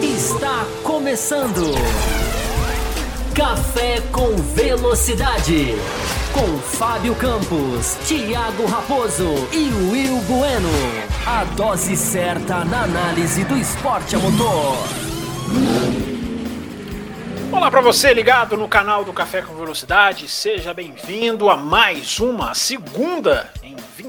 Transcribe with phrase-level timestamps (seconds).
[0.00, 1.74] Está começando.
[3.34, 5.74] Café com Velocidade.
[6.32, 10.70] Com Fábio Campos, Thiago Raposo e Will Bueno.
[11.26, 14.76] A dose certa na análise do esporte a motor.
[17.50, 20.28] Olá para você ligado no canal do Café com Velocidade.
[20.28, 23.50] Seja bem-vindo a mais uma segunda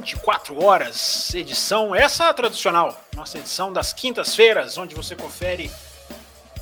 [0.10, 5.70] 24 horas edição, essa tradicional, nossa edição das quintas-feiras, onde você confere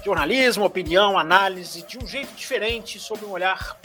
[0.04, 3.80] jornalismo, opinião, análise de um jeito diferente, sob um olhar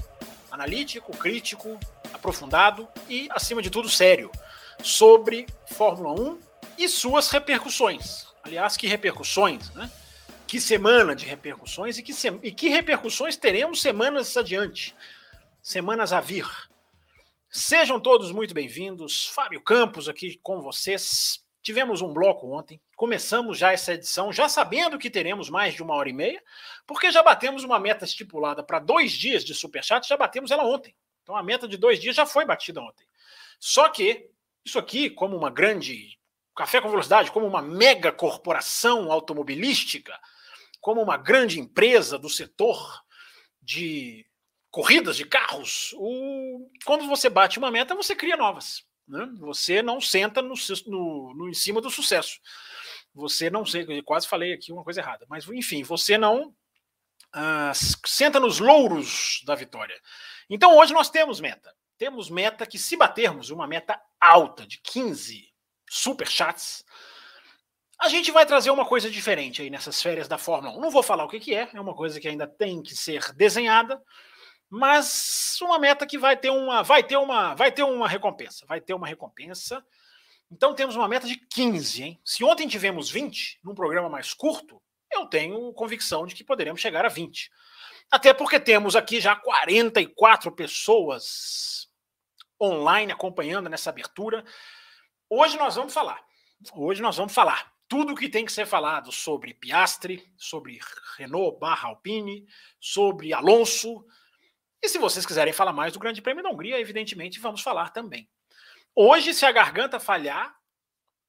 [0.51, 1.79] analítico, crítico,
[2.13, 4.33] aprofundado e, acima de tudo, sério,
[4.83, 6.41] sobre Fórmula 1
[6.79, 8.27] e suas repercussões.
[8.43, 9.89] Aliás, que repercussões, né?
[10.45, 14.93] Que semana de repercussões e que, e que repercussões teremos semanas adiante,
[15.63, 16.49] semanas a vir.
[17.55, 19.27] Sejam todos muito bem-vindos.
[19.27, 21.45] Fábio Campos aqui com vocês.
[21.61, 25.95] Tivemos um bloco ontem, começamos já essa edição, já sabendo que teremos mais de uma
[25.95, 26.43] hora e meia,
[26.87, 30.97] porque já batemos uma meta estipulada para dois dias de superchat, já batemos ela ontem.
[31.23, 33.07] Então a meta de dois dias já foi batida ontem.
[33.61, 34.31] Só que
[34.65, 36.19] isso aqui, como uma grande
[36.57, 40.19] café com velocidade, como uma mega corporação automobilística,
[40.81, 43.05] como uma grande empresa do setor
[43.61, 44.25] de
[44.73, 46.69] corridas de carros, o...
[46.85, 48.83] quando você bate uma meta, você cria novas.
[49.07, 49.29] Né?
[49.39, 50.55] Você não senta no,
[50.87, 52.41] no, no, em cima do sucesso.
[53.15, 57.75] Você não sei, quase falei aqui uma coisa errada, mas enfim, você não uh,
[58.07, 60.01] senta nos louros da vitória.
[60.49, 61.71] Então hoje nós temos meta.
[61.99, 65.53] Temos meta que, se batermos uma meta alta de 15
[65.89, 66.83] super chats,
[68.01, 70.81] a gente vai trazer uma coisa diferente aí nessas férias da Fórmula 1.
[70.81, 73.33] Não vou falar o que, que é, é uma coisa que ainda tem que ser
[73.35, 74.03] desenhada,
[74.75, 78.81] mas uma meta que vai ter uma, vai ter uma, vai ter uma recompensa, vai
[78.81, 79.85] ter uma recompensa.
[80.51, 82.21] Então temos uma meta de 15, hein?
[82.25, 87.05] Se ontem tivemos 20 num programa mais curto, eu tenho convicção de que poderemos chegar
[87.05, 87.51] a 20.
[88.11, 91.91] Até porque temos aqui já 44 pessoas
[92.59, 94.43] online acompanhando nessa abertura.
[95.29, 96.25] Hoje nós vamos falar.
[96.75, 100.81] Hoje nós vamos falar tudo o que tem que ser falado sobre Piastre, sobre
[101.19, 102.47] Renault barra Alpine,
[102.81, 104.03] sobre Alonso,
[104.83, 108.29] e se vocês quiserem falar mais do Grande Prêmio da Hungria, evidentemente vamos falar também.
[108.95, 110.55] Hoje, se a garganta falhar,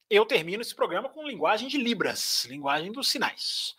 [0.10, 3.76] eu termino esse programa com linguagem de Libras, linguagem dos sinais.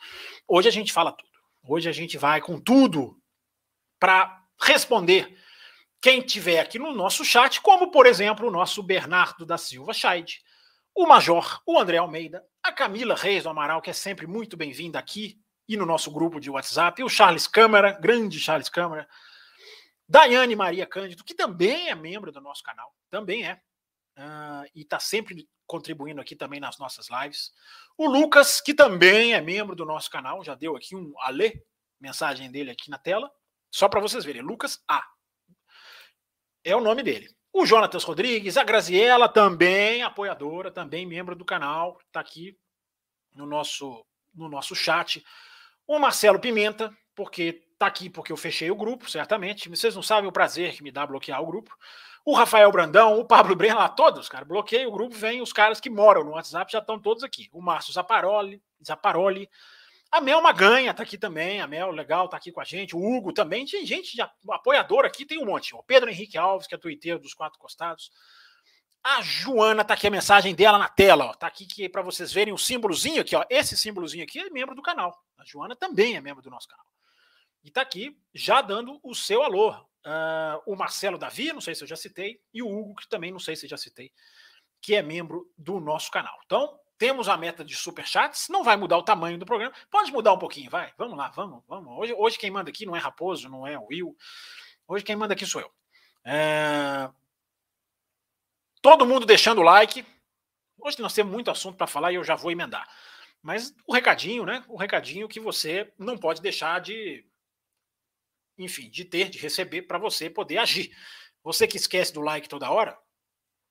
[0.46, 1.30] Hoje a gente fala tudo.
[1.66, 3.20] Hoje a gente vai com tudo
[3.98, 5.36] para responder
[6.00, 10.42] quem tiver aqui no nosso chat, como por exemplo o nosso Bernardo da Silva Scheid,
[10.94, 14.98] o Major, o André Almeida, a Camila Reis do Amaral, que é sempre muito bem-vinda
[14.98, 19.08] aqui e no nosso grupo de WhatsApp, o Charles Câmara, grande Charles Câmara,
[20.14, 23.54] Daiane Maria Cândido, que também é membro do nosso canal, também é,
[24.16, 27.52] uh, e está sempre contribuindo aqui também nas nossas lives.
[27.98, 31.60] O Lucas, que também é membro do nosso canal, já deu aqui um alê,
[32.00, 33.28] mensagem dele aqui na tela,
[33.72, 35.04] só para vocês verem, Lucas A.
[36.62, 37.28] É o nome dele.
[37.52, 42.56] O Jonatas Rodrigues, a Graziela, também apoiadora, também membro do canal, está aqui
[43.34, 45.24] no nosso, no nosso chat.
[45.88, 49.68] O Marcelo Pimenta, porque Tá aqui porque eu fechei o grupo, certamente.
[49.68, 51.76] Vocês não sabem o prazer que me dá bloquear o grupo.
[52.24, 55.80] O Rafael Brandão, o Pablo Breno, lá todos, cara, bloqueei o grupo, vem os caras
[55.80, 57.50] que moram no WhatsApp, já estão todos aqui.
[57.52, 59.50] O Márcio Zaparoli, Zaparoli.
[60.10, 62.96] A Mel Maganha tá aqui também, a Mel, legal, tá aqui com a gente.
[62.96, 65.74] O Hugo também, tem gente de apoiador aqui, tem um monte.
[65.74, 68.10] O Pedro Henrique Alves, que é tuiteiro dos Quatro Costados.
[69.02, 71.34] A Joana tá aqui a mensagem dela na tela, ó.
[71.34, 73.44] Tá aqui que para vocês verem o símbolozinho aqui, ó.
[73.50, 75.14] Esse símbolozinho aqui é membro do canal.
[75.36, 76.86] A Joana também é membro do nosso canal.
[77.64, 79.72] E está aqui já dando o seu alô.
[79.72, 83.32] Uh, o Marcelo Davi, não sei se eu já citei, e o Hugo, que também
[83.32, 84.12] não sei se já citei,
[84.82, 86.38] que é membro do nosso canal.
[86.44, 90.34] Então, temos a meta de superchats, não vai mudar o tamanho do programa, pode mudar
[90.34, 91.98] um pouquinho, vai, vamos lá, vamos, vamos.
[91.98, 94.14] Hoje, hoje quem manda aqui não é Raposo, não é o Will,
[94.86, 95.72] hoje quem manda aqui sou eu.
[96.22, 97.10] É...
[98.82, 100.04] Todo mundo deixando o like.
[100.78, 102.86] Hoje nós temos muito assunto para falar e eu já vou emendar.
[103.40, 104.62] Mas o recadinho, né?
[104.68, 107.24] O recadinho que você não pode deixar de
[108.58, 110.90] enfim, de ter, de receber, para você poder agir.
[111.42, 112.96] Você que esquece do like toda hora,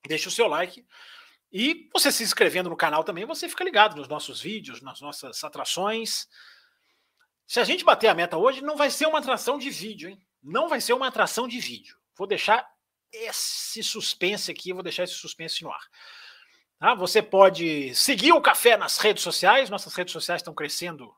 [0.08, 0.86] deixa o seu like.
[1.52, 5.44] E você se inscrevendo no canal também, você fica ligado nos nossos vídeos, nas nossas
[5.44, 6.28] atrações.
[7.46, 10.20] Se a gente bater a meta hoje, não vai ser uma atração de vídeo, hein?
[10.42, 11.98] Não vai ser uma atração de vídeo.
[12.16, 12.68] Vou deixar
[13.12, 15.88] esse suspense aqui, vou deixar esse suspense no ar.
[16.80, 16.96] Tá?
[16.96, 21.16] Você pode seguir o Café nas redes sociais, nossas redes sociais estão crescendo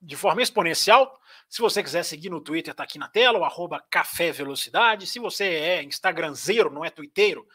[0.00, 1.20] de forma exponencial.
[1.48, 5.06] Se você quiser seguir no Twitter, está aqui na tela, o arroba Café Velocidade.
[5.06, 7.46] Se você é Instagramzeiro, não é twitteiro,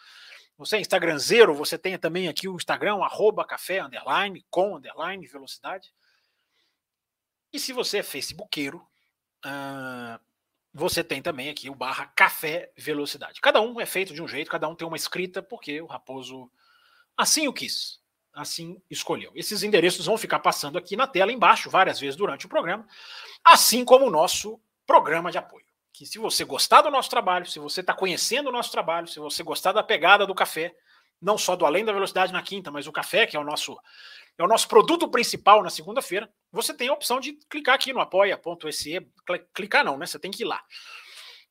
[0.57, 5.91] você é Instagramzeiro, você tem também aqui o Instagram, arroba café, underline, com underline, velocidade.
[7.51, 8.77] E se você é facebookeiro,
[9.43, 10.23] uh,
[10.73, 13.41] você tem também aqui o barra café velocidade.
[13.41, 16.51] Cada um é feito de um jeito, cada um tem uma escrita, porque o Raposo
[17.17, 18.00] assim o quis,
[18.33, 19.31] assim escolheu.
[19.35, 22.87] Esses endereços vão ficar passando aqui na tela embaixo várias vezes durante o programa,
[23.43, 25.65] assim como o nosso programa de apoio.
[25.93, 29.19] Que se você gostar do nosso trabalho, se você está conhecendo o nosso trabalho, se
[29.19, 30.73] você gostar da pegada do café,
[31.21, 33.77] não só do Além da Velocidade na quinta, mas o café, que é o nosso
[34.37, 37.99] é o nosso produto principal na segunda-feira, você tem a opção de clicar aqui no
[37.99, 39.07] apoia.se,
[39.53, 40.05] clicar não, né?
[40.05, 40.63] Você tem que ir lá.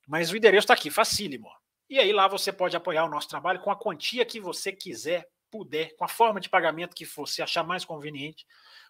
[0.09, 1.49] Mas o endereço está aqui, facílimo.
[1.89, 5.29] E aí lá você pode apoiar o nosso trabalho com a quantia que você quiser,
[5.51, 8.47] puder, com a forma de pagamento que você achar mais conveniente.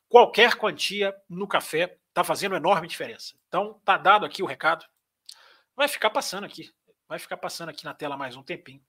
[0.09, 3.35] Qualquer quantia no café está fazendo enorme diferença.
[3.49, 4.85] Então, tá dado aqui o recado.
[5.75, 6.71] Vai ficar passando aqui.
[7.09, 8.83] Vai ficar passando aqui na tela mais um tempinho.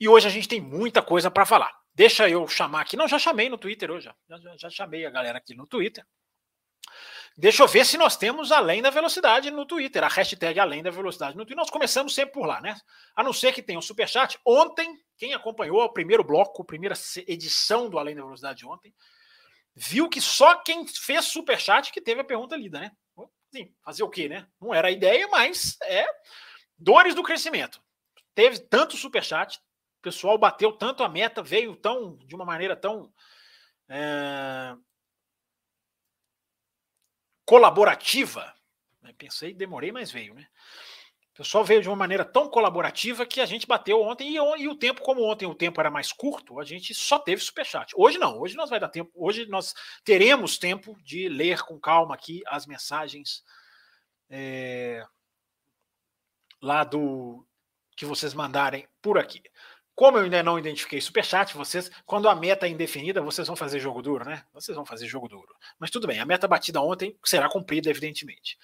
[0.00, 1.72] E hoje a gente tem muita coisa para falar.
[1.94, 2.96] Deixa eu chamar aqui.
[2.96, 4.10] Não, já chamei no Twitter hoje.
[4.28, 6.04] Já, já, já, chamei a galera aqui no Twitter.
[7.36, 10.04] Deixa eu ver se nós temos além da velocidade no Twitter.
[10.04, 11.56] A hashtag além da velocidade no Twitter.
[11.56, 12.76] Nós começamos sempre por lá, né?
[13.16, 14.38] A não ser que tenha um superchat.
[14.46, 16.94] Ontem, quem acompanhou o primeiro bloco, a primeira
[17.26, 18.94] edição do Além da Velocidade ontem,
[19.74, 22.92] viu que só quem fez superchat que teve a pergunta lida, né?
[23.52, 24.46] Sim, fazer o quê, né?
[24.60, 26.06] Não era a ideia, mas é
[26.76, 27.80] dores do crescimento.
[28.34, 29.60] Teve tanto superchat,
[30.04, 33.10] pessoal bateu tanto a meta, veio tão de uma maneira tão
[33.88, 34.74] é,
[37.44, 38.54] colaborativa.
[39.02, 40.46] Né, pensei, demorei, mas veio, né?
[41.34, 44.68] O pessoal veio de uma maneira tão colaborativa que a gente bateu ontem e, e,
[44.68, 47.92] o tempo, como ontem o tempo era mais curto, a gente só teve superchat.
[47.96, 49.74] Hoje não, hoje nós vai dar tempo, hoje nós
[50.04, 53.42] teremos tempo de ler com calma aqui as mensagens
[54.30, 55.04] é,
[56.62, 57.44] lá do
[57.96, 59.42] que vocês mandarem por aqui.
[59.94, 63.78] Como eu ainda não identifiquei superchat, vocês, quando a meta é indefinida, vocês vão fazer
[63.78, 64.44] jogo duro, né?
[64.52, 65.54] Vocês vão fazer jogo duro.
[65.78, 68.58] Mas tudo bem, a meta batida ontem será cumprida, evidentemente.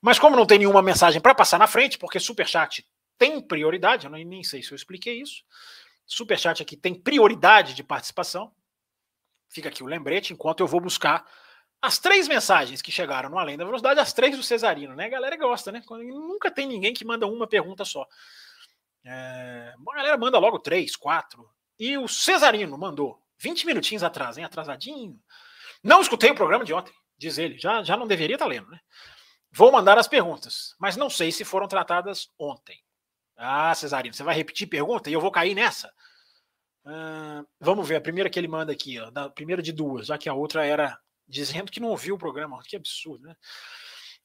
[0.00, 2.86] Mas como não tem nenhuma mensagem para passar na frente, porque superchat
[3.16, 5.42] tem prioridade, eu nem sei se eu expliquei isso.
[6.06, 8.52] Superchat aqui tem prioridade de participação.
[9.48, 11.24] Fica aqui o lembrete, enquanto eu vou buscar
[11.80, 15.06] as três mensagens que chegaram no Além da Velocidade, as três do Cesarino, né?
[15.06, 15.82] A galera gosta, né?
[15.88, 18.06] Nunca tem ninguém que manda uma pergunta só.
[19.04, 21.48] É, a galera manda logo três, quatro.
[21.78, 24.44] E o Cesarino mandou 20 minutinhos atrás, hein?
[24.44, 25.20] Atrasadinho.
[25.82, 27.58] Não escutei o programa de ontem, diz ele.
[27.58, 28.80] Já, já não deveria estar tá lendo, né?
[29.52, 32.80] Vou mandar as perguntas, mas não sei se foram tratadas ontem.
[33.36, 35.92] Ah, Cesarino, você vai repetir pergunta e eu vou cair nessa?
[36.84, 40.18] Uh, vamos ver, a primeira que ele manda aqui, ó, da primeira de duas, já
[40.18, 42.60] que a outra era dizendo que não ouviu o programa.
[42.64, 43.36] Que absurdo, né?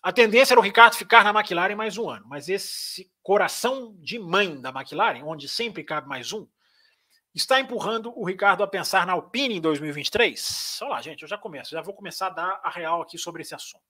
[0.02, 4.18] A tendência era o Ricardo ficar na McLaren mais um ano, mas esse coração de
[4.18, 6.48] mãe da McLaren, onde sempre cabe mais um,
[7.36, 10.80] está empurrando o Ricardo a pensar na Alpine em 2023?
[10.82, 13.42] Olha lá, gente, eu já começo, já vou começar a dar a real aqui sobre
[13.42, 13.84] esse assunto.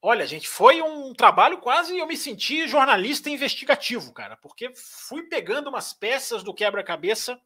[0.00, 5.68] Olha, gente, foi um trabalho quase eu me senti jornalista investigativo, cara, porque fui pegando
[5.68, 7.40] umas peças do quebra-cabeça,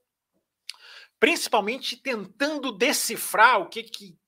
[1.19, 4.19] principalmente tentando decifrar o que que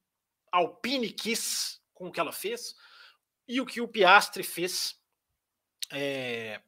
[0.52, 2.74] Alpine quis com o que ela fez
[3.46, 4.98] e o que o Piastre fez.
[5.92, 6.62] É,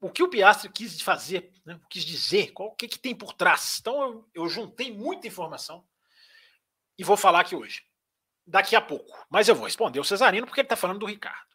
[0.00, 3.32] o que o Piastre quis fazer, né, quis dizer, qual, o que, que tem por
[3.32, 3.78] trás.
[3.80, 5.86] Então eu, eu juntei muita informação
[6.98, 7.84] e vou falar aqui hoje,
[8.44, 9.24] daqui a pouco.
[9.30, 11.46] Mas eu vou responder o Cesarino porque ele está falando do Ricardo.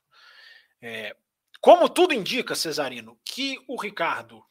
[0.81, 1.15] É,
[1.59, 4.45] como tudo indica, Cesarino, que o Ricardo,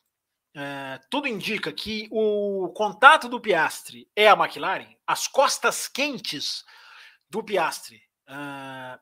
[0.54, 6.62] é, tudo indica que o contato do Piastre é a McLaren, as costas quentes
[7.30, 9.00] do Piastre uh,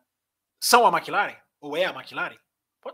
[0.59, 1.37] são a McLaren?
[1.61, 2.39] Ou é a McLaren?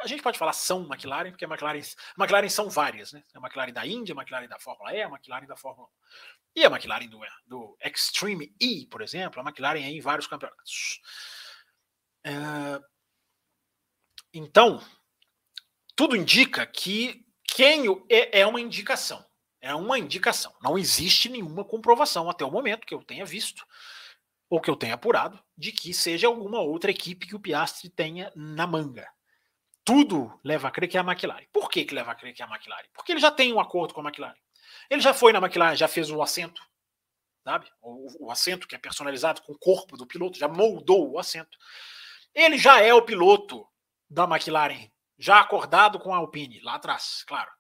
[0.01, 3.23] A gente pode falar são McLaren, porque a McLaren, a McLaren são várias, né?
[3.35, 5.89] A McLaren da Índia, a McLaren da Fórmula E, a McLaren da Fórmula
[6.57, 6.61] 1.
[6.61, 11.01] E a McLaren do, do Extreme E, por exemplo, a McLaren é em vários campeonatos.
[12.27, 12.85] Uh,
[14.33, 14.83] então,
[15.95, 19.25] tudo indica que quem é, é uma indicação.
[19.61, 20.55] É uma indicação.
[20.61, 23.65] Não existe nenhuma comprovação até o momento que eu tenha visto
[24.49, 28.33] ou que eu tenha apurado, de que seja alguma outra equipe que o Piastri tenha
[28.35, 29.09] na manga.
[29.85, 31.47] Tudo leva a crer que é a McLaren.
[31.53, 32.89] Por que, que leva a crer que é a McLaren?
[32.93, 34.39] Porque ele já tem um acordo com a McLaren.
[34.91, 36.61] Ele já foi na McLaren, já fez o assento,
[37.45, 37.71] sabe?
[37.81, 41.57] O, o assento que é personalizado com o corpo do piloto, já moldou o assento.
[42.35, 43.67] Ele já é o piloto
[44.09, 47.51] da McLaren, já acordado com a Alpine, lá atrás, claro.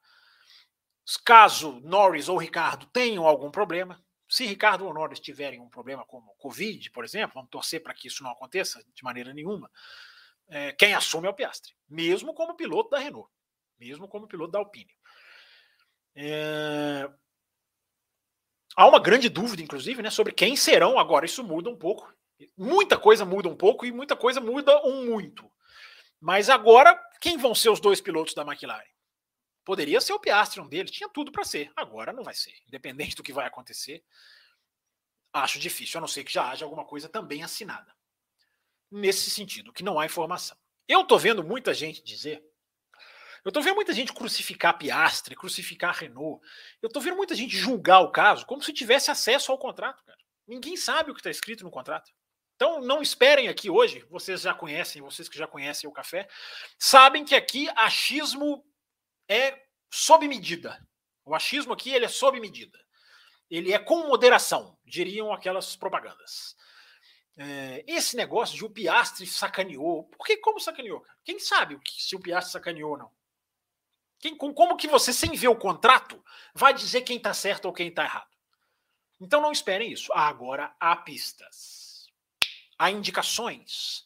[1.24, 4.04] Caso Norris ou Ricardo tenham algum problema,
[4.36, 8.06] se Ricardo ou Norris tiverem um problema como Covid, por exemplo, vamos torcer para que
[8.06, 9.70] isso não aconteça de maneira nenhuma,
[10.46, 13.30] é, quem assume é o Piastre, mesmo como piloto da Renault,
[13.78, 14.94] mesmo como piloto da Alpine.
[16.14, 17.08] É...
[18.76, 21.24] Há uma grande dúvida, inclusive, né, sobre quem serão agora.
[21.24, 22.12] Isso muda um pouco.
[22.54, 25.50] Muita coisa muda um pouco e muita coisa muda um muito.
[26.20, 28.84] Mas agora, quem vão ser os dois pilotos da McLaren?
[29.66, 31.72] Poderia ser o Piastri, um deles, tinha tudo para ser.
[31.74, 32.54] Agora não vai ser.
[32.68, 34.04] Independente do que vai acontecer,
[35.32, 37.92] acho difícil, a não ser que já haja alguma coisa também assinada.
[38.88, 40.56] Nesse sentido, que não há informação.
[40.86, 42.44] Eu tô vendo muita gente dizer.
[43.44, 46.40] Eu tô vendo muita gente crucificar Piastre, crucificar Renault.
[46.80, 50.18] Eu tô vendo muita gente julgar o caso como se tivesse acesso ao contrato, cara.
[50.46, 52.12] Ninguém sabe o que está escrito no contrato.
[52.54, 56.28] Então não esperem aqui hoje, vocês já conhecem, vocês que já conhecem o café,
[56.78, 58.64] sabem que aqui achismo
[59.28, 60.86] é sob medida.
[61.24, 62.78] O achismo aqui ele é sob medida.
[63.50, 66.56] Ele é com moderação, diriam aquelas propagandas.
[67.36, 70.04] É, esse negócio de o Piastre sacaneou.
[70.04, 71.04] Por que como sacaneou?
[71.22, 73.12] Quem sabe se o Piastre sacaneou ou não?
[74.18, 77.88] Quem, como que você, sem ver o contrato, vai dizer quem está certo ou quem
[77.88, 78.34] está errado?
[79.20, 80.12] Então não esperem isso.
[80.12, 82.08] agora há pistas.
[82.78, 84.05] Há indicações.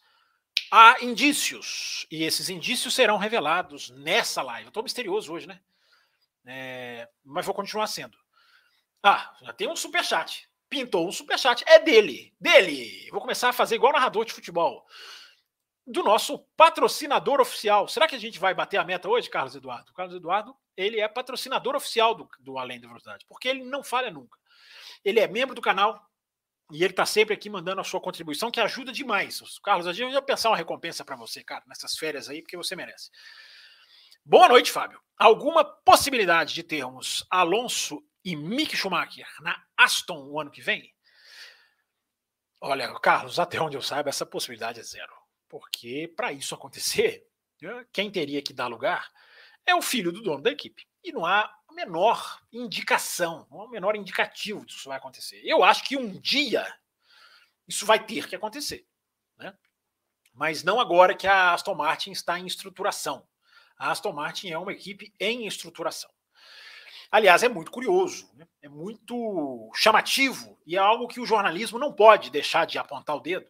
[0.71, 2.07] Há indícios.
[2.11, 4.67] E esses indícios serão revelados nessa live.
[4.67, 5.61] Eu estou misterioso hoje, né?
[6.47, 8.17] É, mas vou continuar sendo.
[9.03, 11.65] Ah, já tem um superchat pintou um superchat.
[11.67, 13.11] É dele, dele.
[13.11, 14.87] Vou começar a fazer igual narrador de futebol.
[15.85, 17.89] Do nosso patrocinador oficial.
[17.89, 19.91] Será que a gente vai bater a meta hoje, Carlos Eduardo?
[19.91, 23.83] O Carlos Eduardo, ele é patrocinador oficial do, do Além da Velocidade, porque ele não
[23.83, 24.39] falha nunca.
[25.05, 26.09] Ele é membro do canal
[26.71, 29.41] e ele está sempre aqui mandando a sua contribuição, que ajuda demais.
[29.63, 32.77] Carlos, a gente vai pensar uma recompensa para você, cara, nessas férias aí, porque você
[32.77, 33.11] merece.
[34.25, 35.01] Boa noite, Fábio.
[35.17, 40.95] Alguma possibilidade de termos Alonso e Mick Schumacher na Aston o ano que vem?
[42.61, 45.13] Olha, Carlos, até onde eu saiba, essa possibilidade é zero.
[45.49, 47.27] Porque para isso acontecer,
[47.93, 49.11] quem teria que dar lugar
[49.67, 50.87] é o filho do dono da equipe.
[51.03, 55.41] E não há menor indicação, há o menor indicativo disso vai acontecer.
[55.45, 56.67] Eu acho que um dia
[57.67, 58.87] isso vai ter que acontecer.
[59.39, 59.57] Né?
[60.35, 63.27] Mas não agora que a Aston Martin está em estruturação.
[63.77, 66.11] A Aston Martin é uma equipe em estruturação.
[67.11, 68.47] Aliás, é muito curioso, né?
[68.63, 73.21] é muito chamativo e é algo que o jornalismo não pode deixar de apontar o
[73.21, 73.47] dedo.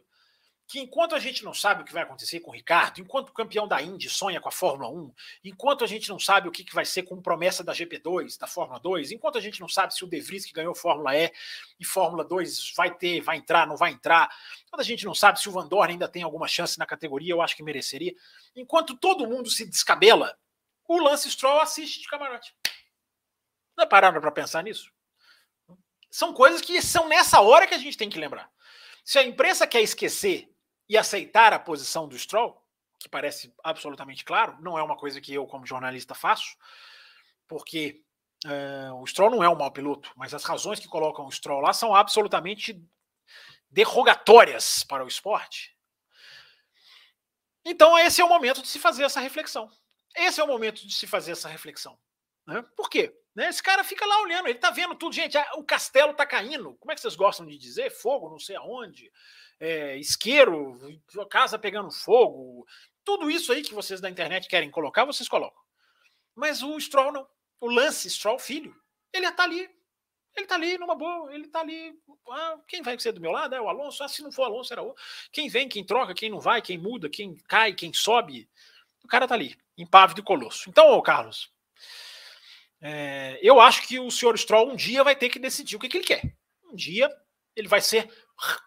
[0.71, 3.33] Que enquanto a gente não sabe o que vai acontecer com o Ricardo, enquanto o
[3.33, 5.13] campeão da Indy sonha com a Fórmula 1,
[5.43, 8.79] enquanto a gente não sabe o que vai ser com promessa da GP2, da Fórmula
[8.79, 11.33] 2, enquanto a gente não sabe se o De Vries que ganhou Fórmula E
[11.81, 14.33] e Fórmula 2 vai ter, vai entrar, não vai entrar,
[14.65, 17.33] enquanto a gente não sabe se o Van Dorn ainda tem alguma chance na categoria,
[17.33, 18.15] eu acho que mereceria.
[18.55, 20.39] Enquanto todo mundo se descabela,
[20.87, 22.55] o Lance Stroll assiste de camarote.
[23.77, 24.89] Já pararam para pensar nisso?
[26.09, 28.49] São coisas que são nessa hora que a gente tem que lembrar.
[29.05, 30.49] Se a imprensa quer esquecer
[30.91, 32.61] e aceitar a posição do Stroll,
[32.99, 36.57] que parece absolutamente claro, não é uma coisa que eu, como jornalista, faço,
[37.47, 38.03] porque
[38.45, 41.61] uh, o Stroll não é um mau piloto, mas as razões que colocam o Stroll
[41.61, 42.85] lá são absolutamente
[43.71, 45.77] derrogatórias para o esporte.
[47.65, 49.71] Então, esse é o momento de se fazer essa reflexão.
[50.17, 51.97] Esse é o momento de se fazer essa reflexão.
[52.45, 52.65] Né?
[52.77, 53.17] Por quê?
[53.35, 53.49] Né?
[53.49, 55.39] Esse cara fica lá olhando, ele tá vendo tudo, gente.
[55.55, 56.75] o castelo tá caindo.
[56.81, 57.91] Como é que vocês gostam de dizer?
[57.91, 59.11] Fogo, não sei aonde,
[59.59, 60.77] é, isqueiro,
[61.29, 62.67] casa pegando fogo.
[63.05, 65.61] Tudo isso aí que vocês da internet querem colocar, vocês colocam.
[66.35, 67.29] Mas o Stroll não.
[67.61, 68.75] O Lance Stroll, filho,
[69.13, 69.69] ele tá ali.
[70.37, 71.93] Ele tá ali numa boa, ele tá ali.
[72.31, 73.55] Ah, quem vai ser do meu lado?
[73.55, 74.03] É o Alonso.
[74.03, 74.95] Ah, se não for Alonso, era o.
[75.33, 78.49] Quem vem, quem troca, quem não vai, quem muda, quem cai, quem sobe.
[79.05, 80.71] O cara tá ali, impávido e colosso.
[80.71, 81.53] Então, ô Carlos,
[82.81, 85.89] é, eu acho que o senhor Stroll um dia vai ter que decidir o que,
[85.89, 86.23] que ele quer.
[86.65, 87.09] Um dia
[87.55, 88.09] ele vai ser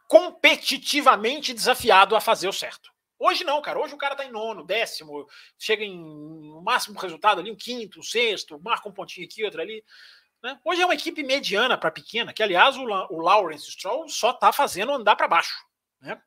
[0.07, 2.91] competitivamente desafiado a fazer o certo.
[3.17, 3.79] Hoje não, cara.
[3.79, 5.27] Hoje o cara tá em nono, décimo,
[5.57, 9.61] chega em o máximo resultado ali, um quinto, um sexto, marca um pontinho aqui, outro
[9.61, 9.83] ali.
[10.43, 10.59] Né?
[10.63, 14.51] Hoje é uma equipe mediana para pequena, que aliás o, o Lawrence Stroll só tá
[14.51, 15.55] fazendo andar para baixo.
[16.01, 16.21] Né?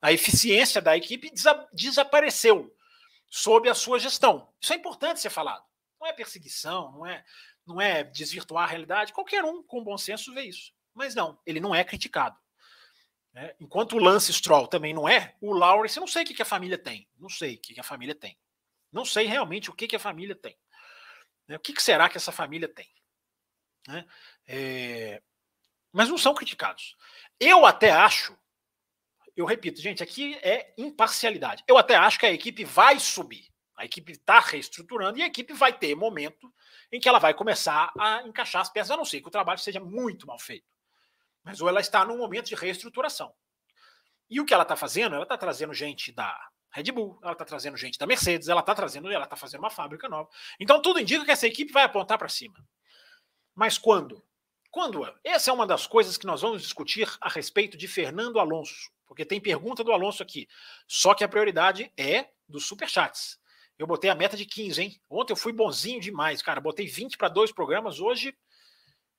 [0.00, 2.74] A eficiência da equipe desa desapareceu
[3.28, 4.48] sob a sua gestão.
[4.60, 5.62] Isso é importante ser falado.
[6.04, 7.24] Não é perseguição, não é,
[7.66, 9.14] não é desvirtuar a realidade.
[9.14, 10.70] Qualquer um com bom senso vê isso.
[10.92, 12.38] Mas não, ele não é criticado.
[13.32, 13.54] Né?
[13.58, 16.42] Enquanto o Lance Stroll também não é, o Lawrence, eu não sei o que, que
[16.42, 17.08] a família tem.
[17.18, 18.38] Não sei o que, que a família tem.
[18.92, 20.58] Não sei realmente o que, que a família tem.
[21.48, 21.56] Né?
[21.56, 22.92] O que, que será que essa família tem?
[23.88, 24.04] Né?
[24.46, 25.22] É...
[25.90, 26.98] Mas não são criticados.
[27.40, 28.38] Eu até acho,
[29.34, 31.64] eu repito, gente, aqui é imparcialidade.
[31.66, 33.53] Eu até acho que a equipe vai subir.
[33.76, 36.52] A equipe está reestruturando e a equipe vai ter momento
[36.92, 39.58] em que ela vai começar a encaixar as peças, a não ser que o trabalho
[39.58, 40.66] seja muito mal feito.
[41.42, 43.34] Mas ou ela está num momento de reestruturação.
[44.30, 45.14] E o que ela está fazendo?
[45.14, 48.74] Ela está trazendo gente da Red Bull, ela está trazendo gente da Mercedes, ela está
[48.74, 50.28] trazendo, ela está fazendo uma fábrica nova.
[50.58, 52.54] Então tudo indica que essa equipe vai apontar para cima.
[53.54, 54.24] Mas quando?
[54.70, 55.08] Quando?
[55.22, 59.24] Essa é uma das coisas que nós vamos discutir a respeito de Fernando Alonso, porque
[59.24, 60.48] tem pergunta do Alonso aqui.
[60.88, 63.38] Só que a prioridade é dos superchats.
[63.78, 65.00] Eu botei a meta de 15, hein?
[65.10, 66.60] Ontem eu fui bonzinho demais, cara.
[66.60, 67.98] Botei 20 para dois programas.
[68.00, 68.36] Hoje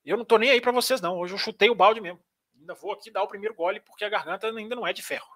[0.06, 1.18] eu não tô nem aí para vocês, não.
[1.18, 2.20] Hoje eu chutei o balde mesmo.
[2.58, 5.28] Ainda vou aqui dar o primeiro gole porque a garganta ainda não é de ferro.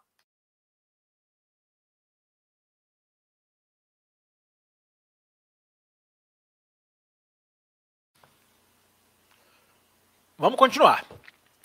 [10.38, 11.06] Vamos continuar.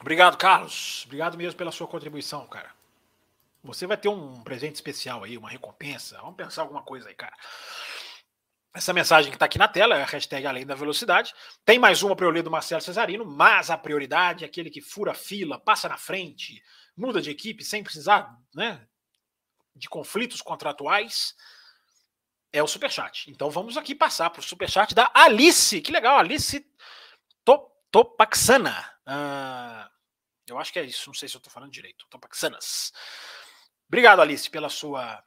[0.01, 1.05] Obrigado, Carlos.
[1.07, 2.73] Obrigado mesmo pela sua contribuição, cara.
[3.65, 6.19] Você vai ter um presente especial aí, uma recompensa.
[6.19, 7.35] Vamos pensar alguma coisa aí, cara.
[8.75, 11.33] Essa mensagem que está aqui na tela é a hashtag Além da Velocidade.
[11.65, 14.83] Tem mais uma para eu ler do Marcelo Cesarino, mas a prioridade é aquele que
[14.83, 16.63] fura fila, passa na frente,
[16.95, 18.87] muda de equipe sem precisar né,
[19.75, 21.35] de conflitos contratuais.
[22.53, 23.31] É o Superchat.
[23.31, 25.81] Então vamos aqui passar para o Superchat da Alice.
[25.81, 26.67] Que legal, Alice
[27.45, 28.93] Top Topaxana.
[29.07, 29.91] Uh,
[30.47, 32.07] eu acho que é isso, não sei se eu estou falando direito.
[32.11, 32.93] Topaxanas.
[33.89, 35.23] Obrigado, Alice, pela sua,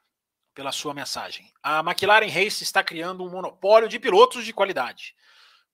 [0.53, 1.51] pela sua mensagem.
[1.61, 5.15] A McLaren Race está criando um monopólio de pilotos de qualidade.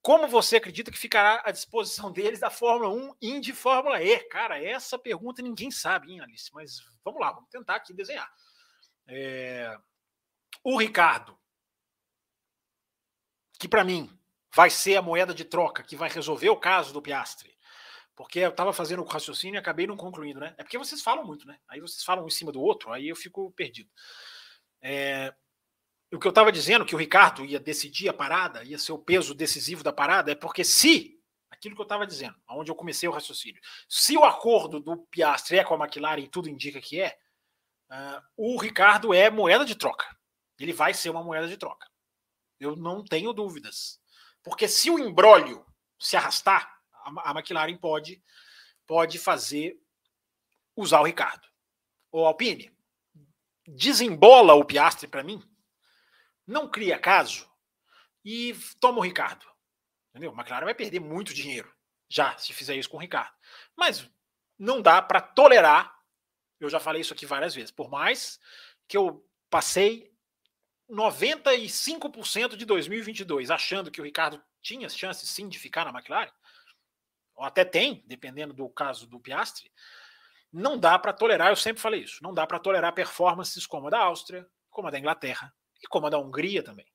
[0.02, 4.20] Como você acredita que ficará à disposição deles da Fórmula 1 e de Fórmula E?
[4.28, 6.54] Cara, essa pergunta ninguém sabe, hein, Alice?
[6.54, 8.30] Mas vamos lá, vamos tentar aqui desenhar.
[9.08, 9.78] É...
[10.62, 11.38] O Ricardo,
[13.58, 14.10] que para mim
[14.54, 17.58] vai ser a moeda de troca que vai resolver o caso do Piastre.
[18.15, 20.53] Porque eu estava fazendo o raciocínio e acabei não concluindo, né?
[20.58, 21.58] É porque vocês falam muito, né?
[21.67, 23.89] Aí vocês falam um em cima do outro, aí eu fico perdido.
[24.82, 25.34] É,
[26.13, 29.00] o que eu estava dizendo, que o Ricardo ia decidir a parada, ia ser o
[29.00, 33.10] peso decisivo da parada, é porque se, aquilo que eu estava dizendo, onde eu comecei
[33.10, 37.01] o raciocínio, se o acordo do Piastre é com a McLaren e tudo indica que
[37.01, 37.17] é,
[37.89, 40.05] uh, o Ricardo é moeda de troca.
[40.60, 41.88] Ele vai ser uma moeda de troca.
[42.60, 44.00] Eu não tenho dúvidas.
[44.43, 45.65] Porque se o embrólio
[46.00, 46.73] se arrastar,
[47.04, 48.24] a, McLaren pode,
[48.86, 49.80] pode fazer
[50.76, 51.48] usar o Ricardo.
[52.12, 52.72] O Alpine,
[53.68, 55.42] desembola o Piastre para mim,
[56.46, 57.50] não cria caso
[58.24, 59.46] e toma o Ricardo.
[60.10, 60.32] Entendeu?
[60.32, 61.74] A McLaren vai perder muito dinheiro
[62.10, 63.34] já se fizer isso com o Ricardo.
[63.76, 64.08] Mas
[64.58, 65.94] não dá para tolerar.
[66.60, 67.72] Eu já falei isso aqui várias vezes.
[67.72, 68.39] Por mais
[68.88, 70.13] que eu passei
[70.89, 76.32] 95% de 2022 achando que o Ricardo tinha chance sim de ficar na McLaren,
[77.36, 79.72] ou até tem, dependendo do caso do Piastri,
[80.52, 83.89] não dá para tolerar, eu sempre falei isso, não dá para tolerar performances como a
[83.89, 86.86] da Áustria, como a da Inglaterra e como a da Hungria também.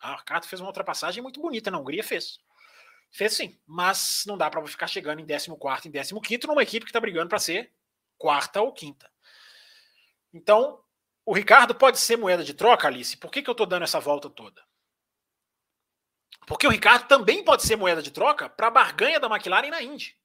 [0.00, 2.38] A Ricardo fez uma ultrapassagem muito bonita na Hungria, fez.
[3.10, 6.90] Fez sim, mas não dá para ficar chegando em 14 em 15 numa equipe que
[6.90, 7.72] está brigando para ser
[8.16, 9.10] quarta ou quinta.
[10.32, 10.82] Então,
[11.24, 13.16] o Ricardo pode ser moeda de troca, Alice.
[13.16, 14.62] Por que, que eu estou dando essa volta toda?
[16.48, 19.82] Porque o Ricardo também pode ser moeda de troca para a barganha da McLaren na
[19.82, 20.16] Indy.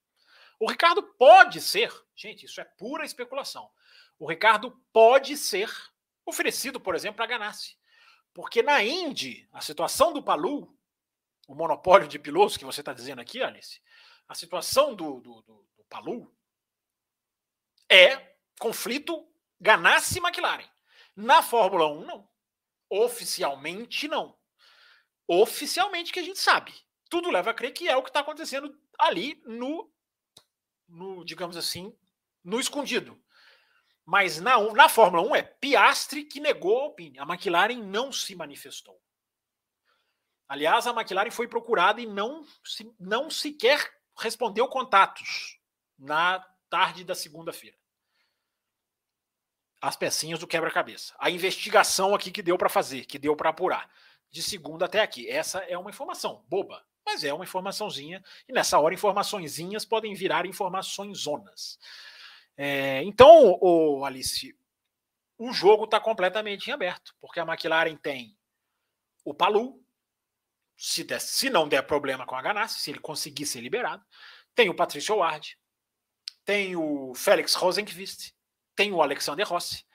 [0.58, 3.70] O Ricardo pode ser, gente, isso é pura especulação.
[4.18, 5.70] O Ricardo pode ser
[6.26, 7.76] oferecido, por exemplo, para Ganassi.
[8.34, 10.74] Porque na Indy, a situação do Palu,
[11.46, 13.82] o monopólio de pilotos que você está dizendo aqui, Alice,
[14.26, 16.34] a situação do, do, do, do Palu
[17.90, 19.28] é conflito
[19.60, 20.70] Ganassi-McLaren.
[21.18, 22.30] Na Fórmula 1, não.
[22.90, 24.38] Oficialmente, não.
[25.28, 26.74] Oficialmente, que a gente sabe.
[27.10, 29.92] Tudo leva a crer que é o que está acontecendo ali no,
[30.88, 31.96] no, digamos assim,
[32.44, 33.22] no escondido.
[34.06, 37.24] Mas na, na Fórmula 1 é Piastri que negou a opinião.
[37.24, 39.00] A McLaren não se manifestou.
[40.48, 43.80] Aliás, a McLaren foi procurada e não, se, não sequer
[44.18, 45.58] respondeu contatos
[45.98, 47.78] na tarde da segunda-feira
[49.84, 51.14] as pecinhas do quebra-cabeça.
[51.20, 53.90] A investigação aqui que deu para fazer, que deu para apurar,
[54.34, 55.30] de segunda até aqui.
[55.30, 60.48] Essa é uma informação boba, mas é uma informaçãozinha, e nessa hora informaçõezinhas podem virar
[60.48, 61.78] informações zonas.
[62.58, 64.58] É, então, o Alice,
[65.38, 68.36] o jogo está completamente em aberto, porque a McLaren tem
[69.24, 69.80] o Palu,
[70.76, 74.04] se, der, se não der problema com a Ganassi, se ele conseguir ser liberado,
[74.56, 75.58] tem o Patrício Ward,
[76.44, 78.34] tem o Félix Rosenqvist,
[78.76, 79.86] tem o Alexander Rossi,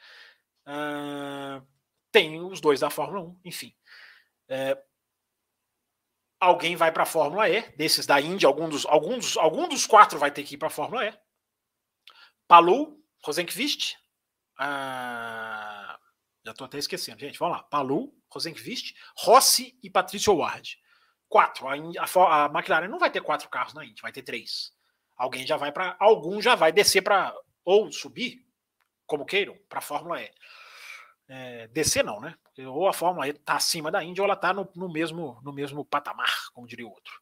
[0.64, 1.66] uh,
[2.12, 3.74] tem os dois da Fórmula 1, enfim.
[4.48, 4.82] É,
[6.40, 9.86] alguém vai para a Fórmula E, desses da Indy, algum dos, algum, dos, algum dos
[9.86, 11.18] quatro vai ter que ir para a Fórmula E.
[12.46, 13.94] Palu, Rosenqvist,
[14.58, 15.98] uh,
[16.44, 17.62] já estou até esquecendo, gente, vamos lá.
[17.64, 20.78] Palu, Rosenqvist, Rossi e Patrício Ward.
[21.28, 21.68] Quatro.
[21.68, 24.72] A, a, a, McLaren não vai ter quatro carros na Indy, vai ter três.
[25.14, 25.94] Alguém já vai para.
[26.00, 27.34] Algum já vai descer para.
[27.64, 28.48] Ou subir
[29.06, 30.30] como queiram, para a Fórmula E.
[31.28, 32.34] É, descer não, né?
[32.66, 35.52] Ou a Fórmula E está acima da Indy ou ela está no, no, mesmo, no
[35.52, 37.12] mesmo patamar, como diria o outro.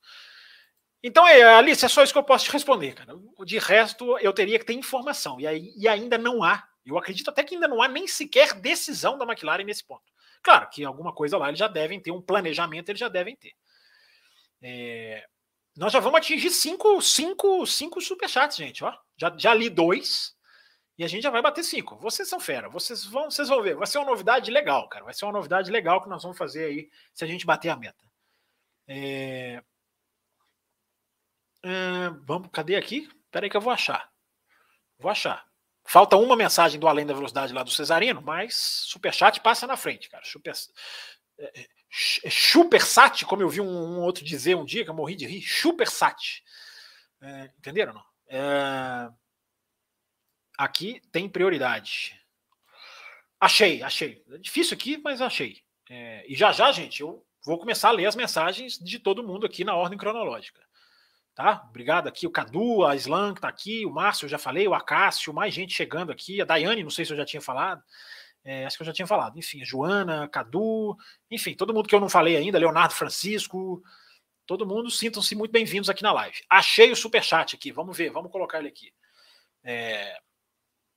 [1.03, 3.14] Então, é, Alice, é só isso que eu posso te responder, cara.
[3.44, 5.40] De resto, eu teria que ter informação.
[5.40, 6.66] E, aí, e ainda não há.
[6.85, 10.05] Eu acredito até que ainda não há nem sequer decisão da McLaren nesse ponto.
[10.42, 13.53] Claro que alguma coisa lá eles já devem ter, um planejamento eles já devem ter.
[14.62, 15.27] É,
[15.77, 18.85] nós já vamos atingir cinco, cinco, cinco superchats, gente.
[18.85, 18.92] Ó.
[19.16, 20.36] Já, já li dois
[20.99, 21.97] e a gente já vai bater cinco.
[21.97, 23.77] Vocês são fera, vocês vão, vocês vão ver.
[23.77, 25.05] Vai ser uma novidade legal, cara.
[25.05, 27.77] Vai ser uma novidade legal que nós vamos fazer aí se a gente bater a
[27.77, 28.05] meta.
[28.89, 29.63] É...
[31.63, 33.09] É, vamos, cadê aqui?
[33.25, 34.11] Espera aí que eu vou achar.
[34.99, 35.45] Vou achar.
[35.85, 40.09] Falta uma mensagem do Além da Velocidade lá do Cesarino, mas Superchat passa na frente,
[40.09, 40.25] cara.
[40.25, 40.53] Super,
[41.39, 45.15] é, é, Supersat, como eu vi um, um, outro dizer um dia, que eu morri
[45.15, 45.43] de rir.
[45.43, 46.43] Supersat.
[47.21, 48.05] É, entenderam não?
[48.29, 49.11] É,
[50.57, 52.19] aqui tem prioridade.
[53.40, 54.25] Achei, achei.
[54.31, 55.59] É difícil aqui, mas achei.
[55.88, 59.47] É, e já já, gente, eu vou começar a ler as mensagens de todo mundo
[59.47, 60.64] aqui na ordem cronológica.
[61.35, 61.66] Tá?
[61.69, 64.73] Obrigado aqui, o Cadu, a Slan que tá aqui, o Márcio, eu já falei, o
[64.73, 67.83] Acácio, mais gente chegando aqui, a Daiane, não sei se eu já tinha falado.
[68.42, 69.38] É, acho que eu já tinha falado.
[69.38, 70.97] Enfim, a Joana, Cadu,
[71.31, 73.83] enfim, todo mundo que eu não falei ainda, Leonardo Francisco,
[74.47, 76.38] todo mundo, sintam-se muito bem-vindos aqui na live.
[76.49, 78.90] Achei o super chat aqui, vamos ver, vamos colocar ele aqui.
[79.62, 80.19] É,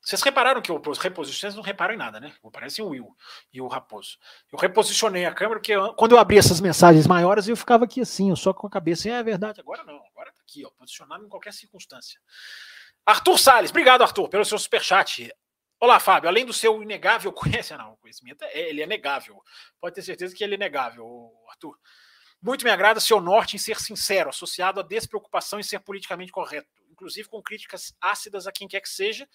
[0.02, 2.34] vocês repararam que eu reposicionei, não reparam em nada, né?
[2.52, 3.16] Parece o Will
[3.52, 4.18] e o Raposo.
[4.52, 8.34] Eu reposicionei a câmera, porque quando eu abri essas mensagens maiores, eu ficava aqui assim,
[8.36, 9.10] só com a cabeça.
[9.10, 12.20] é verdade, agora não, agora tá aqui, ó, posicionado em qualquer circunstância.
[13.06, 15.32] Arthur Salles, obrigado, Arthur, pelo seu superchat.
[15.82, 16.28] Olá, Fábio.
[16.30, 19.42] Além do seu inegável conhecimento, não, conhecimento é, ele é negável.
[19.80, 21.78] Pode ter certeza que ele é negável, Arthur.
[22.42, 26.70] Muito me agrada seu norte em ser sincero, associado à despreocupação em ser politicamente correto,
[26.90, 29.28] inclusive com críticas ácidas a quem quer que seja,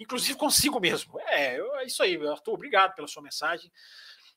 [0.00, 1.20] inclusive consigo mesmo.
[1.20, 3.70] É, é isso aí, Arthur, obrigado pela sua mensagem.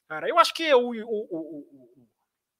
[0.07, 2.07] Cara, eu acho que o, o, o,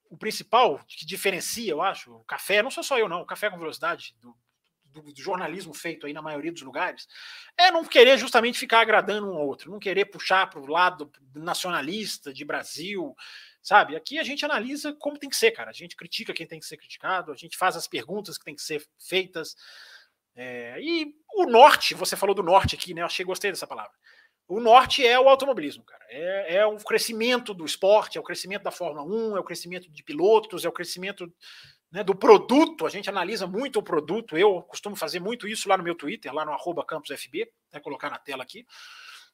[0.10, 3.50] o, principal que diferencia, eu acho, o café, não sou só eu, não, o café
[3.50, 4.34] com velocidade do,
[4.86, 7.08] do, do, jornalismo feito aí na maioria dos lugares,
[7.58, 11.12] é não querer justamente ficar agradando um ao outro, não querer puxar para o lado
[11.36, 13.14] nacionalista de Brasil,
[13.62, 13.96] sabe?
[13.96, 15.70] Aqui a gente analisa como tem que ser, cara.
[15.70, 18.56] A gente critica quem tem que ser criticado, a gente faz as perguntas que tem
[18.56, 19.56] que ser feitas.
[20.36, 23.02] É, e o norte, você falou do norte aqui, né?
[23.02, 23.92] Eu achei, gostei dessa palavra.
[24.48, 26.04] O norte é o automobilismo, cara.
[26.10, 29.90] É, é o crescimento do esporte, é o crescimento da Fórmula 1, é o crescimento
[29.90, 31.32] de pilotos, é o crescimento
[31.92, 32.86] né, do produto.
[32.86, 34.38] A gente analisa muito o produto.
[34.38, 38.10] Eu costumo fazer muito isso lá no meu Twitter, lá no arroba campusfb, né, colocar
[38.10, 38.66] na tela aqui.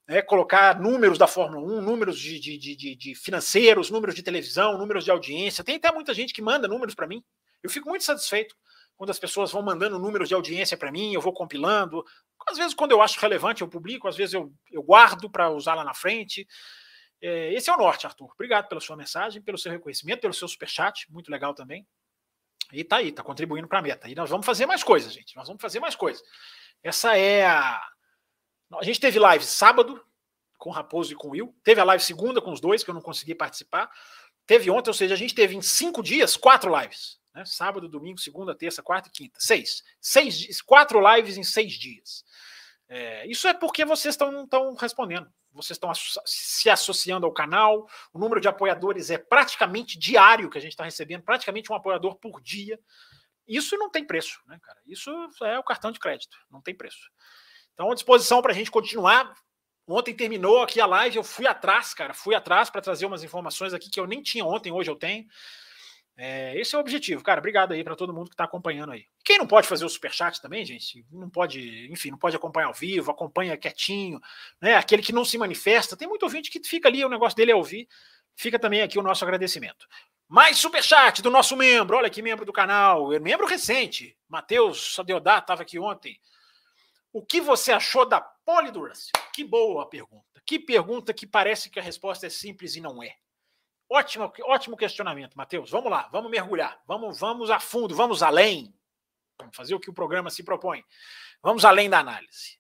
[0.08, 4.78] É, colocar números da Fórmula 1, números de, de, de, de financeiros, números de televisão,
[4.78, 5.64] números de audiência.
[5.64, 7.24] Tem até muita gente que manda números para mim.
[7.62, 8.56] Eu fico muito satisfeito
[9.00, 12.06] quando as pessoas vão mandando números de audiência para mim, eu vou compilando.
[12.46, 15.74] Às vezes, quando eu acho relevante, eu publico, às vezes eu, eu guardo para usar
[15.74, 16.46] lá na frente.
[17.22, 18.30] É, esse é o norte, Arthur.
[18.34, 21.88] Obrigado pela sua mensagem, pelo seu reconhecimento, pelo seu superchat, muito legal também.
[22.74, 24.10] E tá aí, tá contribuindo para a meta.
[24.10, 25.34] E nós vamos fazer mais coisas, gente.
[25.34, 26.22] Nós vamos fazer mais coisas.
[26.84, 27.82] Essa é a.
[28.74, 30.06] A gente teve live sábado
[30.58, 31.56] com o Raposo e com o Will.
[31.64, 33.90] Teve a live segunda com os dois, que eu não consegui participar.
[34.46, 37.18] Teve ontem, ou seja, a gente teve em cinco dias quatro lives.
[37.34, 37.44] Né?
[37.46, 39.40] Sábado, domingo, segunda, terça, quarta e quinta.
[39.40, 39.84] Seis.
[40.00, 42.24] seis quatro lives em seis dias.
[42.88, 45.32] É, isso é porque vocês estão respondendo.
[45.52, 45.92] Vocês estão
[46.26, 47.88] se associando ao canal.
[48.14, 52.16] O número de apoiadores é praticamente diário que a gente está recebendo, praticamente um apoiador
[52.16, 52.80] por dia.
[53.48, 54.80] Isso não tem preço, né, cara?
[54.86, 55.10] Isso
[55.44, 57.10] é o cartão de crédito, não tem preço.
[57.74, 59.34] Então, à disposição para a gente continuar.
[59.88, 63.74] Ontem terminou aqui a live, eu fui atrás, cara, fui atrás para trazer umas informações
[63.74, 65.26] aqui que eu nem tinha ontem, hoje eu tenho.
[66.22, 67.40] É, esse é o objetivo, cara.
[67.40, 69.06] Obrigado aí para todo mundo que está acompanhando aí.
[69.24, 72.74] Quem não pode fazer o superchat também, gente, não pode, enfim, não pode acompanhar ao
[72.74, 74.20] vivo, acompanha quietinho,
[74.60, 74.76] né?
[74.76, 75.96] Aquele que não se manifesta.
[75.96, 77.88] Tem muito ouvinte que fica ali, o negócio dele é ouvir.
[78.36, 79.88] Fica também aqui o nosso agradecimento.
[80.28, 85.38] Mais superchat do nosso membro, olha que membro do canal, é membro recente, Matheus Sadeodá,
[85.38, 86.20] estava aqui ontem.
[87.14, 89.10] O que você achou da Polidurance?
[89.34, 90.42] Que boa pergunta.
[90.46, 93.16] Que pergunta que parece que a resposta é simples e não é.
[93.90, 95.72] Ótimo, ótimo questionamento, Matheus.
[95.72, 98.72] Vamos lá, vamos mergulhar, vamos, vamos a fundo, vamos além.
[99.40, 100.84] Vamos fazer o que o programa se propõe.
[101.42, 102.60] Vamos além da análise.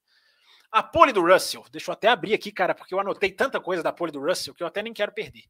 [0.71, 3.83] A pole do Russell, deixa eu até abrir aqui, cara, porque eu anotei tanta coisa
[3.83, 5.43] da pole do Russell que eu até nem quero perder.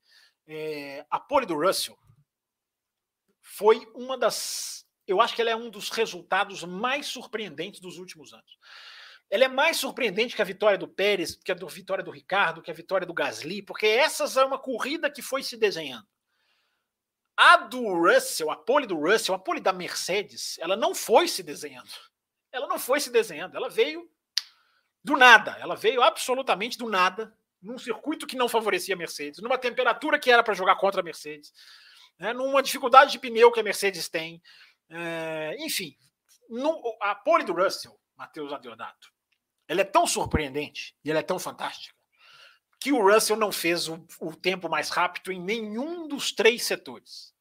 [0.47, 1.97] É, a pole do Russell
[3.41, 4.85] foi uma das.
[5.07, 8.57] Eu acho que ela é um dos resultados mais surpreendentes dos últimos anos
[9.29, 12.61] ela é mais surpreendente que a vitória do Pérez, que a do, vitória do Ricardo,
[12.61, 16.07] que a vitória do Gasly, porque essas é uma corrida que foi se desenhando.
[17.37, 21.41] A do Russell, a pole do Russell, a pole da Mercedes, ela não foi se
[21.43, 21.89] desenhando.
[22.51, 24.09] Ela não foi se desenhando, ela veio
[25.03, 29.57] do nada, ela veio absolutamente do nada, num circuito que não favorecia a Mercedes, numa
[29.57, 31.53] temperatura que era para jogar contra a Mercedes,
[32.17, 34.41] né, numa dificuldade de pneu que a Mercedes tem,
[34.91, 35.95] É, enfim,
[36.49, 39.13] no, a pole do Russell, Matheus Adeodato,
[39.69, 41.95] ela é tão surpreendente e ela é tão fantástica
[42.79, 47.33] que o Russell não fez o, o tempo mais rápido em nenhum dos três setores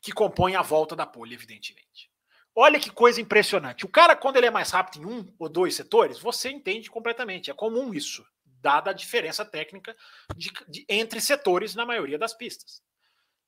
[0.00, 2.10] que compõem a volta da pole, evidentemente.
[2.54, 3.84] Olha que coisa impressionante.
[3.84, 7.50] O cara, quando ele é mais rápido em um ou dois setores, você entende completamente.
[7.50, 9.96] É comum isso, dada a diferença técnica
[10.36, 12.82] de, de, entre setores na maioria das pistas.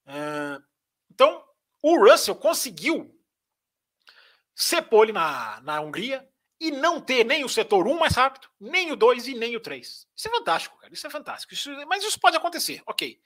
[0.06, 0.62] Uh,
[1.10, 1.44] então,
[1.82, 3.18] o Russell conseguiu
[4.54, 6.28] ser pole na, na Hungria
[6.60, 9.60] e não ter nem o setor 1 mais rápido, nem o 2 e nem o
[9.60, 10.06] 3.
[10.14, 10.92] Isso é fantástico, cara.
[10.92, 11.54] Isso é fantástico.
[11.54, 13.20] Isso, mas isso pode acontecer, ok.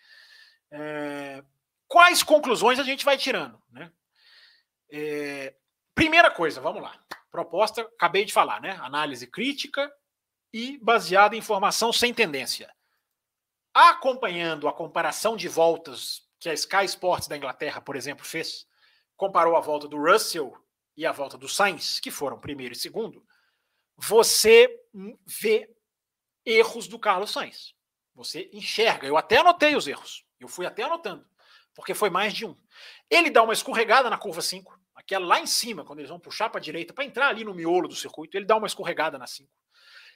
[0.71, 1.43] É,
[1.87, 3.61] quais conclusões a gente vai tirando?
[3.71, 3.93] Né?
[4.91, 5.55] É,
[5.95, 6.99] primeira coisa, vamos lá.
[7.31, 8.79] Proposta, acabei de falar, né?
[8.81, 9.93] Análise crítica
[10.53, 12.75] e baseada em informação sem tendência.
[13.75, 18.67] Acompanhando a comparação de voltas que a Sky Sports da Inglaterra, por exemplo, fez,
[19.17, 20.57] comparou a volta do Russell
[20.99, 23.25] e a volta do Sainz, que foram primeiro e segundo,
[23.97, 24.69] você
[25.25, 25.73] vê
[26.45, 27.73] erros do Carlos Sainz.
[28.17, 29.07] Você enxerga.
[29.07, 30.27] Eu até anotei os erros.
[30.41, 31.25] Eu fui até anotando,
[31.73, 32.57] porque foi mais de um.
[33.09, 36.51] Ele dá uma escorregada na curva 5, aquela lá em cima, quando eles vão puxar
[36.51, 39.27] para a direita, para entrar ali no miolo do circuito, ele dá uma escorregada na
[39.29, 39.49] 5.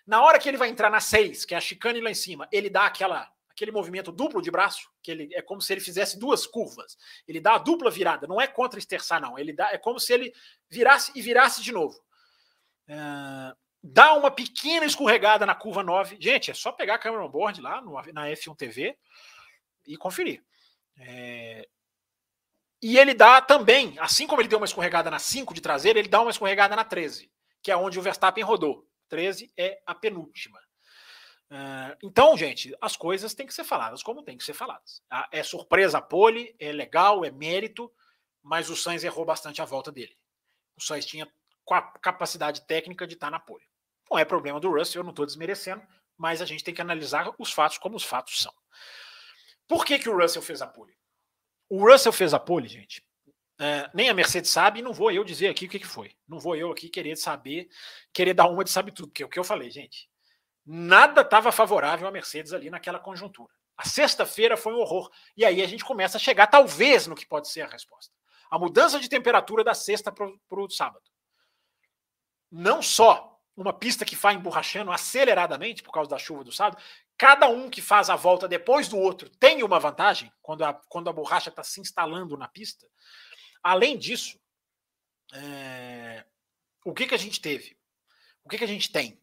[0.04, 2.48] Na hora que ele vai entrar na 6, que é a chicane lá em cima,
[2.50, 6.18] ele dá aquela aquele movimento duplo de braço, que ele é como se ele fizesse
[6.18, 6.96] duas curvas.
[7.28, 9.38] Ele dá a dupla virada, não é contra esterçar, não.
[9.38, 10.32] Ele dá, é como se ele
[10.68, 12.02] virasse e virasse de novo.
[12.88, 12.96] É,
[13.82, 16.16] dá uma pequena escorregada na curva 9.
[16.18, 18.96] Gente, é só pegar a câmera on board lá no, na F1 TV
[19.86, 20.42] e conferir.
[20.98, 21.68] É,
[22.80, 26.08] e ele dá também, assim como ele deu uma escorregada na 5 de traseira, ele
[26.08, 27.30] dá uma escorregada na 13,
[27.62, 28.88] que é onde o Verstappen rodou.
[29.08, 30.58] 13 é a penúltima.
[31.52, 35.02] Uh, então, gente, as coisas têm que ser faladas como têm que ser faladas.
[35.06, 35.28] Tá?
[35.30, 37.92] É surpresa a pole, é legal, é mérito,
[38.42, 40.16] mas o Sainz errou bastante a volta dele.
[40.74, 41.30] O Sainz tinha
[42.00, 43.64] capacidade técnica de estar na pole.
[44.10, 45.82] Não é problema do Russell, eu não estou desmerecendo,
[46.16, 48.54] mas a gente tem que analisar os fatos como os fatos são.
[49.68, 50.96] Por que, que o Russell fez a pole?
[51.68, 53.04] O Russell fez a pole, gente.
[53.60, 56.16] É, nem a Mercedes sabe, e não vou eu dizer aqui o que, que foi.
[56.26, 57.68] Não vou eu aqui querer saber,
[58.10, 60.10] querer dar uma de sabe tudo, porque é o que eu falei, gente
[60.64, 63.52] nada estava favorável à Mercedes ali naquela conjuntura.
[63.76, 65.10] A sexta-feira foi um horror.
[65.36, 68.12] E aí a gente começa a chegar, talvez, no que pode ser a resposta.
[68.50, 71.04] A mudança de temperatura da sexta para o sábado.
[72.50, 76.82] Não só uma pista que vai emborrachando aceleradamente por causa da chuva do sábado,
[77.16, 81.08] cada um que faz a volta depois do outro tem uma vantagem quando a, quando
[81.08, 82.86] a borracha está se instalando na pista.
[83.62, 84.38] Além disso,
[85.34, 86.24] é,
[86.84, 87.76] o que, que a gente teve?
[88.44, 89.21] O que, que a gente tem?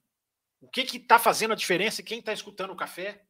[0.61, 2.03] O que está fazendo a diferença?
[2.03, 3.23] Quem está escutando o café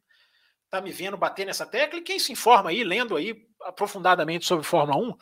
[0.65, 4.65] está me vendo bater nessa tecla e quem se informa aí, lendo aí aprofundadamente sobre
[4.65, 5.17] Fórmula 1,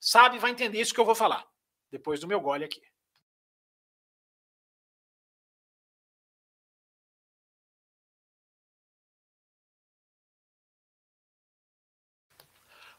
[0.00, 1.46] sabe, vai entender isso que eu vou falar
[1.90, 2.82] depois do meu gole aqui.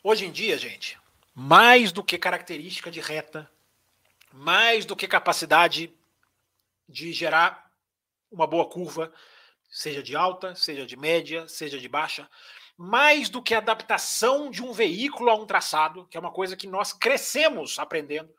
[0.05, 0.99] Hoje em dia, gente,
[1.33, 3.49] mais do que característica de reta,
[4.33, 5.93] mais do que capacidade
[6.89, 7.62] de gerar
[8.33, 9.13] uma boa curva,
[9.69, 12.29] seja de alta, seja de média, seja de baixa,
[12.75, 16.57] mais do que a adaptação de um veículo a um traçado, que é uma coisa
[16.57, 18.33] que nós crescemos aprendendo.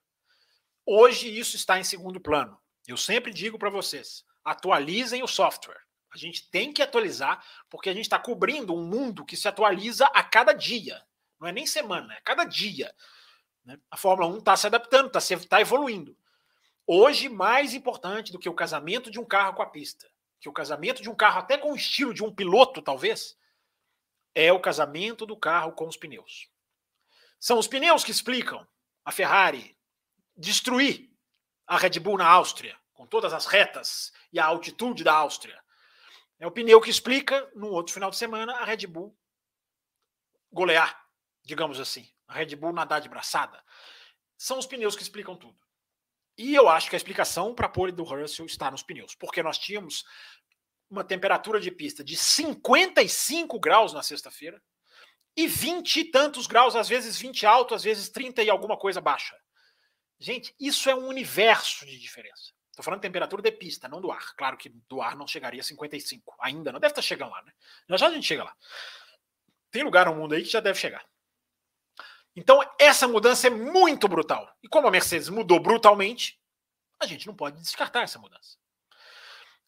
[0.85, 2.59] Hoje isso está em segundo plano.
[2.87, 5.81] Eu sempre digo para vocês: atualizem o software.
[6.11, 10.07] A gente tem que atualizar, porque a gente está cobrindo um mundo que se atualiza
[10.07, 11.03] a cada dia.
[11.41, 12.95] Não é nem semana, é cada dia.
[13.65, 13.79] Né?
[13.91, 16.17] A Fórmula 1 está se adaptando, está tá evoluindo.
[16.87, 20.53] Hoje, mais importante do que o casamento de um carro com a pista, que o
[20.53, 23.39] casamento de um carro até com o estilo de um piloto, talvez,
[24.35, 26.51] é o casamento do carro com os pneus.
[27.41, 28.67] São os pneus que explicam
[29.05, 29.77] a Ferrari
[30.37, 31.11] destruir
[31.67, 35.63] a Red Bull na Áustria, com todas as retas e a altitude da Áustria.
[36.39, 39.17] É o pneu que explica, no outro final de semana, a Red Bull
[40.53, 41.07] golear,
[41.43, 42.09] digamos assim.
[42.27, 43.63] A Red Bull nadar de braçada.
[44.37, 45.64] São os pneus que explicam tudo.
[46.37, 49.43] E eu acho que a explicação para a pole do Russell está nos pneus, porque
[49.43, 50.05] nós tínhamos
[50.91, 54.61] uma temperatura de pista de 55 graus na sexta-feira
[55.37, 59.01] e 20 e tantos graus, às vezes 20 alto, às vezes 30 e alguma coisa
[59.01, 59.37] baixa.
[60.19, 62.53] Gente, isso é um universo de diferença.
[62.71, 64.35] Estou falando de temperatura de pista, não do ar.
[64.37, 66.35] Claro que do ar não chegaria a 55.
[66.41, 66.81] Ainda não.
[66.81, 67.53] Deve estar chegando lá, né?
[67.89, 68.57] Já já a gente chega lá.
[69.71, 71.05] Tem lugar no mundo aí que já deve chegar.
[72.37, 74.53] Então, essa mudança é muito brutal.
[74.63, 76.41] E como a Mercedes mudou brutalmente,
[76.99, 78.57] a gente não pode descartar essa mudança.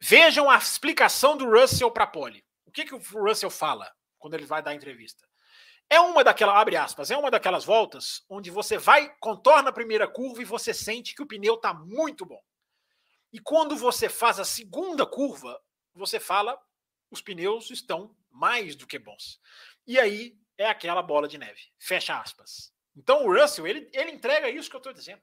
[0.01, 2.45] Vejam a explicação do Russell para a Pole.
[2.65, 5.27] O que, que o Russell fala quando ele vai dar a entrevista?
[5.89, 10.09] É uma daquelas, abre aspas, é uma daquelas voltas onde você vai, contorna a primeira
[10.09, 12.43] curva e você sente que o pneu está muito bom.
[13.33, 15.61] E quando você faz a segunda curva,
[15.95, 16.61] você fala,
[17.11, 19.41] os pneus estão mais do que bons.
[19.87, 21.61] E aí é aquela bola de neve.
[21.79, 22.73] Fecha aspas.
[22.97, 25.23] Então o Russell, ele, ele entrega isso que eu estou dizendo.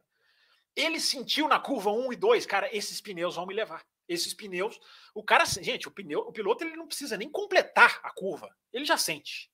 [0.75, 3.85] Ele sentiu na curva 1 e 2, cara, esses pneus vão me levar.
[4.07, 4.79] Esses pneus,
[5.13, 8.85] o cara, gente, o pneu, o piloto ele não precisa nem completar a curva, ele
[8.85, 9.51] já sente.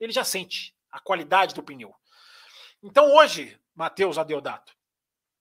[0.00, 1.94] Ele já sente a qualidade do pneu.
[2.82, 4.76] Então hoje, Matheus Adeodato,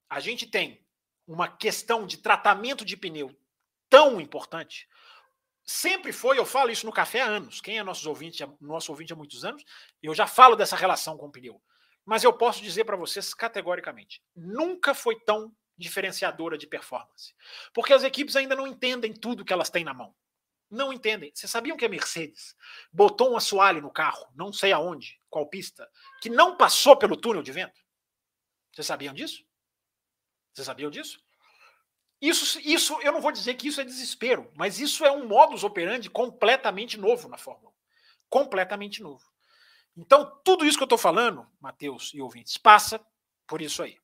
[0.10, 0.86] a gente tem
[1.26, 3.36] uma questão de tratamento de pneu
[3.90, 4.88] tão importante.
[5.64, 7.62] Sempre foi, eu falo isso no café há anos.
[7.62, 9.64] Quem é nosso ouvinte, nosso ouvinte há muitos anos,
[10.02, 11.62] eu já falo dessa relação com o pneu.
[12.06, 17.34] Mas eu posso dizer para vocês categoricamente: nunca foi tão diferenciadora de performance.
[17.74, 20.16] Porque as equipes ainda não entendem tudo que elas têm na mão.
[20.70, 21.32] Não entendem.
[21.34, 22.56] Vocês sabiam que a Mercedes
[22.92, 25.90] botou um assoalho no carro, não sei aonde, qual pista,
[26.22, 27.82] que não passou pelo túnel de vento?
[28.72, 29.44] Vocês sabiam disso?
[30.54, 31.22] Vocês sabiam disso?
[32.22, 35.64] Isso, isso, eu não vou dizer que isso é desespero, mas isso é um modus
[35.64, 37.74] operandi completamente novo na Fórmula 1.
[38.30, 39.26] Completamente novo.
[39.98, 43.04] Então, tudo isso que eu estou falando, Matheus e ouvintes, passa
[43.48, 43.98] por isso aí.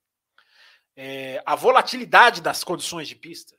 [0.96, 3.56] É, a volatilidade das condições de pista,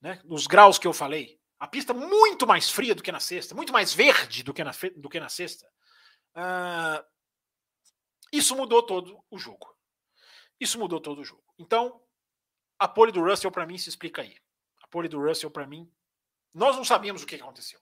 [0.00, 3.54] né, dos graus que eu falei, a pista muito mais fria do que na sexta,
[3.54, 5.66] muito mais verde do que na, do que na sexta,
[6.36, 7.02] uh,
[8.32, 9.72] isso mudou todo o jogo.
[10.58, 11.44] Isso mudou todo o jogo.
[11.56, 12.03] Então,
[12.78, 14.36] a pole do Russell, para mim, se explica aí.
[14.82, 15.90] A pole do Russell, para mim,
[16.52, 17.80] nós não sabíamos o que aconteceu.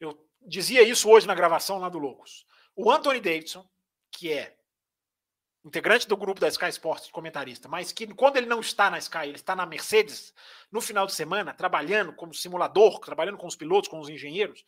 [0.00, 2.46] Eu dizia isso hoje na gravação lá do Loucos.
[2.76, 3.68] O Anthony Davidson,
[4.10, 4.56] que é
[5.64, 9.24] integrante do grupo da Sky Sports, comentarista, mas que quando ele não está na Sky,
[9.24, 10.34] ele está na Mercedes,
[10.70, 14.64] no final de semana, trabalhando como simulador, trabalhando com os pilotos, com os engenheiros,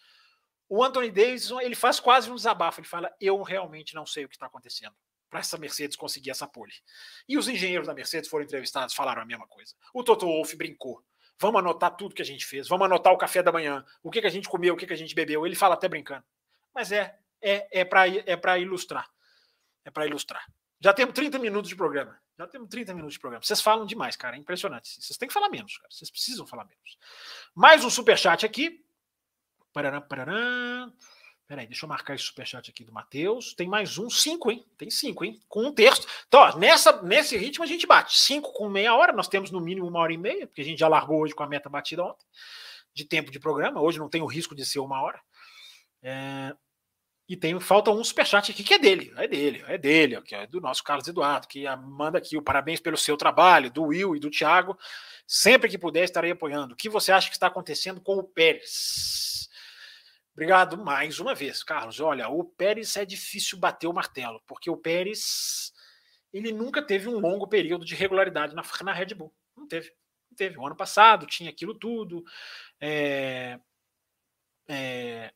[0.69, 4.29] o Anthony Davidson, ele faz quase um desabafo, ele fala, eu realmente não sei o
[4.29, 4.97] que está acontecendo
[5.29, 6.73] para essa Mercedes conseguir essa pole.
[7.29, 9.75] E os engenheiros da Mercedes foram entrevistados, falaram a mesma coisa.
[9.93, 11.03] O Toto Wolff brincou.
[11.39, 14.23] Vamos anotar tudo que a gente fez, vamos anotar o café da manhã, o que,
[14.23, 15.47] que a gente comeu, o que, que a gente bebeu.
[15.47, 16.25] Ele fala até brincando.
[16.75, 19.09] Mas é, é, é para é para ilustrar.
[19.85, 20.45] É para ilustrar.
[20.81, 22.19] Já temos 30 minutos de programa.
[22.39, 23.43] Já temos 30 minutos de programa.
[23.43, 24.37] Vocês falam demais, cara.
[24.37, 25.03] É impressionante.
[25.03, 25.89] Vocês têm que falar menos, cara.
[25.91, 26.99] Vocês precisam falar menos.
[27.55, 28.85] Mais um superchat aqui.
[29.73, 30.93] Paraná, paraná.
[31.47, 33.55] Peraí, deixa eu marcar esse superchat aqui do Matheus.
[33.55, 34.67] Tem mais um, cinco, hein?
[34.77, 35.41] Tem cinco, hein?
[35.49, 36.07] Com um terço.
[36.27, 38.19] Então, ó, nessa, nesse ritmo a gente bate.
[38.19, 40.81] Cinco com meia hora, nós temos no mínimo uma hora e meia, porque a gente
[40.81, 42.25] já largou hoje com a meta batida ontem,
[42.93, 43.81] de tempo de programa.
[43.81, 45.21] Hoje não tem o risco de ser uma hora.
[46.03, 46.53] É,
[47.29, 50.47] e tem, falta um superchat aqui que é dele, é dele, é dele, que é
[50.47, 54.21] do nosso Carlos Eduardo, que manda aqui o parabéns pelo seu trabalho, do Will e
[54.21, 54.77] do Thiago.
[55.27, 56.75] Sempre que puder, estarei apoiando.
[56.75, 59.46] O que você acha que está acontecendo com o Pérez?
[60.37, 61.99] Obrigado mais uma vez, Carlos.
[61.99, 65.73] Olha, o Pérez é difícil bater o martelo, porque o Pérez
[66.31, 69.35] ele nunca teve um longo período de regularidade na, na Red Bull.
[69.57, 69.91] Não teve.
[70.31, 70.59] Não teve.
[70.59, 72.23] O ano passado tinha aquilo tudo.
[72.79, 73.59] É,
[74.69, 75.33] é,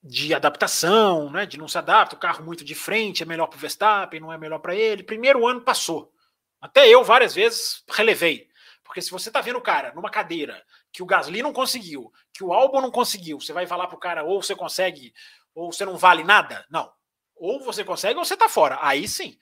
[0.00, 3.56] de adaptação, né, de não se adapta, o carro muito de frente é melhor para
[3.56, 5.02] o Verstappen, não é melhor para ele.
[5.02, 6.12] Primeiro ano passou.
[6.60, 8.48] Até eu várias vezes relevei.
[8.84, 12.44] Porque se você está vendo o cara numa cadeira que o Gasly não conseguiu, que
[12.44, 15.12] o Albon não conseguiu, você vai falar para o cara ou você consegue
[15.52, 16.64] ou você não vale nada?
[16.70, 16.90] Não.
[17.34, 18.78] Ou você consegue ou você está fora.
[18.80, 19.36] Aí sim.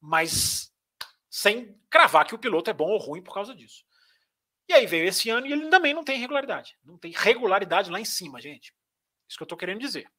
[0.00, 0.74] Mas
[1.30, 3.84] sem cravar que o piloto é bom ou ruim por causa disso.
[4.68, 6.76] E aí veio esse ano e ele também não tem regularidade.
[6.84, 8.74] Não tem regularidade lá em cima, gente.
[9.28, 10.10] Isso que eu estou querendo dizer.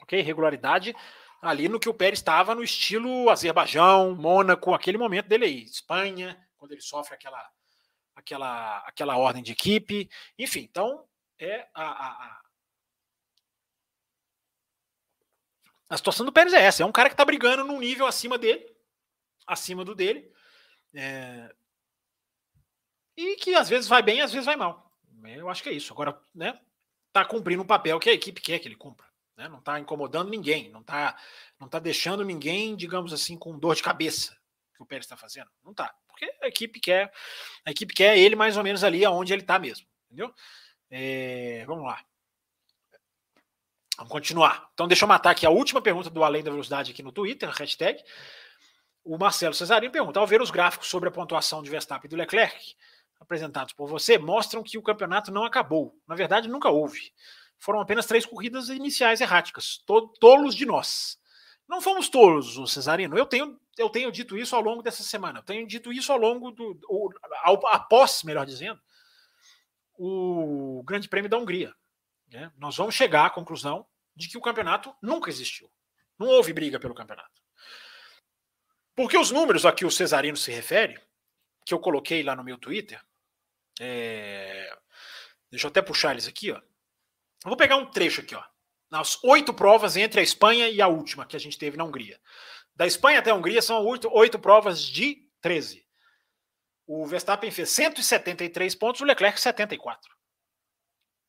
[0.00, 0.20] Ok?
[0.20, 0.92] Regularidade
[1.40, 6.36] ali no que o Pérez estava no estilo Azerbaijão, Mônaco, aquele momento dele aí, Espanha,
[6.56, 7.38] quando ele sofre aquela,
[8.14, 10.08] aquela, aquela ordem de equipe.
[10.38, 11.06] Enfim, então
[11.38, 12.42] é a, a,
[15.90, 16.82] a, situação do Pérez é essa.
[16.82, 18.64] É um cara que está brigando num nível acima dele,
[19.46, 20.32] acima do dele.
[20.94, 21.54] É,
[23.16, 24.92] e que às vezes vai bem, às vezes vai mal.
[25.24, 25.92] Eu acho que é isso.
[25.92, 26.60] Agora, né?
[27.08, 29.06] está cumprindo um papel que a equipe quer que ele cumpra.
[29.36, 29.48] Né?
[29.48, 31.16] Não está incomodando ninguém, não está
[31.58, 34.36] não tá deixando ninguém, digamos assim, com dor de cabeça
[34.74, 35.50] que o Pérez está fazendo.
[35.62, 35.94] Não está.
[36.08, 37.12] Porque a equipe quer
[37.64, 39.86] a equipe quer ele mais ou menos ali aonde ele está mesmo.
[40.06, 40.32] Entendeu?
[40.90, 42.04] É, vamos lá.
[43.96, 44.68] Vamos continuar.
[44.74, 47.48] Então, deixa eu matar aqui a última pergunta do Além da Velocidade aqui no Twitter,
[47.50, 48.02] hashtag.
[49.04, 52.16] O Marcelo Cesarinho pergunta: ao ver os gráficos sobre a pontuação de Verstappen e do
[52.16, 52.74] Leclerc,
[53.20, 55.96] apresentados por você mostram que o campeonato não acabou.
[56.08, 57.12] Na verdade, nunca houve.
[57.58, 59.82] Foram apenas três corridas iniciais erráticas.
[60.20, 61.18] Tolos de nós.
[61.68, 63.16] Não fomos tolos, o Cesarino.
[63.16, 65.38] Eu tenho, eu tenho dito isso ao longo dessa semana.
[65.38, 66.78] Eu tenho dito isso ao longo do.
[67.42, 68.80] Ao, após, melhor dizendo,
[69.96, 71.74] o Grande Prêmio da Hungria.
[72.28, 72.52] Né?
[72.56, 75.70] Nós vamos chegar à conclusão de que o campeonato nunca existiu.
[76.18, 77.42] Não houve briga pelo campeonato.
[78.94, 81.00] Porque os números a que o Cesarino se refere,
[81.66, 83.02] que eu coloquei lá no meu Twitter,
[83.80, 84.76] é...
[85.50, 86.56] deixa eu até puxar eles aqui, ó.
[86.56, 88.44] Eu vou pegar um trecho aqui, ó.
[88.94, 92.16] Nas oito provas entre a Espanha e a última que a gente teve na Hungria.
[92.76, 95.84] Da Espanha até a Hungria são oito, oito provas de 13.
[96.86, 100.14] O Verstappen fez 173 pontos, o Leclerc 74.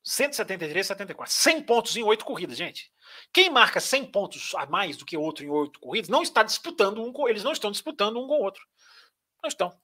[0.03, 1.33] 173, 74.
[1.33, 2.93] 100 pontos em oito corridas, gente.
[3.33, 7.03] Quem marca 100 pontos a mais do que outro em oito corridas não está disputando
[7.03, 8.63] um com eles não estão disputando um com o outro.
[9.41, 9.75] Não estão.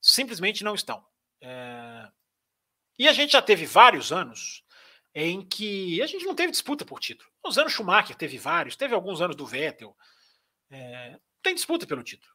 [0.00, 1.04] Simplesmente não estão.
[1.42, 2.08] É...
[2.98, 4.64] E a gente já teve vários anos
[5.14, 7.30] em que a gente não teve disputa por título.
[7.44, 9.96] Os anos Schumacher teve vários, teve alguns anos do Vettel.
[10.70, 11.18] É...
[11.42, 12.32] Tem disputa pelo título.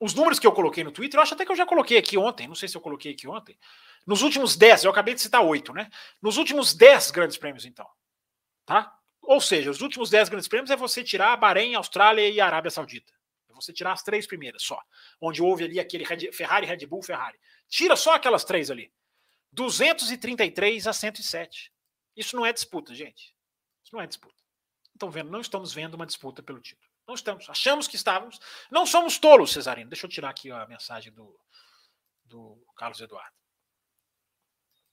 [0.00, 2.16] Os números que eu coloquei no Twitter, eu acho até que eu já coloquei aqui
[2.16, 3.58] ontem, não sei se eu coloquei aqui ontem.
[4.06, 5.90] Nos últimos 10, eu acabei de citar 8, né?
[6.22, 7.88] Nos últimos 10 grandes prêmios, então.
[8.64, 8.96] Tá?
[9.22, 13.12] Ou seja, os últimos 10 grandes prêmios é você tirar Bahrein, Austrália e Arábia Saudita.
[13.50, 14.80] É você tirar as três primeiras só.
[15.20, 17.38] Onde houve ali aquele Ferrari, Red Bull, Ferrari.
[17.68, 18.90] Tira só aquelas três ali.
[19.52, 21.72] 233 a 107.
[22.16, 23.34] Isso não é disputa, gente.
[23.82, 24.34] Isso não é disputa.
[24.92, 25.30] Estão vendo?
[25.30, 26.88] Não estamos vendo uma disputa pelo título.
[27.06, 27.48] Não estamos.
[27.48, 28.38] Achamos que estávamos.
[28.70, 29.88] Não somos tolos, Cesarino.
[29.88, 31.38] Deixa eu tirar aqui a mensagem do,
[32.24, 33.34] do Carlos Eduardo.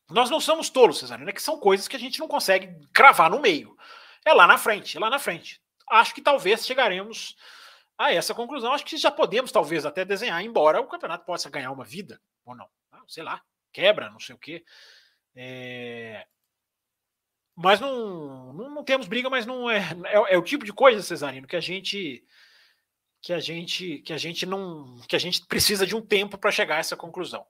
[0.09, 1.29] Nós não somos tolos, Cesarino.
[1.29, 3.75] É que são coisas que a gente não consegue cravar no meio.
[4.23, 5.61] É lá na frente, é lá na frente.
[5.89, 7.35] Acho que talvez chegaremos
[7.97, 8.71] a essa conclusão.
[8.71, 12.55] Acho que já podemos, talvez, até desenhar, embora o campeonato possa ganhar uma vida, ou
[12.55, 12.69] não.
[12.91, 13.43] Ah, sei lá,
[13.75, 14.63] quebra, não sei o quê.
[15.35, 16.25] É...
[17.53, 21.01] Mas não, não, não, temos briga, mas não é, é, é, o tipo de coisa,
[21.01, 22.23] Cesarino, que a gente
[23.21, 26.51] que a gente que a gente não que a gente precisa de um tempo para
[26.51, 27.45] chegar a essa conclusão.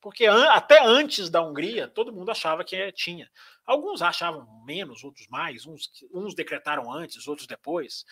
[0.00, 3.30] Porque an, até antes da Hungria, todo mundo achava que tinha.
[3.64, 8.04] Alguns achavam menos, outros mais, uns, uns decretaram antes, outros depois.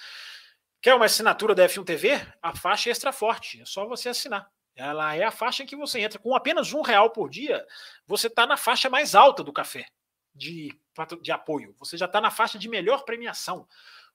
[0.80, 2.10] Quer uma assinatura da F1 TV?
[2.40, 4.48] A faixa é extra forte, é só você assinar.
[4.80, 7.66] Ela é a faixa em que você entra com apenas um real por dia,
[8.06, 9.86] você está na faixa mais alta do café
[10.34, 10.74] de,
[11.20, 11.74] de apoio.
[11.78, 13.68] Você já está na faixa de melhor premiação,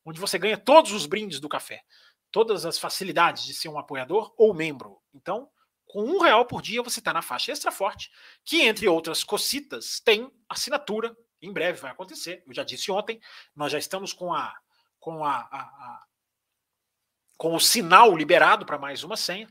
[0.03, 1.84] onde você ganha todos os brindes do café,
[2.32, 4.99] todas as facilidades de ser um apoiador ou membro.
[5.13, 5.49] Então,
[5.86, 8.11] com um real por dia, você está na faixa extra forte,
[8.43, 11.16] que, entre outras cocitas, tem assinatura.
[11.41, 12.43] Em breve vai acontecer.
[12.47, 13.22] Eu já disse ontem,
[13.55, 14.55] nós já estamos com a
[14.99, 16.03] com a, a, a
[17.38, 19.47] com o sinal liberado para mais uma senha.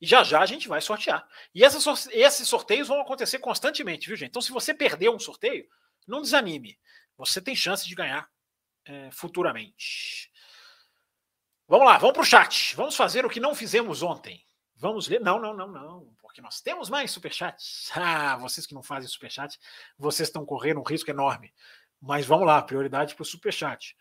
[0.00, 1.26] E já já a gente vai sortear.
[1.54, 4.30] E essas, esses sorteios vão acontecer constantemente, viu, gente?
[4.30, 5.66] Então, se você perdeu um sorteio,
[6.06, 6.78] não desanime.
[7.16, 8.28] Você tem chance de ganhar
[8.84, 10.30] é, futuramente.
[11.66, 12.76] Vamos lá, vamos para o chat.
[12.76, 14.44] Vamos fazer o que não fizemos ontem.
[14.76, 15.20] Vamos ler.
[15.20, 16.14] Não, não, não, não.
[16.20, 17.90] Porque nós temos mais superchats.
[17.96, 19.58] Ah, vocês que não fazem superchat,
[19.98, 21.52] vocês estão correndo um risco enorme.
[22.00, 23.96] Mas vamos lá, prioridade para o superchat.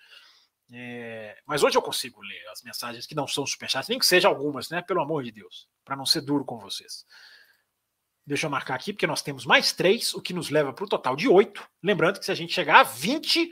[0.71, 4.31] É, mas hoje eu consigo ler as mensagens que não são superchats, nem que sejam
[4.31, 4.81] algumas, né?
[4.81, 7.05] Pelo amor de Deus, para não ser duro com vocês.
[8.25, 10.89] Deixa eu marcar aqui, porque nós temos mais três, o que nos leva para o
[10.89, 11.67] total de oito.
[11.83, 13.51] Lembrando que se a gente chegar a 20,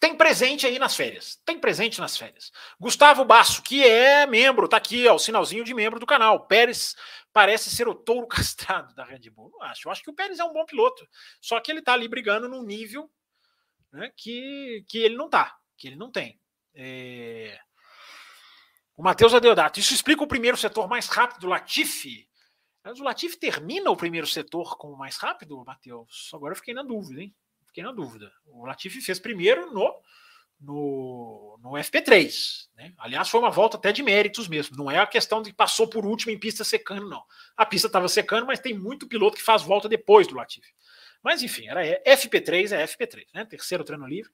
[0.00, 1.40] tem presente aí nas férias.
[1.44, 2.50] Tem presente nas férias.
[2.80, 6.46] Gustavo Basso, que é membro, tá aqui, ó, o sinalzinho de membro do canal.
[6.46, 6.96] Pérez
[7.32, 9.50] parece ser o touro castrado da Red Bull.
[9.50, 9.86] Não acho.
[9.86, 11.08] Eu acho que o Pérez é um bom piloto.
[11.40, 13.08] Só que ele tá ali brigando num nível
[13.92, 16.40] né, que, que ele não tá, que ele não tem.
[16.74, 17.58] É...
[18.96, 19.78] O Matheus Adeodato.
[19.78, 22.26] Isso explica o primeiro setor mais rápido do Latifi
[22.84, 26.30] mas o Latifi termina o primeiro setor com o mais rápido, Matheus?
[26.34, 27.34] Agora eu fiquei na dúvida, hein?
[27.66, 28.30] Fiquei na dúvida.
[28.44, 30.02] O Latifi fez primeiro no,
[30.60, 32.68] no, no FP3.
[32.76, 32.92] Né?
[32.98, 34.76] Aliás, foi uma volta até de méritos mesmo.
[34.76, 37.24] Não é a questão de que passou por último em pista secando, não.
[37.56, 40.74] A pista estava secando, mas tem muito piloto que faz volta depois do Latifi.
[41.22, 43.46] Mas enfim, era FP3 é FP3, né?
[43.46, 44.30] Terceiro treino livre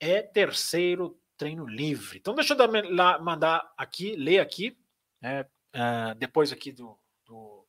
[0.00, 2.18] é terceiro treino livre.
[2.18, 4.76] Então deixa eu dar, lá, mandar aqui, ler aqui,
[5.20, 5.42] né?
[5.42, 7.66] uh, depois aqui do, do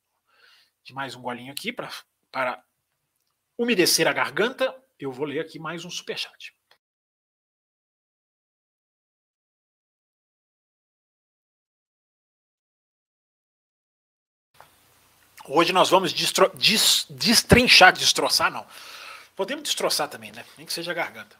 [0.82, 2.64] de mais um golinho aqui para
[3.56, 4.74] umedecer a garganta.
[4.98, 6.56] Eu vou ler aqui mais um superchat.
[15.50, 18.66] Hoje nós vamos destro, des, destrinchar, destroçar não.
[19.34, 20.44] Podemos destroçar também, né?
[20.58, 21.38] Nem que seja a garganta.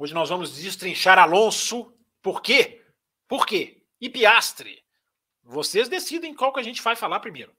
[0.00, 1.92] Hoje nós vamos destrinchar Alonso.
[2.22, 2.84] Por quê?
[3.26, 3.82] Por quê?
[4.00, 4.84] E Piastre.
[5.42, 7.52] Vocês decidem qual que a gente vai falar primeiro.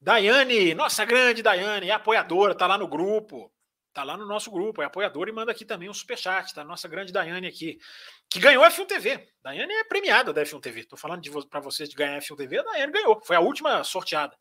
[0.00, 3.52] Daiane, nossa grande Daiane, é apoiadora, tá lá no grupo,
[3.92, 6.62] tá lá no nosso grupo, é apoiadora e manda aqui também um superchat, tá?
[6.62, 7.76] Nossa grande Daiane aqui,
[8.30, 9.28] que ganhou a F1 TV.
[9.42, 10.84] Daiane é premiada da F1 TV.
[10.84, 13.82] Tô falando para vocês de ganhar a F1 TV, a Daiane ganhou, foi a última
[13.82, 14.36] sorteada.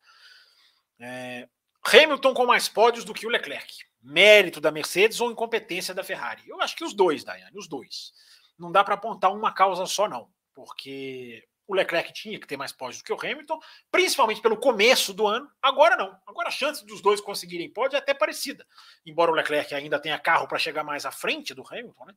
[0.99, 1.47] É,
[1.84, 3.91] Hamilton com mais pódios do que o Leclerc.
[4.02, 6.43] Mérito da Mercedes ou incompetência da Ferrari?
[6.47, 8.14] Eu acho que os dois, Daiane, os dois.
[8.58, 12.72] não dá para apontar uma causa só, não, porque o Leclerc tinha que ter mais
[12.72, 13.58] pódios do que o Hamilton,
[13.89, 15.49] principalmente pelo começo do ano.
[15.62, 16.20] Agora não.
[16.28, 18.68] Agora a chance dos dois conseguirem pódio é até parecida.
[19.06, 22.14] Embora o Leclerc ainda tenha carro para chegar mais à frente do Hamilton, né?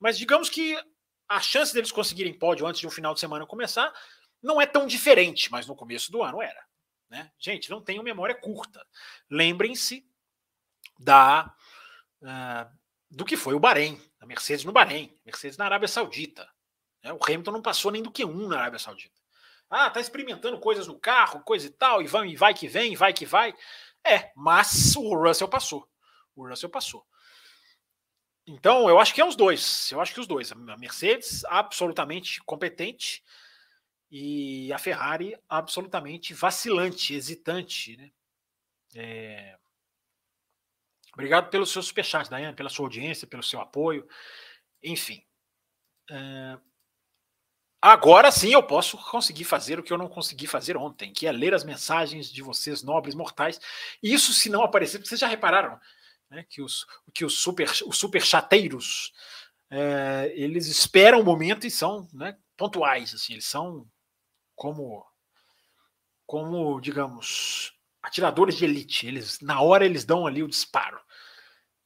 [0.00, 0.76] Mas digamos que
[1.28, 3.92] a chance deles conseguirem pódio antes de um final de semana começar
[4.42, 6.64] não é tão diferente, mas no começo do ano era.
[7.08, 7.30] Né?
[7.38, 8.84] Gente, não tenham memória curta.
[9.30, 10.04] Lembrem-se
[10.98, 11.54] da
[12.22, 12.76] uh,
[13.10, 16.48] do que foi o Bahrein, a Mercedes no Bahrein, Mercedes na Arábia Saudita.
[17.02, 17.12] Né?
[17.12, 19.14] O Hamilton não passou nem do Q1 na Arábia Saudita.
[19.68, 22.94] Ah, tá experimentando coisas no carro, coisa e tal, e vai, e vai que vem,
[22.94, 23.54] vai que vai.
[24.04, 25.88] É, mas o Russell passou.
[26.34, 27.04] O Russell passou.
[28.46, 29.90] Então, eu acho que é os dois.
[29.90, 30.52] Eu acho que os dois.
[30.52, 33.24] A Mercedes, absolutamente competente,
[34.08, 37.96] e a Ferrari, absolutamente vacilante, hesitante.
[37.96, 38.10] Né?
[38.94, 39.58] É...
[41.16, 44.06] Obrigado pelo seu superchat, Daiane, pela sua audiência, pelo seu apoio.
[44.82, 45.24] Enfim.
[46.10, 46.58] É...
[47.80, 51.32] Agora sim eu posso conseguir fazer o que eu não consegui fazer ontem, que é
[51.32, 53.58] ler as mensagens de vocês, nobres mortais.
[54.02, 55.80] Isso, se não aparecer, vocês já repararam
[56.28, 59.10] né, que os, que os, super, os super chateiros
[59.70, 63.88] é, eles esperam o momento e são né, pontuais, assim, eles são
[64.54, 65.02] como,
[66.26, 67.72] como digamos,
[68.06, 69.06] atiradores de elite.
[69.06, 71.00] Eles, na hora, eles dão ali o disparo.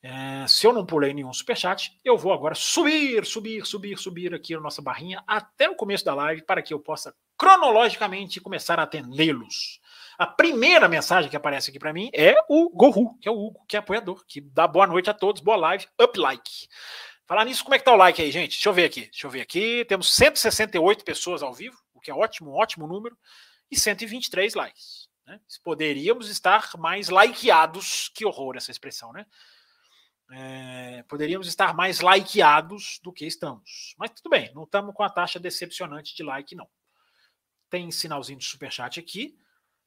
[0.03, 4.55] É, se eu não pulei nenhum superchat, eu vou agora subir, subir, subir, subir aqui
[4.55, 8.85] a nossa barrinha até o começo da live para que eu possa cronologicamente começar a
[8.85, 9.79] atendê-los.
[10.19, 13.65] A primeira mensagem que aparece aqui para mim é o Gohu, que é o Hugo,
[13.67, 16.69] que é apoiador, que dá boa noite a todos, boa live, up like.
[17.27, 18.53] Falar nisso, como é que tá o like aí, gente?
[18.53, 19.85] Deixa eu ver aqui, deixa eu ver aqui.
[19.87, 23.17] Temos 168 pessoas ao vivo, o que é ótimo, um ótimo número,
[23.71, 25.09] e 123 likes.
[25.27, 25.41] Né?
[25.63, 29.25] Poderíamos estar mais likeados, que horror essa expressão, né?
[30.33, 33.95] É, poderíamos estar mais likeados do que estamos.
[33.99, 36.69] Mas tudo bem, não estamos com a taxa decepcionante de like, não.
[37.69, 39.37] Tem sinalzinho de superchat aqui.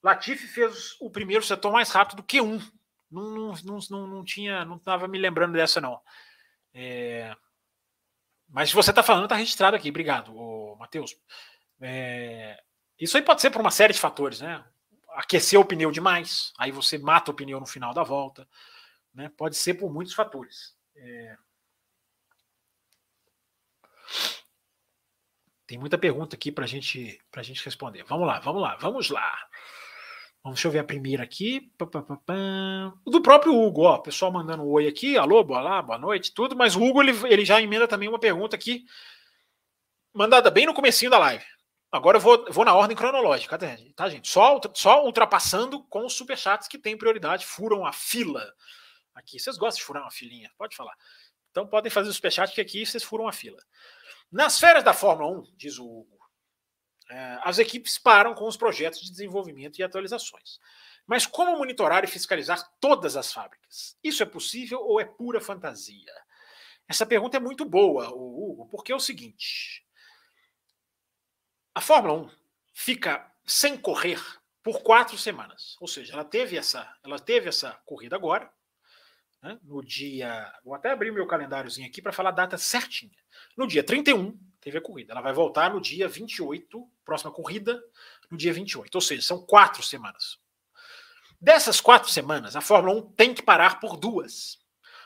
[0.01, 2.59] Latifi fez o primeiro setor mais rápido do que um.
[3.09, 6.01] Não, não, não, não, tinha, não estava me lembrando dessa, não.
[6.73, 7.33] É,
[8.49, 9.89] mas se você está falando, está registrado aqui.
[9.89, 10.33] Obrigado,
[10.77, 11.15] Matheus.
[11.79, 12.61] É,
[12.99, 14.63] isso aí pode ser por uma série de fatores, né?
[15.11, 18.47] Aquecer o pneu demais, aí você mata o pneu no final da volta.
[19.13, 19.31] Né?
[19.37, 20.75] Pode ser por muitos fatores.
[20.95, 21.37] É...
[25.65, 28.03] Tem muita pergunta aqui para gente, a gente responder.
[28.03, 29.47] Vamos lá, vamos lá, vamos lá.
[30.43, 31.71] Vamos, deixa eu ver a primeira aqui.
[33.05, 33.97] Do próprio Hugo, ó.
[33.99, 35.17] Pessoal mandando um oi aqui.
[35.17, 36.55] Alô, boa lá, boa noite, tudo.
[36.55, 38.85] Mas o Hugo ele, ele já emenda também uma pergunta aqui,
[40.13, 41.45] mandada bem no comecinho da live.
[41.89, 43.57] Agora eu vou, vou na ordem cronológica,
[43.95, 44.27] tá, gente?
[44.27, 48.51] Só, só ultrapassando com os superchats que têm prioridade, furam a fila
[49.13, 49.39] aqui.
[49.39, 50.51] Vocês gostam de furar uma filinha?
[50.57, 50.95] Pode falar.
[51.51, 53.61] Então podem fazer o superchat que aqui vocês furam a fila.
[54.31, 56.19] Nas férias da Fórmula 1, diz o Hugo,
[57.09, 60.59] é, as equipes param com os projetos de desenvolvimento e atualizações.
[61.05, 63.97] Mas como monitorar e fiscalizar todas as fábricas?
[64.03, 66.13] Isso é possível ou é pura fantasia?
[66.87, 69.85] Essa pergunta é muito boa, Hugo, porque é o seguinte:
[71.75, 72.29] a Fórmula 1
[72.73, 74.21] fica sem correr
[74.61, 75.75] por quatro semanas.
[75.79, 78.51] Ou seja, ela teve essa, ela teve essa corrida agora,
[79.43, 80.51] né, no dia.
[80.63, 83.11] Vou até abrir meu calendáriozinho aqui para falar a data certinha.
[83.57, 85.11] No dia 31, teve a corrida.
[85.11, 87.83] Ela vai voltar no dia 28, próxima corrida,
[88.31, 88.95] no dia 28.
[88.95, 90.39] Ou seja, são quatro semanas.
[91.39, 94.57] Dessas quatro semanas, a Fórmula 1 tem que parar por duas.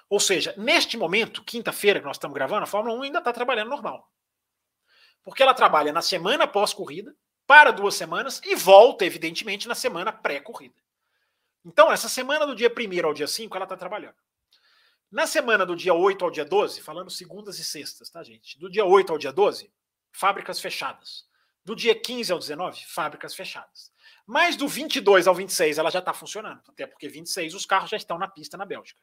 [0.08, 3.70] Ou seja, neste momento, quinta-feira que nós estamos gravando, a Fórmula 1 ainda está trabalhando
[3.70, 4.10] normal.
[5.24, 7.14] Porque ela trabalha na semana pós-corrida,
[7.48, 10.76] para duas semanas e volta, evidentemente, na semana pré-corrida.
[11.66, 14.16] Então, essa semana do dia 1 ao dia 5, ela está trabalhando.
[15.10, 18.60] Na semana do dia 8 ao dia 12, falando segundas e sextas, tá, gente?
[18.60, 19.72] Do dia 8 ao dia 12,
[20.12, 21.26] fábricas fechadas.
[21.64, 23.92] Do dia 15 ao 19, fábricas fechadas.
[24.26, 27.96] Mas do 22 ao 26 ela já está funcionando, até porque 26 os carros já
[27.96, 29.02] estão na pista na Bélgica.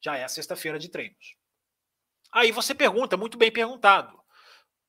[0.00, 1.36] Já é a sexta-feira de treinos.
[2.30, 4.20] Aí você pergunta, muito bem perguntado,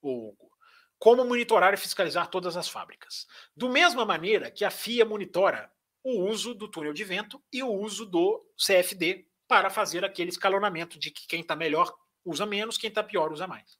[0.01, 0.51] Hugo,
[0.97, 3.26] como monitorar e fiscalizar todas as fábricas?
[3.55, 5.72] Do mesma maneira que a FIA monitora
[6.03, 11.00] o uso do túnel de vento e o uso do CFD para fazer aquele escalonamento
[11.00, 11.91] de que quem está melhor
[12.24, 13.80] usa menos, quem está pior usa mais.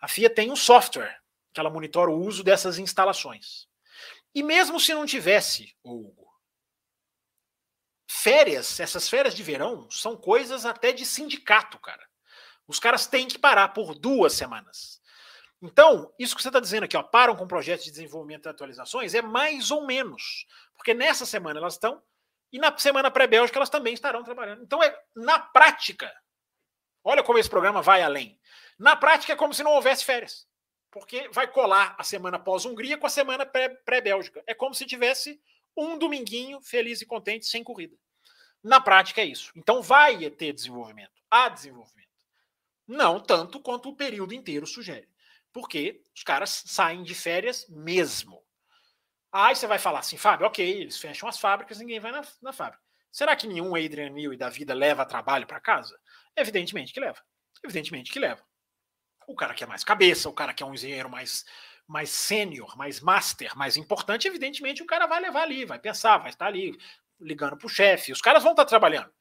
[0.00, 1.20] A FIA tem um software
[1.52, 3.66] que ela monitora o uso dessas instalações.
[4.32, 6.30] E mesmo se não tivesse, Hugo,
[8.08, 12.08] férias, essas férias de verão são coisas até de sindicato, cara.
[12.68, 15.00] Os caras têm que parar por duas semanas.
[15.60, 19.12] Então, isso que você está dizendo aqui, ó, param com projetos de desenvolvimento e atualizações,
[19.12, 20.46] é mais ou menos.
[20.76, 22.00] Porque nessa semana elas estão
[22.52, 24.62] e na semana pré-bélgica elas também estarão trabalhando.
[24.62, 26.10] Então, é, na prática,
[27.02, 28.38] Olha como esse programa vai além.
[28.78, 30.46] Na prática, é como se não houvesse férias.
[30.90, 34.42] Porque vai colar a semana pós-Hungria com a semana pré-Bélgica.
[34.46, 35.40] É como se tivesse
[35.76, 37.96] um dominguinho feliz e contente sem corrida.
[38.62, 39.52] Na prática é isso.
[39.56, 41.22] Então vai ter desenvolvimento.
[41.30, 42.10] Há desenvolvimento.
[42.86, 45.08] Não tanto quanto o período inteiro sugere.
[45.52, 48.39] Porque os caras saem de férias mesmo.
[49.32, 52.52] Aí você vai falar assim, Fábio, ok, eles fecham as fábricas, ninguém vai na, na
[52.52, 52.82] fábrica.
[53.12, 55.98] Será que nenhum Adrian Newey da vida leva trabalho para casa?
[56.36, 57.20] Evidentemente que leva.
[57.64, 58.42] Evidentemente que leva.
[59.26, 61.44] O cara que é mais cabeça, o cara que é um engenheiro mais
[61.86, 66.30] mais sênior, mais master, mais importante, evidentemente o cara vai levar ali, vai pensar, vai
[66.30, 66.78] estar ali
[67.20, 68.12] ligando para o chefe.
[68.12, 69.12] Os caras vão estar trabalhando.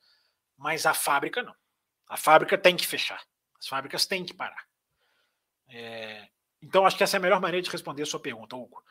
[0.55, 1.55] Mas a fábrica não.
[2.07, 3.24] A fábrica tem que fechar.
[3.60, 4.64] As fábricas têm que parar.
[5.68, 6.28] É,
[6.62, 8.84] então, acho que essa é a melhor maneira de responder a sua pergunta, Hugo.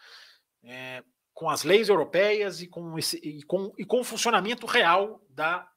[0.65, 1.03] É,
[1.33, 5.69] com as leis europeias e com, esse, e, com, e com o funcionamento real da,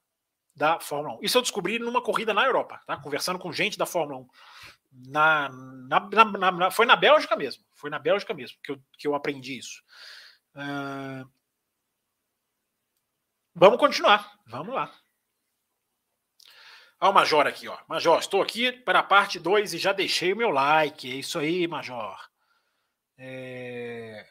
[0.56, 1.20] da Fórmula 1.
[1.22, 2.98] Isso eu descobri numa corrida na Europa, tá?
[2.98, 4.28] conversando com gente da Fórmula 1.
[5.08, 7.64] Na, na, na, na, foi na Bélgica mesmo.
[7.76, 9.84] Foi na Bélgica mesmo que eu, que eu aprendi isso.
[10.56, 11.30] Uh,
[13.54, 14.32] vamos continuar.
[14.48, 14.92] Vamos lá.
[17.00, 17.78] Olha o Major aqui, ó.
[17.88, 21.12] Major, estou aqui para a parte 2 e já deixei o meu like.
[21.12, 22.20] É isso aí, Major.
[23.18, 24.31] É...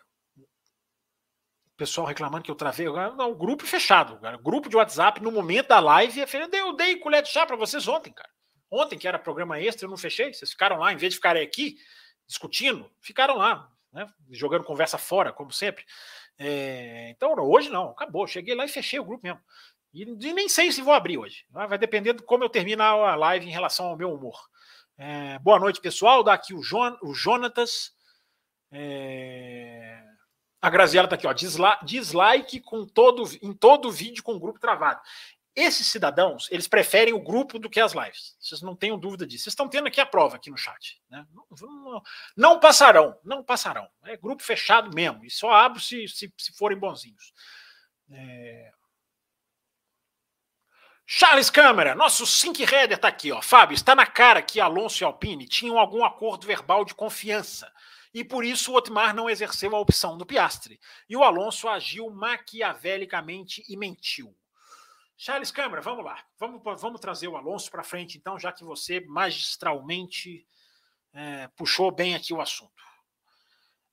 [1.80, 2.84] Pessoal reclamando que eu travei.
[3.16, 4.18] Não, o grupo fechado.
[4.18, 4.36] Cara.
[4.36, 8.12] Grupo de WhatsApp, no momento da live, eu dei colher de chá para vocês ontem,
[8.12, 8.28] cara.
[8.70, 10.30] Ontem, que era programa extra, eu não fechei.
[10.30, 11.78] Vocês ficaram lá, em vez de ficarem aqui
[12.26, 14.06] discutindo, ficaram lá, né?
[14.30, 15.82] jogando conversa fora, como sempre.
[16.38, 17.08] É...
[17.16, 18.26] Então, hoje não, acabou.
[18.26, 19.40] Cheguei lá e fechei o grupo mesmo.
[19.94, 21.46] E, e, nem sei se vou abrir hoje.
[21.48, 24.38] Vai depender de como eu terminar a live em relação ao meu humor.
[24.98, 26.22] É, boa noite, pessoal.
[26.22, 27.94] Dá aqui o, Jon, o Jonatas.
[28.70, 30.09] É,
[30.62, 31.32] a Graziela está aqui, ó.
[31.82, 35.00] Dislike, com todo, em todo vídeo com o grupo travado.
[35.54, 38.36] Esses cidadãos, eles preferem o grupo do que as lives.
[38.38, 39.44] Vocês não tenham dúvida disso.
[39.44, 41.00] Vocês estão tendo aqui a prova aqui no chat.
[41.10, 41.26] Né?
[41.34, 42.02] Não, não,
[42.36, 43.88] não, passarão, não passarão.
[44.04, 45.24] É grupo fechado mesmo.
[45.24, 47.32] E só abro se, se, se forem bonzinhos.
[48.12, 48.72] É,
[51.12, 53.42] Charles Câmara, nosso Sync Header está aqui, ó.
[53.42, 57.70] Fábio, está na cara que Alonso e Alpine tinham algum acordo verbal de confiança
[58.12, 60.80] e por isso o Otmar não exerceu a opção do Piastre.
[61.08, 64.36] E o Alonso agiu maquiavelicamente e mentiu.
[65.16, 66.24] Charles Câmara, vamos lá.
[66.38, 70.46] Vamos, vamos trazer o Alonso para frente, então, já que você magistralmente
[71.12, 72.82] é, puxou bem aqui o assunto.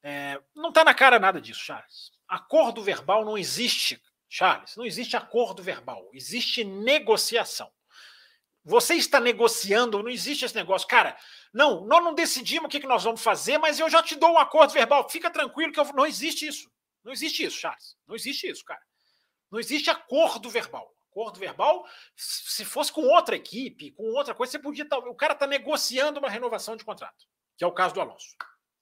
[0.02, 2.12] É, não está na cara nada disso, Charles.
[2.28, 7.72] Acordo verbal não existe Charles, não existe acordo verbal, existe negociação.
[8.64, 10.88] Você está negociando, não existe esse negócio.
[10.88, 11.18] Cara,
[11.54, 14.38] não, nós não decidimos o que, nós vamos fazer, mas eu já te dou um
[14.38, 15.10] acordo verbal.
[15.10, 15.86] Fica tranquilo que eu...
[15.94, 16.70] não existe isso.
[17.04, 17.96] Não existe isso, Charles.
[18.08, 18.82] Não existe isso, cara.
[19.50, 20.94] Não existe acordo verbal.
[21.10, 24.86] Acordo verbal, se fosse com outra equipe, com outra coisa, você podia.
[25.08, 27.26] O cara está negociando uma renovação de contrato,
[27.58, 28.36] que é o caso do Alonso.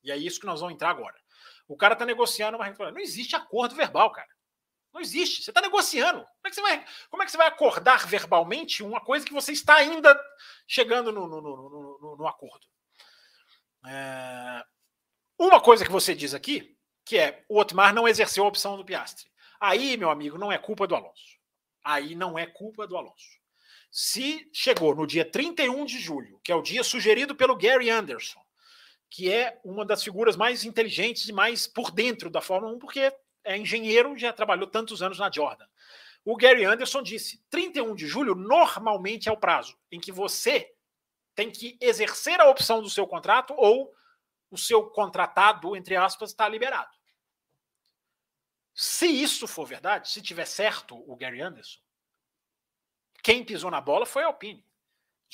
[0.03, 1.15] E é isso que nós vamos entrar agora.
[1.65, 2.93] O cara está negociando uma renovação.
[2.93, 4.27] Não existe acordo verbal, cara.
[4.95, 5.43] Não existe.
[5.43, 6.19] Você está negociando.
[6.19, 9.33] Como é, que você vai, como é que você vai acordar verbalmente uma coisa que
[9.33, 10.17] você está ainda
[10.65, 12.65] chegando no, no, no, no, no acordo?
[13.85, 14.65] É...
[15.37, 18.85] Uma coisa que você diz aqui, que é o Otmar não exerceu a opção do
[18.85, 19.29] Piastre.
[19.59, 21.39] Aí, meu amigo, não é culpa do Alonso.
[21.83, 23.37] Aí não é culpa do Alonso.
[23.91, 28.39] Se chegou no dia 31 de julho, que é o dia sugerido pelo Gary Anderson,
[29.09, 33.13] que é uma das figuras mais inteligentes e mais por dentro da Fórmula 1, porque
[33.45, 35.67] é engenheiro, já trabalhou tantos anos na Jordan.
[36.25, 40.73] O Gary Anderson disse: 31 de julho normalmente é o prazo em que você
[41.35, 43.93] tem que exercer a opção do seu contrato ou
[44.49, 46.89] o seu contratado, entre aspas, está liberado.
[48.73, 51.79] Se isso for verdade, se tiver certo o Gary Anderson,
[53.21, 54.64] quem pisou na bola foi a Alpine,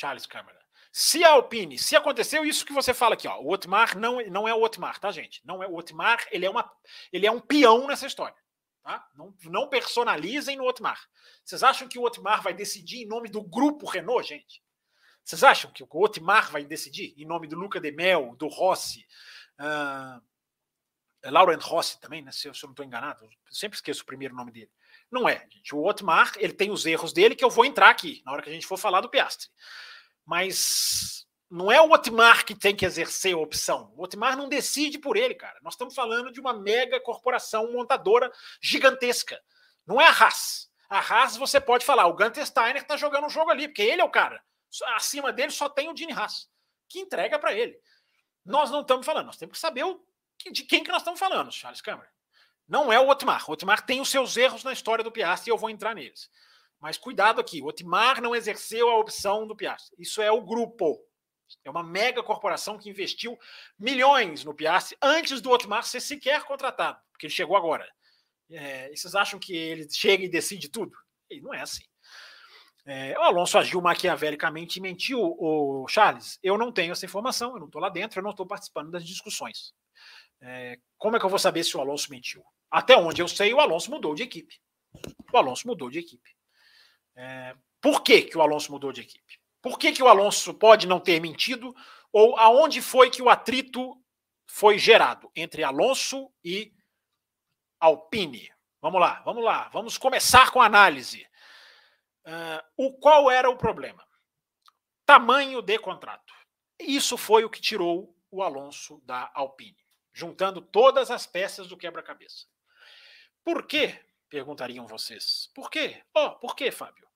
[0.01, 0.57] Charles Cameron.
[0.91, 4.47] Se a Alpine, se aconteceu isso que você fala aqui, ó, o Otmar não, não
[4.47, 5.41] é o Otmar, tá, gente?
[5.45, 6.69] Não é o Otmar, ele é, uma,
[7.13, 8.35] ele é um peão nessa história.
[8.83, 9.07] Tá?
[9.15, 10.99] Não, não personalizem no Otmar.
[11.45, 14.61] Vocês acham que o Otmar vai decidir em nome do grupo Renault, gente?
[15.23, 19.05] Vocês acham que o Otmar vai decidir em nome do Luca de Mel, do Rossi,
[19.59, 20.21] uh,
[21.31, 22.31] Laurent Rossi também, né?
[22.31, 24.71] Se eu, se eu não estou enganado, eu sempre esqueço o primeiro nome dele.
[25.11, 25.75] Não é, gente.
[25.75, 28.49] O Otmar, ele tem os erros dele que eu vou entrar aqui na hora que
[28.49, 29.49] a gente for falar do Piastre
[30.25, 33.93] mas não é o Otmar que tem que exercer a opção.
[33.95, 35.59] O Otmar não decide por ele, cara.
[35.61, 38.31] Nós estamos falando de uma mega corporação montadora
[38.61, 39.41] gigantesca.
[39.85, 40.69] Não é a Haas.
[40.89, 44.01] A Haas você pode falar, o Gunter Steiner está jogando um jogo ali, porque ele
[44.01, 44.41] é o cara.
[44.95, 46.49] Acima dele só tem o Dini Haas,
[46.87, 47.77] que entrega para ele.
[48.45, 50.01] Nós não estamos falando, nós temos que saber o,
[50.49, 52.09] de quem que nós estamos falando, Charles Câmara.
[52.71, 53.43] Não é o Otmar.
[53.49, 56.29] O Otmar tem os seus erros na história do Piastri e eu vou entrar neles.
[56.79, 59.93] Mas cuidado aqui, o Otmar não exerceu a opção do Piastri.
[59.99, 60.97] Isso é o grupo.
[61.65, 63.37] É uma mega corporação que investiu
[63.77, 67.85] milhões no Piastri antes do Otmar ser sequer contratado, porque ele chegou agora.
[68.49, 70.93] É, vocês acham que ele chega e decide tudo?
[71.29, 71.83] E não é assim.
[72.85, 76.39] É, o Alonso agiu maquiavelicamente e mentiu, o Charles.
[76.41, 79.05] Eu não tenho essa informação, eu não estou lá dentro, eu não estou participando das
[79.05, 79.73] discussões.
[80.41, 82.43] É, como é que eu vou saber se o Alonso mentiu?
[82.69, 84.59] Até onde eu sei, o Alonso mudou de equipe.
[85.31, 86.35] O Alonso mudou de equipe.
[87.15, 89.39] É, por que, que o Alonso mudou de equipe?
[89.61, 91.75] Por que, que o Alonso pode não ter mentido?
[92.11, 93.95] Ou aonde foi que o atrito
[94.47, 96.73] foi gerado entre Alonso e
[97.79, 98.51] Alpine?
[98.81, 101.27] Vamos lá, vamos lá, vamos começar com a análise.
[102.25, 104.03] Uh, o qual era o problema?
[105.05, 106.33] Tamanho de contrato.
[106.79, 109.77] Isso foi o que tirou o Alonso da Alpine,
[110.13, 112.45] juntando todas as peças do quebra-cabeça.
[113.43, 113.99] Por quê?
[114.29, 115.49] Perguntariam vocês.
[115.53, 116.03] Por quê?
[116.15, 117.07] Oh, por quê, Fábio?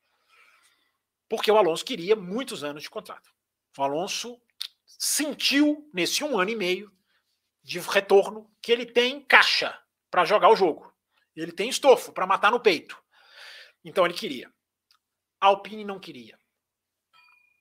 [1.30, 3.32] Porque o Alonso queria muitos anos de contrato.
[3.78, 4.42] O Alonso
[4.86, 6.96] sentiu nesse um ano e meio
[7.64, 9.80] de retorno que ele tem caixa
[10.10, 10.94] para jogar o jogo.
[11.36, 13.02] Ele tem estofo para matar no peito.
[13.84, 14.54] Então ele queria.
[15.42, 16.40] A Alpine não queria.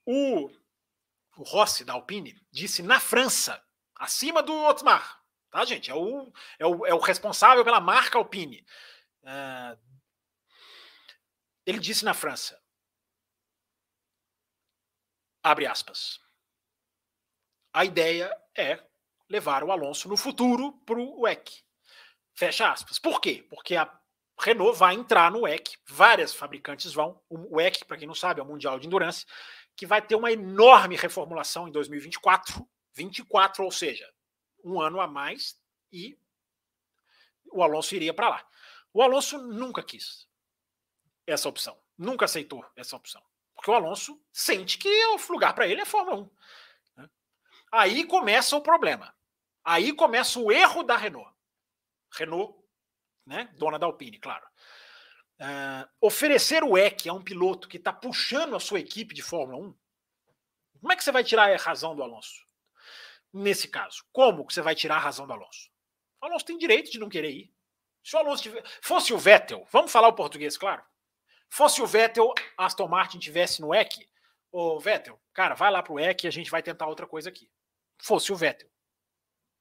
[0.06, 0.50] O,
[1.36, 3.62] o Rossi da Alpine disse na França,
[3.96, 5.23] acima do Otmar,
[5.54, 5.88] tá, gente?
[5.88, 8.66] É o, é o, é o responsável pela marca Alpine.
[9.22, 9.78] Uh,
[11.64, 12.60] ele disse na França,
[15.40, 16.20] abre aspas,
[17.72, 18.82] a ideia é
[19.30, 21.62] levar o Alonso no futuro para o WEC.
[22.34, 22.98] Fecha aspas.
[22.98, 23.46] Por quê?
[23.48, 23.88] Porque a
[24.40, 27.22] Renault vai entrar no WEC, várias fabricantes vão.
[27.28, 29.24] O WEC, para quem não sabe, é o Mundial de Endurance,
[29.76, 34.12] que vai ter uma enorme reformulação em 2024, 24, ou seja,
[34.64, 35.60] um ano a mais,
[35.92, 36.18] e
[37.52, 38.48] o Alonso iria para lá.
[38.92, 40.26] O Alonso nunca quis
[41.26, 43.22] essa opção, nunca aceitou essa opção,
[43.54, 46.30] porque o Alonso sente que o lugar para ele é Fórmula 1.
[46.96, 47.10] Né?
[47.70, 49.14] Aí começa o problema.
[49.62, 51.32] Aí começa o erro da Renault.
[52.12, 52.54] Renault
[53.26, 53.50] né?
[53.56, 54.46] dona da Alpine, claro.
[55.40, 59.58] Uh, oferecer o EC a um piloto que está puxando a sua equipe de Fórmula
[59.58, 59.74] 1,
[60.80, 62.43] como é que você vai tirar a razão do Alonso?
[63.34, 65.68] Nesse caso, como que você vai tirar a razão do Alonso?
[66.22, 67.54] O Alonso tem direito de não querer ir.
[68.02, 70.84] Se o Alonso tiver, fosse o Vettel, vamos falar o português, claro.
[71.50, 74.08] Fosse o Vettel, Aston Martin tivesse no EC,
[74.52, 77.50] ô Vettel, cara, vai lá pro EC e a gente vai tentar outra coisa aqui.
[78.00, 78.70] Fosse o Vettel,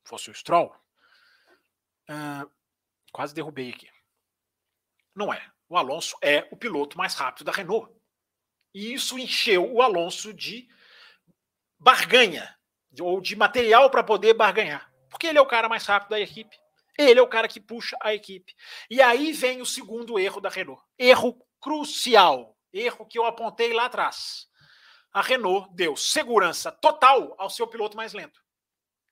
[0.04, 0.76] fosse o Stroll,
[2.10, 2.50] uh,
[3.14, 3.88] Quase derrubei aqui.
[5.16, 5.52] Não é.
[5.70, 7.96] O Alonso é o piloto mais rápido da Renault.
[8.74, 10.68] E isso encheu o Alonso de
[11.80, 12.58] barganha,
[13.00, 14.92] ou de material para poder barganhar.
[15.10, 16.58] Porque ele é o cara mais rápido da equipe.
[16.98, 18.54] Ele é o cara que puxa a equipe.
[18.90, 20.82] E aí vem o segundo erro da Renault.
[20.98, 22.56] Erro crucial.
[22.72, 24.48] Erro que eu apontei lá atrás.
[25.12, 28.42] A Renault deu segurança total ao seu piloto mais lento.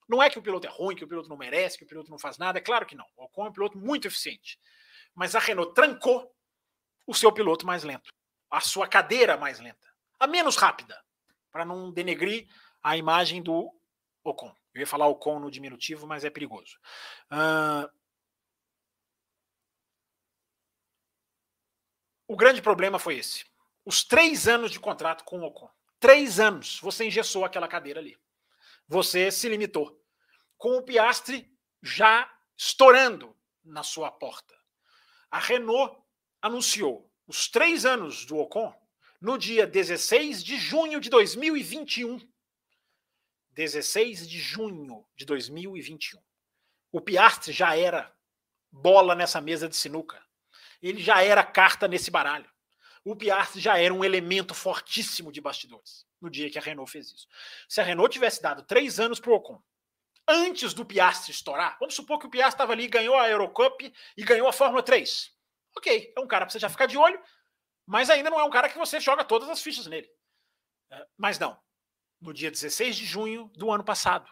[0.09, 2.09] Não é que o piloto é ruim, que o piloto não merece, que o piloto
[2.09, 3.05] não faz nada, é claro que não.
[3.15, 4.59] O Ocon é um piloto muito eficiente.
[5.15, 6.29] Mas a Renault trancou
[7.07, 8.09] o seu piloto mais lento,
[8.49, 9.87] a sua cadeira mais lenta,
[10.19, 10.99] a menos rápida,
[11.51, 12.47] para não denegrir
[12.83, 13.71] a imagem do
[14.23, 14.55] Ocon.
[14.73, 16.77] Eu ia falar Ocon no diminutivo, mas é perigoso.
[17.31, 17.89] Uh...
[22.27, 23.45] O grande problema foi esse.
[23.83, 25.69] Os três anos de contrato com o Ocon.
[25.99, 28.17] Três anos você engessou aquela cadeira ali.
[28.87, 30.01] Você se limitou
[30.57, 31.51] com o Piastre
[31.81, 34.55] já estourando na sua porta.
[35.29, 35.97] A Renault
[36.41, 38.73] anunciou os três anos do Ocon
[39.19, 42.19] no dia 16 de junho de 2021.
[43.51, 46.21] 16 de junho de 2021.
[46.91, 48.13] O Piastre já era
[48.71, 50.23] bola nessa mesa de sinuca.
[50.81, 52.49] Ele já era carta nesse baralho.
[53.03, 57.11] O Piastri já era um elemento fortíssimo de bastidores no dia que a Renault fez
[57.11, 57.27] isso.
[57.67, 59.61] Se a Renault tivesse dado três anos para o Ocon
[60.27, 64.23] antes do Piastri estourar, vamos supor que o Piastri estava ali, ganhou a Eurocup e
[64.23, 65.35] ganhou a Fórmula 3.
[65.75, 67.19] Ok, é um cara para você já ficar de olho,
[67.85, 70.09] mas ainda não é um cara que você joga todas as fichas nele.
[70.91, 71.59] É, mas não.
[72.21, 74.31] No dia 16 de junho do ano passado,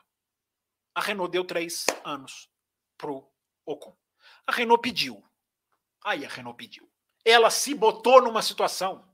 [0.93, 2.49] a Renault deu três anos
[2.97, 3.27] pro
[3.65, 3.97] Ocon.
[4.45, 5.23] A Renault pediu.
[6.03, 6.89] Aí a Renault pediu.
[7.25, 9.05] Ela se botou numa situação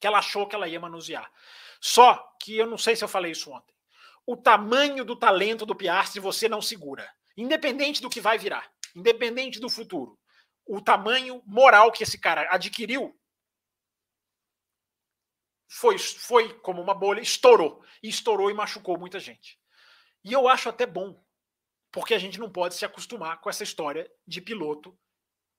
[0.00, 1.30] que ela achou que ela ia manusear.
[1.80, 3.72] Só que eu não sei se eu falei isso ontem
[4.26, 7.08] o tamanho do talento do Piastri você não segura.
[7.36, 10.18] Independente do que vai virar, independente do futuro.
[10.66, 13.14] O tamanho moral que esse cara adquiriu
[15.72, 17.82] foi, foi como uma bolha, estourou.
[18.02, 19.58] E estourou e machucou muita gente.
[20.22, 21.18] E eu acho até bom,
[21.90, 24.96] porque a gente não pode se acostumar com essa história de piloto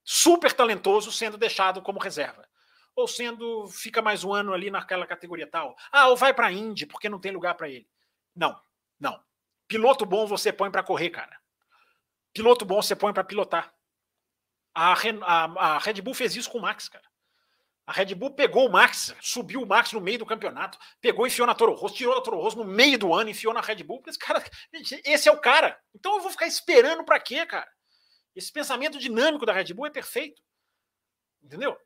[0.04, 2.48] super talentoso sendo deixado como reserva.
[2.96, 5.76] ou sendo fica mais um ano ali naquela categoria tal.
[5.92, 7.90] Ah, ou vai para a Indy porque não tem lugar para ele.
[8.36, 8.62] Não,
[9.00, 9.20] não.
[9.68, 11.36] Piloto bom você põe para correr, cara.
[12.32, 13.74] Piloto bom você põe para pilotar.
[14.76, 17.06] A, a, a, Red Bull fez isso com o Max, cara.
[17.86, 21.30] A Red Bull pegou o Max, subiu o Max no meio do campeonato, pegou e
[21.30, 23.84] enfiou na Toro Rosso, tirou a Toro Rosso no meio do ano, enfiou na Red
[23.84, 24.02] Bull.
[24.08, 24.42] Esse cara,
[25.04, 25.78] esse é o cara.
[25.94, 27.70] Então eu vou ficar esperando para quê, cara?
[28.34, 30.42] Esse pensamento dinâmico da Red Bull é perfeito.
[31.42, 31.78] Entendeu?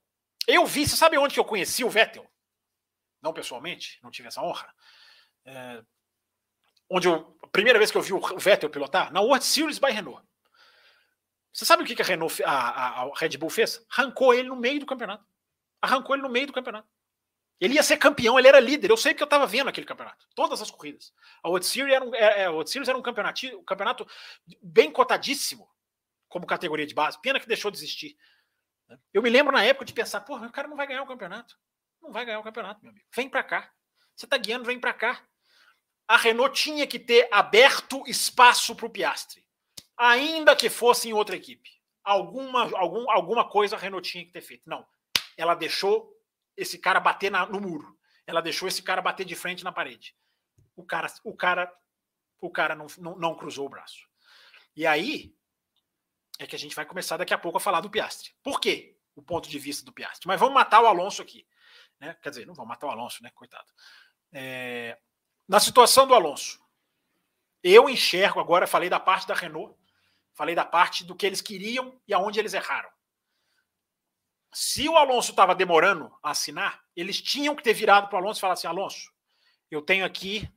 [0.48, 2.30] Eu vi, você sabe onde que eu conheci o Vettel?
[3.22, 4.72] Não pessoalmente, não tive essa honra.
[5.46, 5.84] É,
[6.90, 9.12] onde eu, a primeira vez que eu vi o Vettel pilotar?
[9.12, 10.24] Na World Series by Renault.
[11.52, 13.84] Você sabe o que a, Renault, a, a, a Red Bull fez?
[13.90, 15.26] Arrancou ele no meio do campeonato.
[15.82, 16.88] Arrancou ele no meio do campeonato.
[17.60, 18.92] Ele ia ser campeão, ele era líder.
[18.92, 21.12] Eu sei que eu estava vendo aquele campeonato, todas as corridas.
[21.42, 24.08] A World Series era um, é, é era um campeonato, um campeonato
[24.62, 25.68] bem cotadíssimo
[26.28, 27.20] como categoria de base.
[27.20, 28.16] Pena que deixou de existir.
[28.88, 29.00] Né?
[29.12, 31.58] Eu me lembro na época de pensar, porra, o cara não vai ganhar o campeonato.
[32.02, 33.08] Não vai ganhar o campeonato, meu amigo.
[33.16, 33.72] Vem para cá.
[34.16, 35.22] Você está guiando, vem para cá.
[36.08, 39.46] A Renault tinha que ter aberto espaço para o Piastre.
[39.98, 41.70] Ainda que fosse em outra equipe.
[42.04, 44.64] Alguma, algum, alguma coisa a Renault tinha que ter feito.
[44.66, 44.88] Não.
[45.38, 46.14] Ela deixou
[46.58, 47.98] esse cara bater na, no muro.
[48.26, 50.16] Ela deixou esse cara bater de frente na parede.
[50.76, 51.74] O cara, o cara,
[52.42, 54.08] o cara não, não, não cruzou o braço.
[54.76, 55.34] E aí,
[56.40, 58.32] é que a gente vai começar daqui a pouco a falar do Piastre.
[58.44, 58.98] Por quê?
[59.16, 60.28] O ponto de vista do Piastre.
[60.28, 61.48] Mas vamos matar o Alonso aqui.
[62.00, 62.16] Né?
[62.22, 63.32] Quer dizer, não vamos matar o Alonso, né?
[63.34, 63.68] Coitado.
[64.32, 65.00] É...
[65.48, 66.62] Na situação do Alonso,
[67.64, 69.76] eu enxergo agora, falei da parte da Renault,
[70.34, 72.90] falei da parte do que eles queriam e aonde eles erraram.
[74.54, 78.40] Se o Alonso estava demorando a assinar, eles tinham que ter virado para o Alonso
[78.40, 79.12] e falar assim: Alonso,
[79.70, 80.50] eu tenho aqui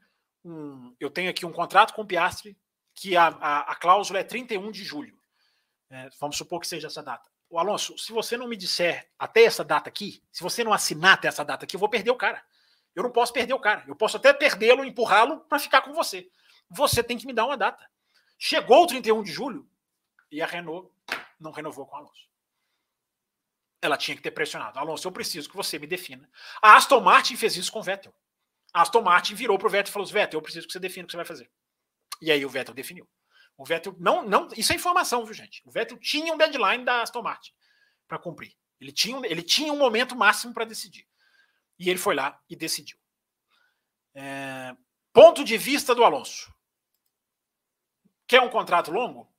[0.44, 2.56] um, eu tenho aqui um contrato com o Piastre
[2.94, 5.18] que a, a, a cláusula é 31 de julho.
[5.90, 7.28] É, vamos supor que seja essa data.
[7.48, 11.14] O Alonso, se você não me disser até essa data aqui, se você não assinar
[11.14, 12.44] até essa data aqui, eu vou perder o cara.
[12.94, 13.84] Eu não posso perder o cara.
[13.88, 16.30] Eu posso até perdê-lo, empurrá-lo para ficar com você.
[16.68, 17.84] Você tem que me dar uma data.
[18.38, 19.68] Chegou o 31 de julho
[20.30, 20.90] e a Renault
[21.38, 22.29] não renovou com o Alonso.
[23.82, 24.78] Ela tinha que ter pressionado.
[24.78, 26.28] Alonso, eu preciso que você me defina.
[26.60, 28.14] A Aston Martin fez isso com o Vettel.
[28.72, 31.04] A Aston Martin virou para o Vettel e falou: Vettel, eu preciso que você defina
[31.04, 31.50] o que você vai fazer.
[32.20, 33.08] E aí o Vettel definiu.
[33.56, 35.62] O Vettel não, não, isso é informação, viu, gente?
[35.66, 37.52] O Vettel tinha um deadline da Aston Martin
[38.06, 38.54] para cumprir.
[38.80, 41.06] Ele tinha, ele tinha um momento máximo para decidir.
[41.78, 42.98] E ele foi lá e decidiu.
[44.14, 44.76] É,
[45.12, 46.52] ponto de vista do Alonso.
[48.26, 49.32] Quer um contrato longo?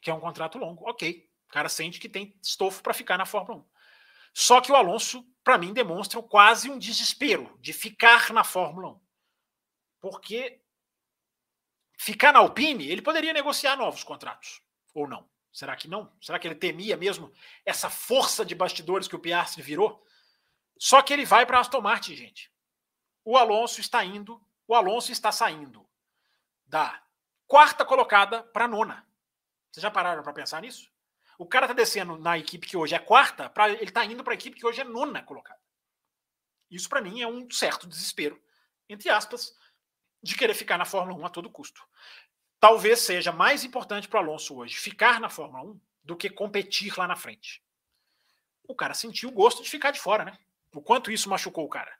[0.00, 1.29] Quer um contrato longo, ok.
[1.50, 3.64] O cara sente que tem estofo para ficar na Fórmula 1.
[4.32, 9.00] Só que o Alonso, para mim, demonstra quase um desespero de ficar na Fórmula 1.
[9.98, 10.62] Porque
[11.98, 14.62] ficar na Alpine, ele poderia negociar novos contratos.
[14.94, 15.28] Ou não?
[15.52, 16.16] Será que não?
[16.22, 17.32] Será que ele temia mesmo
[17.66, 20.06] essa força de bastidores que o Piastri virou?
[20.78, 22.48] Só que ele vai para Aston Martin, gente.
[23.24, 25.84] O Alonso está indo, o Alonso está saindo
[26.64, 27.02] da
[27.48, 29.04] quarta colocada para a nona.
[29.72, 30.88] Vocês já pararam para pensar nisso?
[31.40, 34.34] O cara está descendo na equipe que hoje é quarta, pra, ele está indo para
[34.34, 35.58] a equipe que hoje é nona colocada.
[36.70, 38.38] Isso para mim é um certo desespero,
[38.86, 39.56] entre aspas,
[40.22, 41.82] de querer ficar na Fórmula 1 a todo custo.
[42.60, 47.08] Talvez seja mais importante para Alonso hoje ficar na Fórmula 1 do que competir lá
[47.08, 47.64] na frente.
[48.68, 50.38] O cara sentiu o gosto de ficar de fora, né?
[50.74, 51.98] O quanto isso machucou o cara,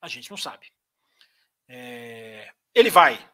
[0.00, 0.66] a gente não sabe.
[1.68, 2.52] É...
[2.74, 3.24] Ele vai,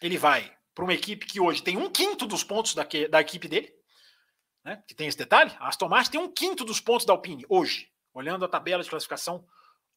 [0.00, 3.20] ele vai para uma equipe que hoje tem um quinto dos pontos da, que, da
[3.20, 3.79] equipe dele,
[4.64, 4.82] né?
[4.86, 5.52] Que tem esse detalhe.
[5.58, 8.90] A Aston Martin tem um quinto dos pontos da Alpine hoje, olhando a tabela de
[8.90, 9.46] classificação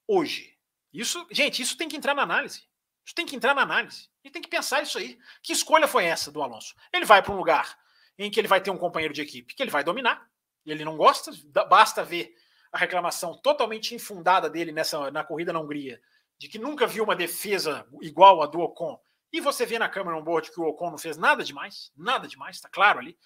[0.07, 0.57] hoje.
[0.91, 2.63] Isso, gente, isso tem que entrar na análise.
[3.05, 4.09] Isso tem que entrar na análise.
[4.23, 5.17] E tem que pensar isso aí.
[5.41, 6.73] Que escolha foi essa do Alonso?
[6.91, 7.77] Ele vai para um lugar
[8.17, 10.29] em que ele vai ter um companheiro de equipe que ele vai dominar.
[10.65, 11.31] E ele não gosta.
[11.67, 12.33] Basta ver
[12.71, 16.01] a reclamação totalmente infundada dele nessa na corrida na Hungria,
[16.39, 18.99] de que nunca viu uma defesa igual a do Ocon.
[19.31, 22.27] E você vê na câmera on board que o Ocon não fez nada demais, nada
[22.27, 23.17] demais, está claro ali.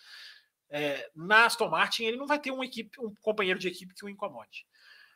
[0.69, 4.05] É, na Aston Martin ele não vai ter um, equipe, um companheiro de equipe que
[4.05, 4.65] o incomode.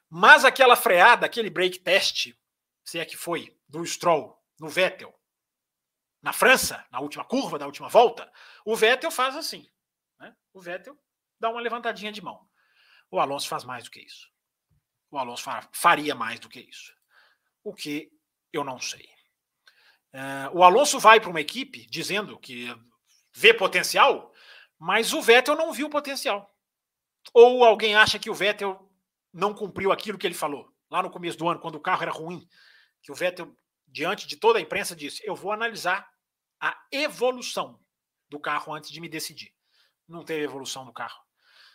[0.10, 2.34] Mas aquela freada, aquele break test,
[2.84, 5.14] se é que foi, do Stroll no Vettel,
[6.22, 8.32] na França, na última curva, na última volta,
[8.66, 9.68] o Vettel faz assim.
[10.20, 10.36] Né?
[10.54, 10.98] O Vettel
[11.40, 12.48] dá uma levantadinha de mão.
[13.10, 14.30] O Alonso faz mais do que isso.
[15.10, 15.44] O Alonso
[15.74, 16.94] faria mais do que isso.
[17.64, 18.12] O que
[18.54, 19.10] eu não sei.
[20.14, 22.68] Uh, o Alonso vai para uma equipe dizendo que
[23.34, 24.31] vê potencial,
[24.82, 26.52] mas o Vettel não viu potencial.
[27.36, 28.92] Ou alguém acha que o Vettel
[29.32, 32.12] não cumpriu aquilo que ele falou lá no começo do ano, quando o carro era
[32.12, 32.50] ruim,
[33.04, 33.56] que o Vettel,
[33.88, 36.12] diante de toda a imprensa, disse: Eu vou analisar
[36.60, 37.80] a evolução
[38.28, 39.54] do carro antes de me decidir.
[40.08, 41.22] Não teve evolução no carro.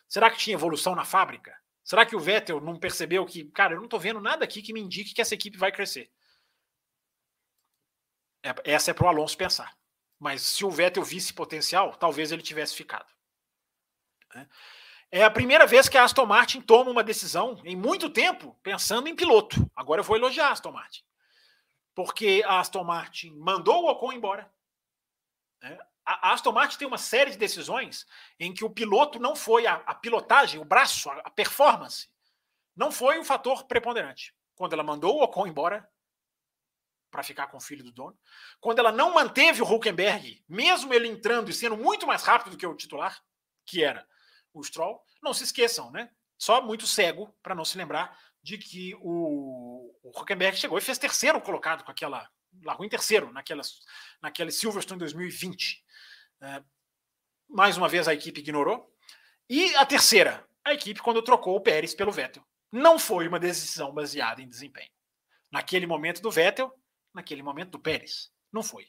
[0.08, 1.56] Será que tinha evolução na fábrica?
[1.84, 4.72] Será que o Vettel não percebeu que, cara, eu não estou vendo nada aqui que
[4.72, 6.10] me indique que essa equipe vai crescer?
[8.42, 9.75] É, essa é para o Alonso pensar.
[10.18, 13.12] Mas se o Vettel visse potencial, talvez ele tivesse ficado.
[14.34, 14.48] Né?
[15.10, 19.08] É a primeira vez que a Aston Martin toma uma decisão em muito tempo pensando
[19.08, 19.70] em piloto.
[19.74, 21.02] Agora eu vou elogiar a Aston Martin.
[21.94, 24.50] Porque a Aston Martin mandou o Ocon embora.
[25.62, 25.78] Né?
[26.04, 28.06] A Aston Martin tem uma série de decisões
[28.38, 32.08] em que o piloto não foi, a, a pilotagem, o braço, a, a performance,
[32.76, 34.34] não foi um fator preponderante.
[34.54, 35.88] Quando ela mandou o Ocon embora,
[37.10, 38.18] para ficar com o filho do dono.
[38.60, 42.56] Quando ela não manteve o Huckenberg, mesmo ele entrando e sendo muito mais rápido do
[42.56, 43.22] que o titular,
[43.64, 44.06] que era
[44.52, 46.10] o Stroll, não se esqueçam, né?
[46.38, 50.98] Só muito cego para não se lembrar de que o, o Huckenberg chegou e fez
[50.98, 52.30] terceiro colocado com aquela.
[52.64, 53.62] Largou em terceiro naquela,
[54.22, 55.84] naquela Silverstone 2020.
[56.40, 56.62] É,
[57.48, 58.90] mais uma vez a equipe ignorou.
[59.48, 62.46] E a terceira, a equipe quando trocou o Pérez pelo Vettel.
[62.72, 64.90] Não foi uma decisão baseada em desempenho.
[65.50, 66.72] Naquele momento do Vettel,
[67.16, 68.30] naquele momento do Pérez.
[68.52, 68.86] Não foi.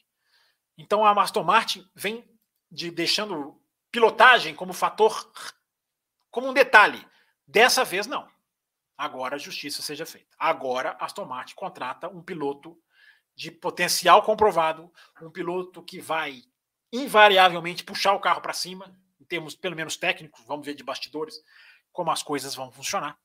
[0.76, 2.24] Então a Aston Martin vem
[2.70, 3.60] de deixando
[3.90, 5.32] pilotagem como fator,
[6.30, 7.04] como um detalhe.
[7.46, 8.28] Dessa vez, não.
[8.96, 10.36] Agora a justiça seja feita.
[10.38, 12.80] Agora a Aston Martin contrata um piloto
[13.34, 16.42] de potencial comprovado, um piloto que vai
[16.92, 21.36] invariavelmente puxar o carro para cima, em termos pelo menos técnicos, vamos ver de bastidores
[21.92, 23.18] como as coisas vão funcionar.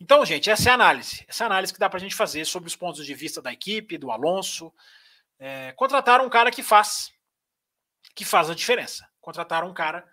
[0.00, 1.24] Então, gente, essa é a análise.
[1.28, 3.42] Essa é a análise que dá para a gente fazer sobre os pontos de vista
[3.42, 4.72] da equipe, do Alonso.
[5.38, 7.12] É, contrataram um cara que faz,
[8.14, 9.08] que faz a diferença.
[9.20, 10.08] Contrataram um cara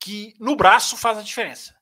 [0.00, 1.76] que no braço faz a diferença.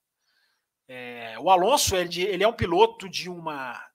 [0.86, 3.88] É, o Alonso ele, ele é um piloto de uma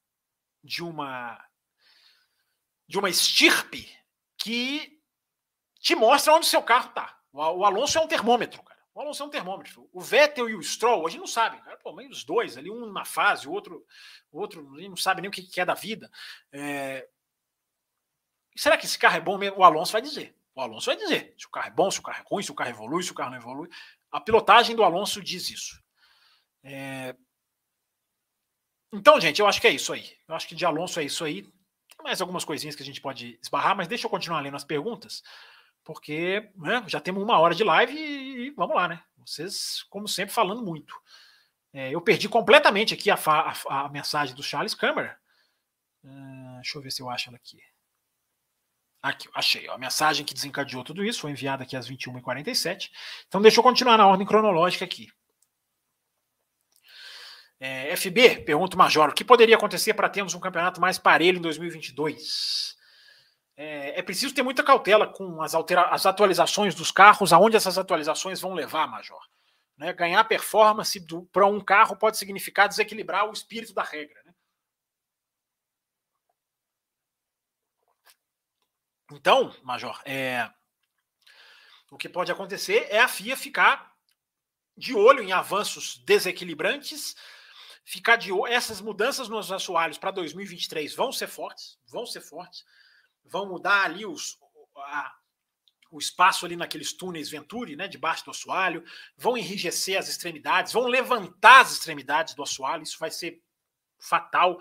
[0.63, 1.39] de uma
[2.87, 3.91] de uma estirpe
[4.37, 4.99] que
[5.79, 7.19] te mostra onde seu carro está.
[7.31, 8.74] O, o Alonso é um termômetro, cara.
[8.95, 9.89] O Alonso é um termômetro.
[9.91, 11.61] O Vettel e o Stroll, a gente não sabe.
[11.61, 11.75] Cara.
[11.75, 13.85] Pô, mas os dois ali, um na fase, o outro,
[14.31, 16.09] o outro não sabe nem o que é da vida.
[16.49, 17.05] É...
[18.55, 19.57] Será que esse carro é bom mesmo?
[19.57, 20.33] O Alonso vai dizer.
[20.55, 22.51] O Alonso vai dizer se o carro é bom, se o carro é ruim, se
[22.51, 23.69] o carro evolui, se o carro não evolui.
[24.09, 25.83] A pilotagem do Alonso diz isso.
[26.63, 27.13] É...
[28.93, 30.09] Então, gente, eu acho que é isso aí.
[30.25, 31.41] Eu acho que de Alonso é isso aí.
[31.41, 34.63] Tem mais algumas coisinhas que a gente pode esbarrar, mas deixa eu continuar lendo as
[34.63, 35.21] perguntas
[35.85, 39.01] porque né, já temos uma hora de live e, e, vamos lá, né?
[39.23, 40.93] Vocês, como sempre, falando muito.
[41.71, 45.17] É, eu perdi completamente aqui a, a, a mensagem do Charles Câmara.
[46.03, 47.59] Uh, deixa eu ver se eu acho ela aqui.
[49.01, 49.67] Aqui, achei.
[49.69, 52.89] Ó, a mensagem que desencadeou tudo isso foi enviada aqui às 21h47.
[53.27, 55.09] Então, deixa eu continuar na ordem cronológica aqui.
[57.59, 61.37] É, FB, pergunta o Major, o que poderia acontecer para termos um campeonato mais parelho
[61.37, 62.75] em 2022?
[63.57, 67.77] É, é, preciso ter muita cautela com as, altera as atualizações dos carros, aonde essas
[67.77, 69.25] atualizações vão levar, Major.
[69.77, 69.93] Né?
[69.93, 70.99] Ganhar performance
[71.31, 74.21] para um carro pode significar desequilibrar o espírito da regra.
[74.25, 74.33] Né?
[79.13, 80.51] Então, Major, é,
[81.89, 83.95] o que pode acontecer é a FIA ficar
[84.75, 87.15] de olho em avanços desequilibrantes,
[87.85, 88.51] ficar de olho.
[88.51, 92.65] Essas mudanças nos assoalhos para 2023 vão ser fortes, vão ser fortes
[93.25, 94.37] vão mudar ali os,
[94.77, 95.15] a,
[95.91, 98.83] o espaço ali naqueles túneis Venturi, né, debaixo do assoalho,
[99.17, 103.41] vão enrijecer as extremidades, vão levantar as extremidades do assoalho, isso vai ser
[103.97, 104.59] fatal.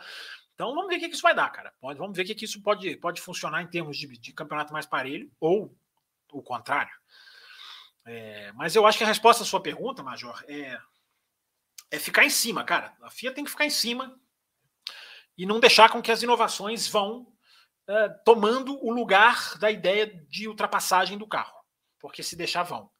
[0.54, 1.74] Então vamos ver o que, isso vai dar, cara.
[1.80, 4.72] Pode, vamos ver o que, que isso pode, pode funcionar em termos de, de campeonato
[4.72, 5.76] mais parelho ou
[6.32, 6.94] o contrário.
[8.06, 10.78] É, mas eu acho que a resposta à sua pergunta, Major, é,
[11.90, 12.94] é ficar em cima, cara.
[13.02, 14.18] A FIA tem que ficar em cima
[15.36, 17.33] e não deixar com que as inovações vão
[17.88, 21.54] uh, tomando o lugar da ideia de ultrapassagem do carro,
[21.98, 22.90] porque se deixar vão.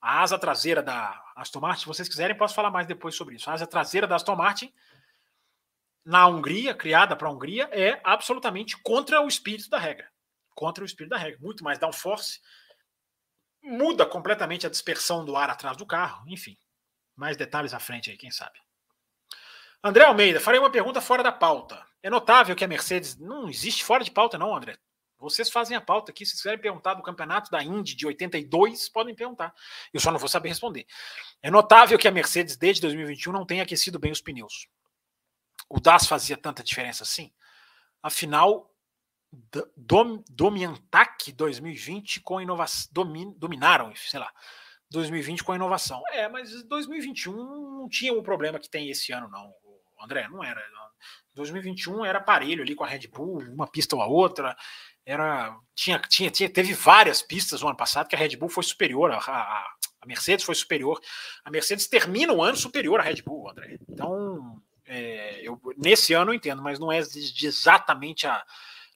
[0.00, 3.50] A asa traseira da Aston Martin, se vocês quiserem, posso falar mais depois sobre isso.
[3.50, 4.72] A asa traseira da Aston Martin,
[6.04, 10.10] na Hungria, criada para a Hungria, é absolutamente contra o espírito da regra.
[10.54, 11.38] Contra o espírito da regra.
[11.40, 12.40] Muito mais downforce,
[13.62, 16.56] muda completamente a dispersão do ar atrás do carro, enfim.
[17.14, 18.58] Mais detalhes à frente aí, quem sabe.
[19.82, 21.86] André Almeida, farei uma pergunta fora da pauta.
[22.02, 24.78] É notável que a Mercedes não existe fora de pauta, não, André.
[25.18, 26.24] Vocês fazem a pauta aqui.
[26.24, 29.54] Se quiserem perguntar do campeonato da Indy de 82, podem perguntar.
[29.92, 30.86] Eu só não vou saber responder.
[31.42, 34.66] É notável que a Mercedes, desde 2021, não tenha aquecido bem os pneus.
[35.68, 37.30] O DAS fazia tanta diferença assim?
[38.02, 38.74] Afinal,
[39.76, 42.88] dom, Domiantac 2020 com inovação.
[42.90, 44.32] Domin, dominaram, sei lá.
[44.90, 46.02] 2020 com inovação.
[46.12, 49.54] É, mas 2021 não tinha o problema que tem esse ano, não,
[50.02, 50.26] André.
[50.28, 50.60] Não era.
[51.40, 54.56] 2021 era parelho ali com a Red Bull, uma pista ou a outra.
[55.04, 58.62] Era tinha, tinha, tinha teve várias pistas no ano passado que a Red Bull foi
[58.62, 59.66] superior a, a,
[60.00, 61.00] A Mercedes foi superior.
[61.44, 63.78] A Mercedes termina o ano superior à Red Bull, André.
[63.88, 68.44] Então, é, eu, nesse ano eu entendo, mas não é de exatamente a,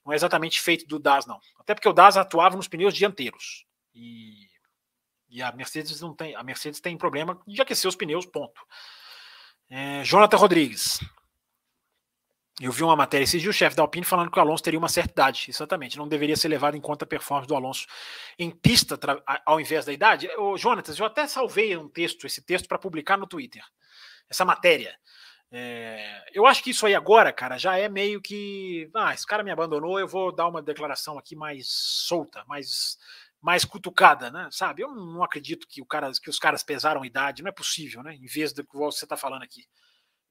[0.05, 1.41] não é exatamente feito do DAS, não.
[1.59, 3.65] Até porque o DAS atuava nos pneus dianteiros.
[3.95, 4.49] E,
[5.31, 6.35] e a Mercedes não tem.
[6.37, 8.61] A Mercedes tem problema de aquecer os pneus, ponto.
[9.71, 11.01] É, Jonathan Rodrigues.
[12.61, 14.79] Eu vi uma matéria esses dias, o chefe da Alpine falando que o Alonso teria
[14.79, 15.47] uma certa idade.
[15.49, 15.99] Exatamente.
[15.99, 17.87] Não deveria ser levado em conta a performance do Alonso
[18.39, 18.97] em pista
[19.45, 20.29] ao invés da idade.
[20.39, 23.65] Ô, Jonatas, eu até salvei um texto, esse texto, para publicar no Twitter.
[24.31, 24.97] Essa matéria.
[25.51, 28.89] É, eu acho que isso aí agora, cara, já é meio que.
[28.95, 32.99] Ah, esse cara me abandonou, eu vou dar uma declaração aqui mais solta, mais,
[33.41, 34.49] mais cutucada, né?
[34.53, 34.83] Sabe?
[34.83, 38.03] Eu não acredito que, o cara, que os caras pesaram a idade, não é possível,
[38.03, 38.15] né?
[38.15, 39.65] Em vez do que você está falando aqui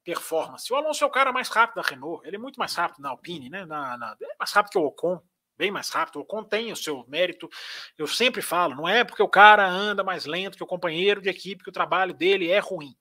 [0.04, 0.72] performance.
[0.72, 3.10] O Alonso é o cara mais rápido da Renault, ele é muito mais rápido na
[3.10, 3.66] Alpine, né?
[3.66, 5.22] Na, na, é mais rápido que o Ocon,
[5.58, 6.18] bem mais rápido.
[6.18, 7.50] O Ocon tem o seu mérito.
[7.98, 11.30] Eu sempre falo, não é porque o cara anda mais lento que o companheiro de
[11.30, 12.96] equipe que o trabalho dele é ruim.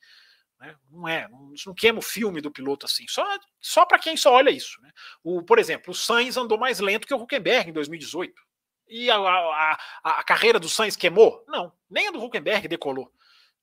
[0.61, 0.77] Né?
[0.91, 3.27] Não é, não, isso não queima o filme do piloto assim, só,
[3.61, 4.81] só para quem só olha isso.
[4.81, 4.93] Né?
[5.25, 8.41] O, por exemplo, o Sainz andou mais lento que o Huckenberg em 2018.
[8.89, 11.45] E a, a, a, a carreira do Sainz queimou?
[11.49, 13.11] Não, nem a do Huckenberg decolou.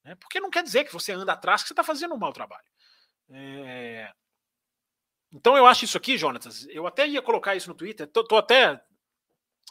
[0.03, 0.15] Né?
[0.15, 2.65] Porque não quer dizer que você anda atrás que você está fazendo um mau trabalho.
[3.32, 4.11] É...
[5.32, 6.67] Então eu acho isso aqui, Jonatas.
[6.69, 8.07] Eu até ia colocar isso no Twitter.
[8.07, 8.82] Tô, tô até,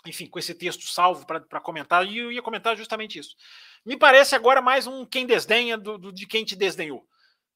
[0.07, 3.37] enfim, com esse texto salvo para comentar, e eu ia comentar justamente isso.
[3.85, 7.07] Me parece agora mais um quem desdenha do, do de quem te desdenhou.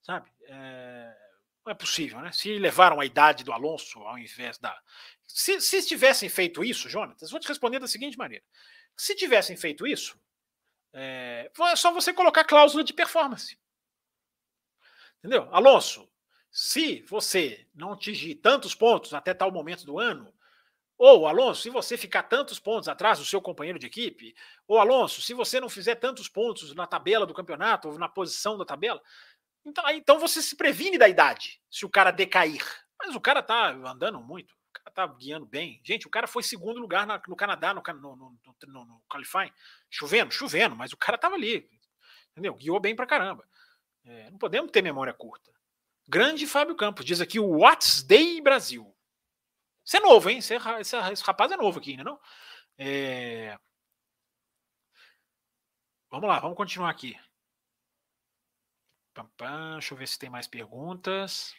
[0.02, 0.30] Sabe?
[0.48, 1.22] É...
[1.64, 2.32] Não é possível, né?
[2.32, 4.76] Se levaram a idade do Alonso ao invés da.
[5.28, 8.44] Se, se tivessem feito isso, Jonatas, vou te responder da seguinte maneira.
[8.96, 10.18] Se tivessem feito isso,
[10.92, 13.56] é, é só você colocar cláusula de performance.
[15.22, 15.48] Entendeu?
[15.52, 16.08] Alonso,
[16.50, 20.34] se você não atingir tantos pontos até tal momento do ano,
[20.98, 24.34] ou Alonso, se você ficar tantos pontos atrás do seu companheiro de equipe,
[24.66, 28.58] ou Alonso, se você não fizer tantos pontos na tabela do campeonato ou na posição
[28.58, 29.00] da tabela,
[29.64, 32.64] então, então você se previne da idade se o cara decair.
[33.00, 35.80] Mas o cara tá andando muito, o cara tá guiando bem.
[35.84, 39.52] Gente, o cara foi segundo lugar na, no Canadá, no, no, no, no, no qualifying,
[39.90, 41.68] chovendo, chovendo, mas o cara tava ali,
[42.32, 42.54] entendeu?
[42.54, 43.44] Guiou bem pra caramba.
[44.04, 45.50] É, não podemos ter memória curta.
[46.08, 48.94] Grande Fábio Campos, diz aqui o What's Day Brasil.
[49.84, 50.38] Isso é novo, hein?
[50.38, 52.04] Esse, esse, esse rapaz é novo aqui, né?
[52.04, 52.18] Não?
[52.78, 53.58] É...
[56.10, 57.18] Vamos lá, vamos continuar aqui.
[59.14, 61.54] Pam, pam, deixa eu ver se tem mais perguntas.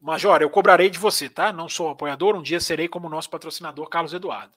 [0.00, 1.52] Major, eu cobrarei de você, tá?
[1.52, 4.54] Não sou apoiador, um dia serei como nosso patrocinador Carlos Eduardo.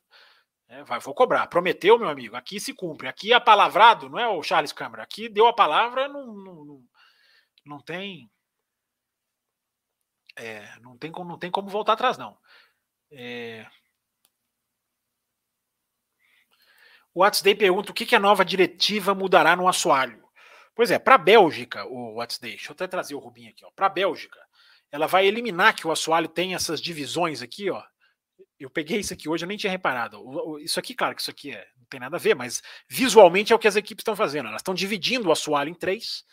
[0.70, 1.48] É, vai, vou cobrar.
[1.48, 2.36] Prometeu, meu amigo.
[2.36, 3.08] Aqui se cumpre.
[3.08, 5.04] Aqui é palavrado, não é o Charles Câmara.
[5.04, 6.84] Aqui deu a palavra, não, não,
[7.66, 8.30] não tem.
[10.36, 12.38] É, não, tem como, não tem como voltar atrás, não.
[13.12, 13.66] É...
[17.14, 20.28] O WhatsApp pergunta o que, que a nova diretiva mudará no assoalho.
[20.76, 23.88] Pois é, para a Bélgica, o WhatsApp, deixa eu até trazer o Rubinho aqui, para
[23.88, 24.40] a Bélgica,
[24.92, 27.84] ela vai eliminar que o assoalho tem essas divisões aqui, ó,
[28.60, 30.60] eu peguei isso aqui hoje, eu nem tinha reparado.
[30.60, 33.56] Isso aqui, claro que isso aqui é, não tem nada a ver, mas visualmente é
[33.56, 34.48] o que as equipes estão fazendo.
[34.48, 36.26] Elas estão dividindo o assoalho em três,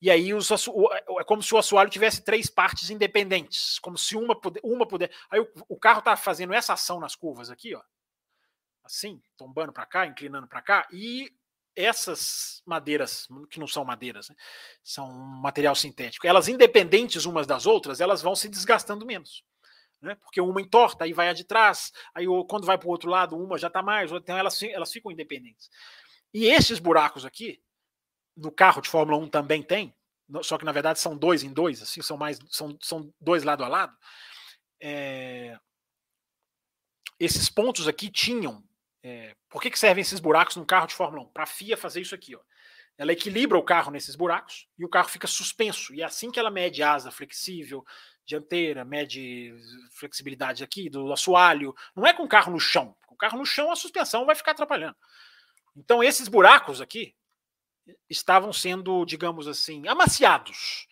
[0.00, 4.38] e aí os, é como se o assoalho tivesse três partes independentes, como se uma,
[4.38, 5.10] puder, uma puder.
[5.30, 7.82] Aí o, o carro está fazendo essa ação nas curvas aqui, ó,
[8.84, 11.30] assim, tombando para cá, inclinando para cá, e
[11.74, 14.36] essas madeiras, que não são madeiras, né,
[14.82, 19.44] são material sintético, elas independentes umas das outras, elas vão se desgastando menos
[20.06, 20.14] né?
[20.16, 23.36] Porque uma entorta, aí vai a de trás, aí quando vai para o outro lado,
[23.36, 25.68] uma já está mais, então elas, elas ficam independentes.
[26.32, 27.60] E esses buracos aqui,
[28.36, 29.94] no carro de Fórmula 1 também tem,
[30.42, 33.64] só que na verdade são dois em dois, assim, são mais, são, são dois lado
[33.64, 33.96] a lado.
[34.80, 35.58] É...
[37.18, 38.62] Esses pontos aqui tinham.
[39.02, 39.34] É...
[39.48, 41.28] Por que, que servem esses buracos no carro de Fórmula 1?
[41.28, 42.40] Para a FIA fazer isso aqui, ó.
[42.98, 45.94] Ela equilibra o carro nesses buracos e o carro fica suspenso.
[45.94, 47.84] E é assim que ela mede asa flexível,
[48.26, 49.54] dianteira, mede
[49.92, 51.74] flexibilidade aqui do assoalho.
[51.94, 52.94] Não é com o carro no chão.
[53.06, 54.96] Com o carro no chão, a suspensão vai ficar atrapalhando.
[55.76, 57.14] Então, esses buracos aqui
[58.10, 60.88] estavam sendo, digamos assim, amaciados.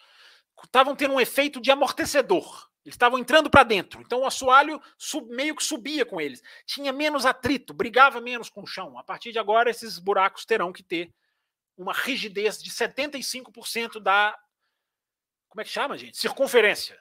[0.65, 2.71] Estavam tendo um efeito de amortecedor.
[2.85, 4.01] Eles estavam entrando para dentro.
[4.03, 6.43] Então, o assoalho sub, meio que subia com eles.
[6.67, 8.99] Tinha menos atrito, brigava menos com o chão.
[8.99, 11.13] A partir de agora, esses buracos terão que ter
[11.77, 14.39] uma rigidez de 75% da.
[15.49, 16.19] Como é que chama, gente?
[16.19, 17.01] Circunferência.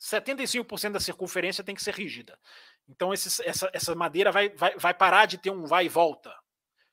[0.00, 2.38] 75% da circunferência tem que ser rígida.
[2.88, 6.34] Então, essa, essa madeira vai, vai, vai parar de ter um vai e volta,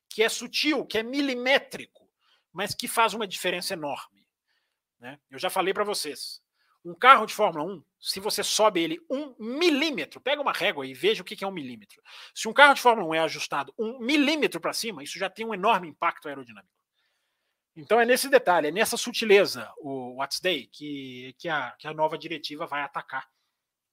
[0.09, 2.07] que é sutil, que é milimétrico,
[2.51, 4.27] mas que faz uma diferença enorme.
[4.99, 5.19] Né?
[5.29, 6.41] Eu já falei para vocês.
[6.83, 10.93] Um carro de Fórmula 1, se você sobe ele um milímetro, pega uma régua e
[10.93, 12.01] veja o que é um milímetro.
[12.33, 15.45] Se um carro de Fórmula 1 é ajustado um milímetro para cima, isso já tem
[15.45, 16.76] um enorme impacto aerodinâmico.
[17.77, 21.93] Então é nesse detalhe, é nessa sutileza, o What's Day, que, que, a, que a
[21.93, 23.29] nova diretiva vai atacar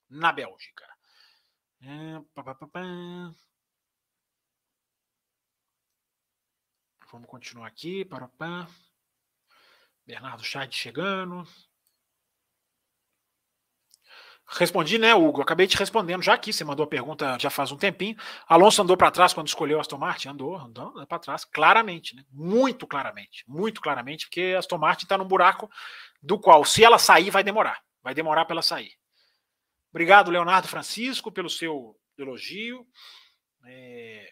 [0.08, 0.88] na Bélgica.
[1.82, 2.80] É, pá, pá, pá,
[7.12, 8.06] Vamos continuar aqui.
[8.06, 8.66] Parapá.
[10.06, 11.46] Bernardo Chad chegando.
[14.46, 15.40] Respondi, né, Hugo?
[15.40, 16.52] Acabei te respondendo já aqui.
[16.52, 18.16] Você mandou a pergunta já faz um tempinho.
[18.46, 20.28] Alonso andou para trás quando escolheu Aston Martin?
[20.28, 22.24] Andou, andou para trás, claramente, né?
[22.30, 25.70] Muito claramente, muito claramente, porque Aston Martin está num buraco
[26.22, 27.82] do qual, se ela sair, vai demorar.
[28.02, 28.92] Vai demorar para ela sair.
[29.90, 32.86] Obrigado, Leonardo Francisco, pelo seu elogio.
[33.66, 34.28] É...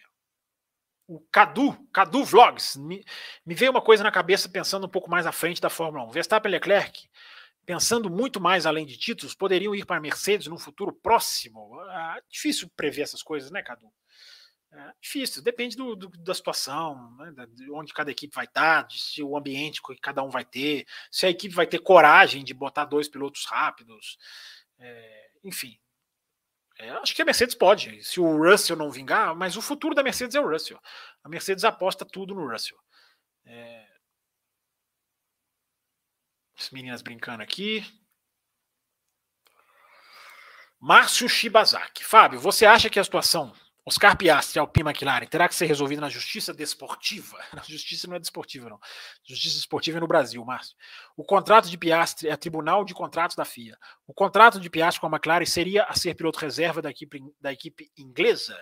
[1.07, 3.03] O Cadu, Cadu Vlogs, me,
[3.45, 6.11] me veio uma coisa na cabeça pensando um pouco mais à frente da Fórmula 1.
[6.11, 7.09] Verstappen Leclerc
[7.65, 11.79] pensando muito mais além de títulos, poderiam ir para a Mercedes no futuro próximo?
[11.89, 13.91] Ah, difícil prever essas coisas, né, Cadu?
[14.71, 18.99] É difícil, depende do, do, da situação, né, de onde cada equipe vai estar, de
[18.99, 22.55] se o ambiente que cada um vai ter, se a equipe vai ter coragem de
[22.55, 24.17] botar dois pilotos rápidos,
[24.79, 25.77] é, enfim.
[26.79, 30.01] É, acho que a Mercedes pode, se o Russell não vingar, mas o futuro da
[30.01, 30.79] Mercedes é o Russell.
[31.23, 32.79] A Mercedes aposta tudo no Russell.
[33.45, 33.85] É,
[36.63, 37.85] as meninas brincando aqui.
[40.79, 42.03] Márcio Shibazaki.
[42.03, 43.53] Fábio, você acha que a situação
[43.85, 47.37] Oscar Piastri, Alpine McLaren, terá que ser resolvida na justiça desportiva?
[47.53, 48.79] Na justiça não é desportiva, não.
[49.25, 50.75] Justiça esportiva é no Brasil, Márcio.
[51.17, 53.77] O contrato de Piastri é Tribunal de Contratos da FIA.
[54.07, 57.51] O contrato de Piastri com a McLaren seria a ser piloto reserva da equipe, da
[57.51, 58.57] equipe inglesa?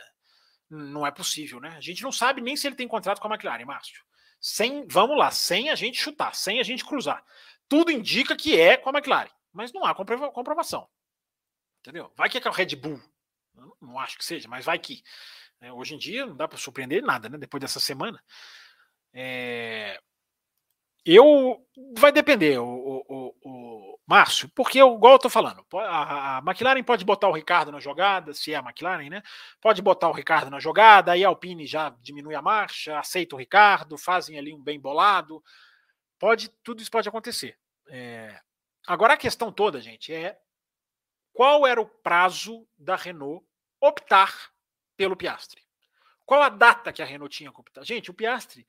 [0.67, 1.75] Não é possível, né?
[1.77, 4.03] A gente não sabe nem se ele tem contrato com a McLaren, Márcio.
[4.39, 7.23] Sem, vamos lá, sem a gente chutar, sem a gente cruzar
[7.72, 10.89] tudo indica que é com a McLaren, mas não há comprovação.
[11.80, 12.11] Entendeu?
[12.18, 13.02] Vai que é com a Red Bull.
[13.81, 15.02] Não, acho que seja, mas vai que.
[15.61, 17.38] É, hoje em dia não dá para surpreender nada, né?
[17.38, 18.22] Depois dessa semana.
[19.14, 19.98] É...
[21.06, 21.65] Eu.
[21.98, 26.41] Vai depender, o, o, o, o Márcio, porque, eu, igual eu tô falando, a, a,
[26.45, 29.23] McLaren pode botar o Ricardo na jogada, se é a McLaren, né?
[29.61, 33.39] Pode botar o Ricardo na jogada, aí a Alpine já diminui a marcha, aceita o
[33.39, 35.41] Ricardo, fazem ali um bem bolado.
[36.22, 37.57] Pode, tudo isso pode acontecer.
[37.88, 38.39] É...
[38.85, 40.39] Agora a questão toda, gente, é
[41.34, 43.43] qual era o prazo da Renault
[43.80, 44.53] optar
[44.95, 45.65] pelo Piastre?
[46.23, 47.84] Qual a data que a Renault tinha que optar?
[47.84, 48.68] Gente, o Piastre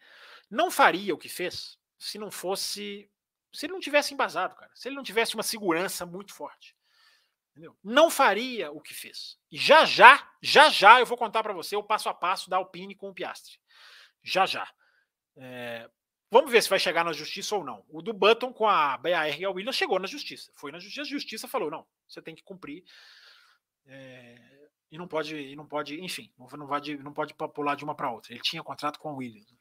[0.50, 3.10] não faria o que fez se não fosse.
[3.52, 4.70] Se ele não tivesse embasado, cara.
[4.74, 6.74] Se ele não tivesse uma segurança muito forte.
[7.50, 7.76] Entendeu?
[7.84, 9.38] Não faria o que fez.
[9.50, 12.56] E já já, já já eu vou contar para você o passo a passo da
[12.56, 13.58] Alpine com o Piastre.
[14.22, 14.66] Já já.
[15.36, 15.90] É,
[16.32, 17.84] Vamos ver se vai chegar na justiça ou não.
[17.90, 20.50] O do Button com a BAR e a Williams chegou na justiça.
[20.54, 22.82] Foi na justiça, a justiça falou: não, você tem que cumprir.
[23.84, 24.34] É,
[24.90, 27.94] e não pode, e não pode, enfim, não, vai de, não pode pular de uma
[27.94, 28.32] para outra.
[28.32, 29.54] Ele tinha contrato com a Williams.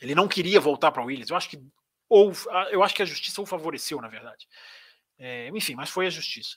[0.00, 1.30] Ele não queria voltar para a Williams.
[1.30, 1.60] Eu acho que
[2.08, 2.32] ou
[2.70, 4.46] eu acho que a justiça o favoreceu, na verdade.
[5.18, 6.56] É, enfim, mas foi a justiça.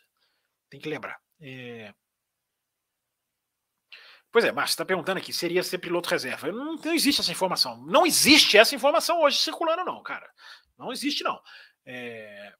[0.69, 1.19] Tem que lembrar.
[1.41, 1.91] É,
[4.31, 6.51] Pois é, Márcio está perguntando aqui, seria ser piloto reserva.
[6.51, 7.83] Não, não, existe essa informação.
[7.85, 10.29] Não existe essa informação hoje circulando, não, cara.
[10.77, 11.41] Não existe, não.
[11.85, 12.53] É...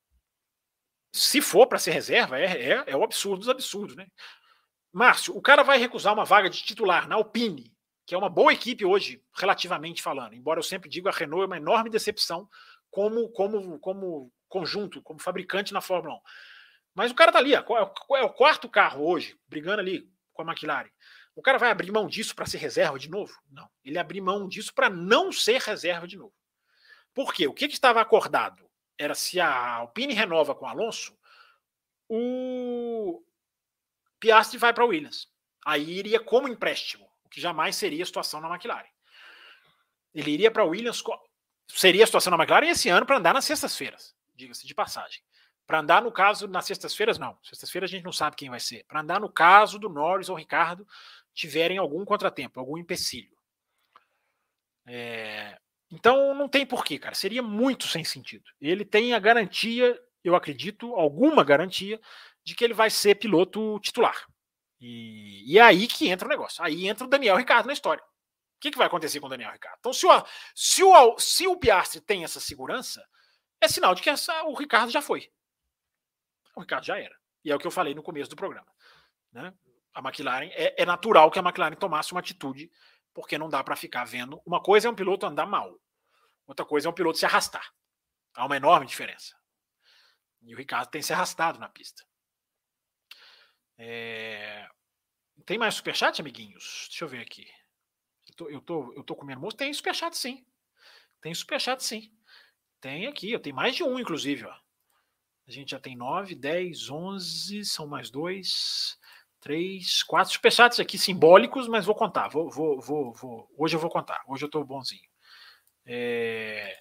[1.13, 4.07] Se for para ser reserva, é, é, é o absurdo dos absurdos, né?
[4.93, 7.73] Márcio, o cara vai recusar uma vaga de titular na Alpine,
[8.05, 10.33] que é uma boa equipe hoje, relativamente falando.
[10.33, 12.47] Embora eu sempre diga a Renault é uma enorme decepção
[12.89, 16.19] como, como, como conjunto, como fabricante na Fórmula 1.
[16.95, 20.89] Mas o cara tá ali, é o quarto carro hoje, brigando ali com a McLaren.
[21.37, 23.39] O cara vai abrir mão disso para ser reserva de novo?
[23.51, 23.69] Não.
[23.85, 26.33] Ele abriu mão disso para não ser reserva de novo.
[27.13, 27.47] Por quê?
[27.47, 28.67] O que, que estava acordado?
[28.97, 31.15] Era se a Alpine renova com o Alonso,
[32.09, 33.23] o
[34.19, 35.27] Piastri vai para a Williams.
[35.63, 38.89] Aí iria como empréstimo, o que jamais seria a situação na McLaren.
[40.15, 41.03] Ele iria para a Williams,
[41.67, 45.21] seria a situação na McLaren esse ano para andar nas sextas-feiras, diga-se de passagem.
[45.67, 47.37] Para andar, no caso, nas sextas-feiras, não.
[47.43, 48.85] Sextas-feiras a gente não sabe quem vai ser.
[48.85, 50.87] Para andar, no caso do Norris ou Ricardo,
[51.37, 53.37] tiverem algum contratempo, algum empecilho.
[54.87, 55.59] É,
[55.91, 57.13] então não tem porquê, cara.
[57.13, 58.49] Seria muito sem sentido.
[58.59, 62.01] Ele tem a garantia, eu acredito, alguma garantia,
[62.43, 64.25] de que ele vai ser piloto titular.
[64.81, 66.63] E, e é aí que entra o negócio.
[66.63, 68.03] Aí entra o Daniel Ricardo na história.
[68.03, 69.77] O que, que vai acontecer com o Daniel Ricardo?
[69.79, 73.07] Então, se o, se o, se o Piastri tem essa segurança,
[73.61, 75.31] é sinal de que essa, o Ricardo já foi.
[76.55, 77.15] O Ricardo já era.
[77.45, 78.67] E é o que eu falei no começo do programa.
[79.31, 79.53] Né?
[79.97, 82.71] A McLaren, é, é natural que a McLaren tomasse uma atitude,
[83.13, 84.39] porque não dá para ficar vendo.
[84.45, 85.75] Uma coisa é um piloto andar mal,
[86.45, 87.73] outra coisa é um piloto se arrastar.
[88.35, 89.35] Há uma enorme diferença.
[90.43, 92.03] E o Ricardo tem se arrastado na pista.
[93.75, 94.69] É...
[95.47, 96.85] Tem mais superchat, amiguinhos?
[96.89, 97.47] Deixa eu ver aqui.
[98.27, 99.57] Eu tô, eu tô, eu tô comendo moço.
[99.57, 100.45] Tem superchat, sim.
[101.21, 102.13] Tem superchat, sim.
[102.79, 104.45] Tem aqui, eu tenho mais de um, inclusive.
[104.45, 104.55] Ó.
[105.47, 108.99] A gente já tem 9, 10, 11, são mais dois,
[109.47, 112.27] três, quatro superchats aqui simbólicos, mas vou contar.
[112.27, 113.49] Vou, vou, vou, vou.
[113.57, 114.21] Hoje eu vou contar.
[114.27, 115.07] Hoje eu tô bonzinho.
[115.85, 116.77] É,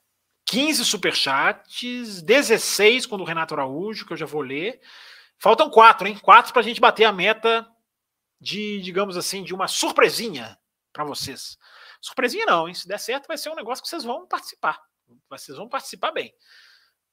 [0.47, 4.80] 15 superchats, 16 com o Renato Araújo, que eu já vou ler.
[5.38, 6.18] Faltam quatro, hein?
[6.18, 7.64] Quatro para a gente bater a meta
[8.40, 10.59] de, digamos assim, de uma surpresinha
[10.93, 11.56] para vocês.
[12.01, 12.74] Surpresinha não, hein?
[12.74, 14.82] Se der certo, vai ser um negócio que vocês vão participar.
[15.30, 16.34] Vocês vão participar bem.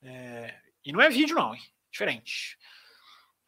[0.02, 1.62] É, e não é vídeo, não, hein?
[1.92, 2.58] Diferente.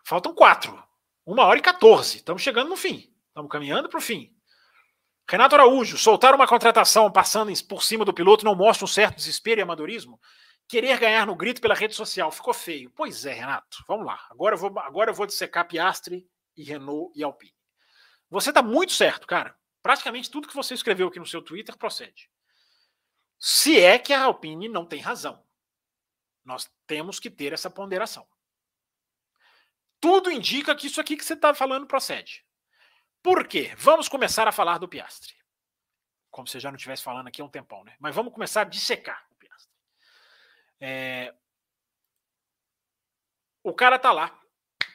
[0.03, 0.87] Faltam quatro.
[1.25, 2.17] Uma hora e 14.
[2.17, 3.11] Estamos chegando no fim.
[3.29, 4.31] Estamos caminhando para o fim.
[5.27, 9.59] Renato Araújo, soltar uma contratação passando por cima do piloto não mostra um certo desespero
[9.59, 10.21] e amadorismo?
[10.67, 12.91] Querer ganhar no grito pela rede social ficou feio.
[12.91, 13.83] Pois é, Renato.
[13.87, 14.19] Vamos lá.
[14.29, 17.55] Agora eu vou, agora eu vou dissecar Piastre e Renault e Alpine.
[18.29, 19.55] Você está muito certo, cara.
[19.81, 22.29] Praticamente tudo que você escreveu aqui no seu Twitter procede.
[23.39, 25.43] Se é que a Alpine não tem razão.
[26.43, 28.27] Nós temos que ter essa ponderação.
[30.05, 32.45] Tudo indica que isso aqui que você está falando procede.
[33.23, 33.73] Por quê?
[33.75, 35.33] Vamos começar a falar do Piastre.
[36.29, 37.95] Como se já não estivesse falando aqui há um tempão, né?
[37.99, 39.73] Mas vamos começar a dissecar o Piastre.
[40.79, 41.33] É...
[43.63, 44.39] O cara tá lá,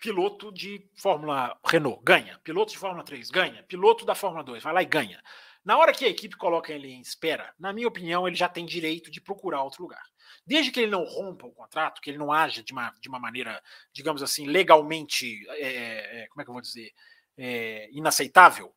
[0.01, 2.39] piloto de Fórmula Renault, ganha.
[2.45, 3.65] Piloto de Fórmula 3, ganha.
[3.65, 5.20] Piloto da Fórmula 2, vai lá e ganha.
[5.65, 8.65] Na hora que a equipe coloca ele em espera, na minha opinião, ele já tem
[8.65, 10.05] direito de procurar outro lugar.
[10.47, 13.19] Desde que ele não rompa o contrato, que ele não haja de uma, de uma
[13.19, 13.62] maneira,
[13.93, 16.93] digamos assim, legalmente, é, como é que eu vou dizer,
[17.36, 18.74] é, inaceitável,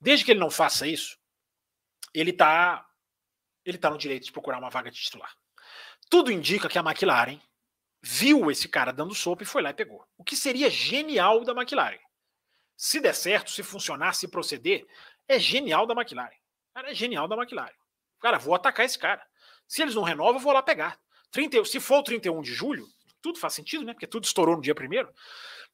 [0.00, 1.18] desde que ele não faça isso,
[2.12, 2.86] ele está
[3.64, 5.32] ele tá no direito de procurar uma vaga de titular.
[6.10, 7.40] Tudo indica que a McLaren
[8.02, 10.04] viu esse cara dando sopa e foi lá e pegou.
[10.18, 12.00] O que seria genial da McLaren.
[12.76, 14.84] Se der certo, se funcionar, se proceder,
[15.28, 16.36] é genial da McLaren.
[16.74, 17.74] Cara, é genial da McLaren.
[18.20, 19.24] Cara, vou atacar esse cara.
[19.72, 21.00] Se eles não renovam, eu vou lá pegar.
[21.30, 22.86] 30, se for o 31 de julho,
[23.22, 23.94] tudo faz sentido, né?
[23.94, 25.10] Porque tudo estourou no dia primeiro.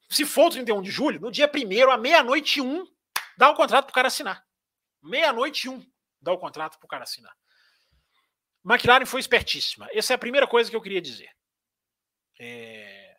[0.09, 2.87] Se for o 31 de julho, no dia primeiro, à meia-noite um,
[3.37, 4.47] dá o contrato para o cara assinar.
[5.03, 5.85] Meia-noite um,
[6.23, 7.37] dá o contrato para o cara assinar.
[8.65, 9.89] McLaren foi espertíssima.
[9.91, 11.31] Essa é a primeira coisa que eu queria dizer.
[12.39, 13.17] É...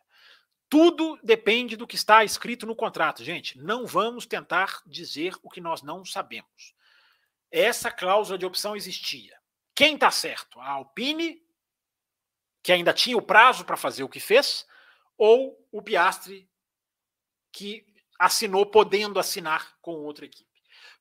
[0.66, 3.58] Tudo depende do que está escrito no contrato, gente.
[3.58, 6.74] Não vamos tentar dizer o que nós não sabemos.
[7.50, 9.39] Essa cláusula de opção existia.
[9.80, 10.60] Quem está certo?
[10.60, 11.42] A Alpine,
[12.62, 14.66] que ainda tinha o prazo para fazer o que fez,
[15.16, 16.46] ou o Piastre,
[17.50, 17.86] que
[18.18, 20.50] assinou podendo assinar com outra equipe.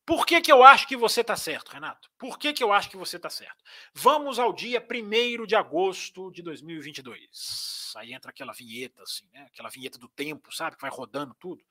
[0.06, 2.10] Por que, que eu acho que você está certo, Renato?
[2.18, 3.62] Por que, que eu acho que você está certo?
[3.94, 7.92] Vamos ao dia 1 de agosto de 2022.
[7.98, 9.42] Aí entra aquela vinheta, assim, né?
[9.52, 10.78] aquela vinheta do tempo, sabe?
[10.78, 11.62] Que vai rodando tudo.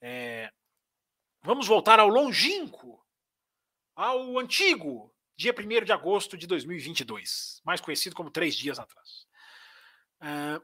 [0.00, 0.52] É...
[1.44, 3.00] Vamos voltar ao longínquo,
[3.94, 9.26] ao antigo dia 1 de agosto de 2022, mais conhecido como três dias atrás.
[10.20, 10.62] Uh,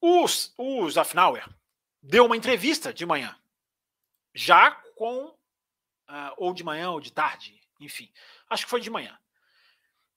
[0.00, 1.46] os, o Zafnauer
[2.02, 3.38] deu uma entrevista de manhã,
[4.34, 8.10] já com uh, ou de manhã ou de tarde, enfim.
[8.48, 9.18] Acho que foi de manhã.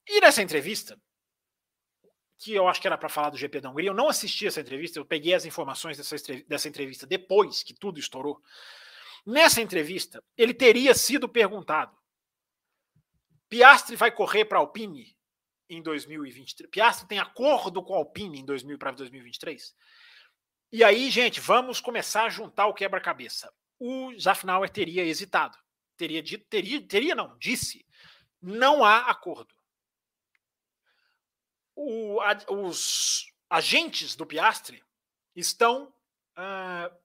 [0.07, 0.99] E nessa entrevista,
[2.37, 4.59] que eu acho que era para falar do GP da Hungria, eu não assisti essa
[4.59, 6.15] entrevista, eu peguei as informações dessa,
[6.47, 8.41] dessa entrevista depois que tudo estourou.
[9.25, 11.97] Nessa entrevista, ele teria sido perguntado:
[13.53, 15.15] Piastri vai correr para a Alpine
[15.69, 16.69] em 2023?
[16.71, 19.75] Piastri tem acordo com a Alpine em 2000 para 2023?
[20.71, 23.53] E aí, gente, vamos começar a juntar o quebra-cabeça.
[23.77, 25.55] O Zafnauer teria hesitado
[25.95, 27.85] teria dito, teria, teria não, disse,
[28.41, 29.53] não há acordo.
[31.75, 34.83] O, a, os agentes do Piastre
[35.35, 35.93] estão
[36.37, 36.95] uh,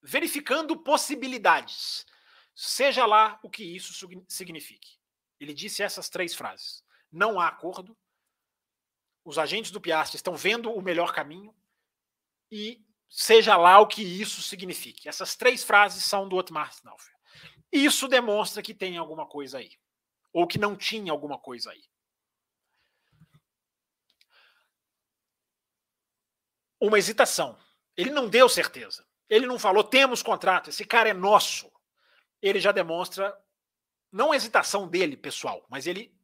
[0.00, 2.06] verificando possibilidades,
[2.54, 5.01] seja lá o que isso signifique.
[5.42, 7.98] Ele disse essas três frases: não há acordo,
[9.24, 11.52] os agentes do Piastre estão vendo o melhor caminho
[12.50, 15.08] e seja lá o que isso signifique.
[15.08, 17.14] Essas três frases são do Otmar Snaufer.
[17.72, 19.72] Isso demonstra que tem alguma coisa aí.
[20.32, 21.84] Ou que não tinha alguma coisa aí.
[26.80, 27.58] Uma hesitação.
[27.96, 29.06] Ele não deu certeza.
[29.28, 31.72] Ele não falou, temos contrato, esse cara é nosso.
[32.40, 33.36] Ele já demonstra,
[34.12, 36.14] não a hesitação dele, pessoal, mas ele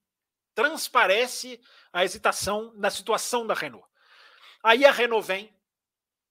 [0.55, 1.61] transparece
[1.93, 3.89] a hesitação na situação da Renault.
[4.63, 5.57] Aí a Renault vem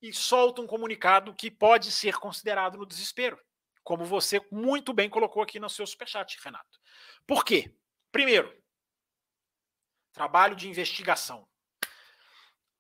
[0.02, 3.40] e solta um comunicado que pode ser considerado no desespero
[3.88, 6.78] como você muito bem colocou aqui no seu superchat, Renato.
[7.26, 7.74] Por quê?
[8.12, 8.54] Primeiro,
[10.12, 11.48] trabalho de investigação.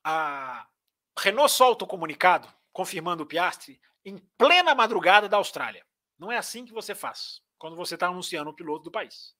[0.03, 0.67] A
[1.17, 5.87] Renault solta o comunicado confirmando o Piastri em plena madrugada da Austrália.
[6.19, 9.35] Não é assim que você faz quando você está anunciando o piloto do país.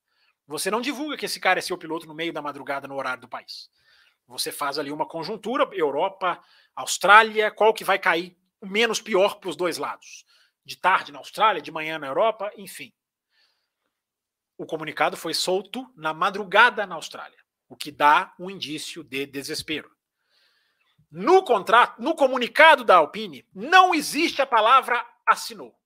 [0.47, 3.21] Você não divulga que esse cara é seu piloto no meio da madrugada no horário
[3.21, 3.69] do país.
[4.27, 6.41] Você faz ali uma conjuntura, Europa,
[6.75, 10.25] Austrália, qual que vai cair menos pior para os dois lados.
[10.65, 12.93] De tarde na Austrália, de manhã na Europa, enfim.
[14.57, 17.37] O comunicado foi solto na madrugada na Austrália,
[17.69, 19.91] o que dá um indício de desespero.
[21.09, 25.77] No contrato, no comunicado da Alpine, não existe a palavra assinou.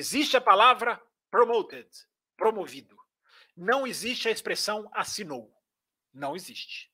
[0.00, 1.00] Existe a palavra
[1.30, 1.88] promoted,
[2.36, 2.96] promovido.
[3.56, 5.54] Não existe a expressão assinou.
[6.12, 6.90] Não existe.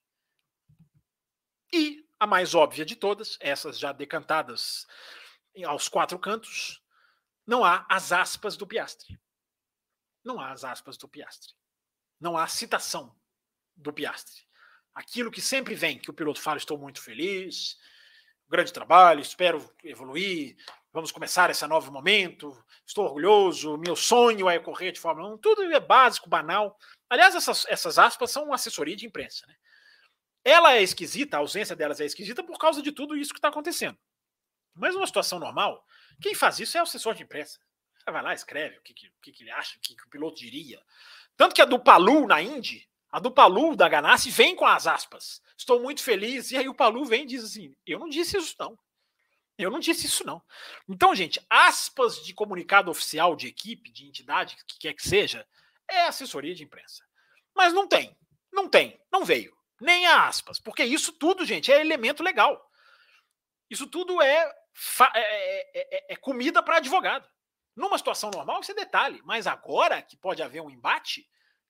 [1.73, 4.85] E a mais óbvia de todas, essas já decantadas
[5.65, 6.83] aos quatro cantos,
[7.45, 9.19] não há as aspas do Piastre.
[10.23, 11.53] Não há as aspas do Piastre.
[12.19, 13.15] Não há citação
[13.75, 14.47] do Piastre
[14.97, 17.77] aquilo que sempre vem, que o piloto fala, estou muito feliz,
[18.49, 20.57] grande trabalho, espero evoluir,
[20.91, 25.63] vamos começar esse novo momento, estou orgulhoso, meu sonho é correr de Fórmula 1, tudo
[25.63, 26.77] é básico, banal.
[27.09, 29.45] Aliás, essas, essas aspas são assessoria de imprensa.
[29.47, 29.55] Né?
[30.43, 33.49] Ela é esquisita, a ausência delas é esquisita por causa de tudo isso que está
[33.49, 33.97] acontecendo.
[34.73, 35.83] Mas numa situação normal,
[36.21, 37.59] quem faz isso é o assessor de imprensa.
[37.97, 40.37] Você vai lá, escreve o que, que, que ele acha, o que, que o piloto
[40.37, 40.81] diria.
[41.35, 44.87] Tanto que a do Palu na Indy, a do Palu, da Ganassi, vem com as
[44.87, 45.41] aspas.
[45.57, 46.51] Estou muito feliz.
[46.51, 48.77] E aí o Palu vem e diz assim: Eu não disse isso, não.
[49.57, 50.41] Eu não disse isso, não.
[50.87, 55.47] Então, gente, aspas de comunicado oficial de equipe, de entidade, que quer que seja,
[55.89, 57.03] é assessoria de imprensa.
[57.55, 58.15] Mas não tem.
[58.53, 58.99] Não tem.
[59.11, 59.55] Não veio.
[59.81, 60.59] Nem a aspas.
[60.59, 62.69] Porque isso tudo, gente, é elemento legal.
[63.69, 64.43] Isso tudo é,
[65.13, 67.27] é, é, é, é comida para advogado.
[67.75, 69.21] Numa situação normal, isso é detalhe.
[69.23, 71.27] Mas agora que pode haver um embate,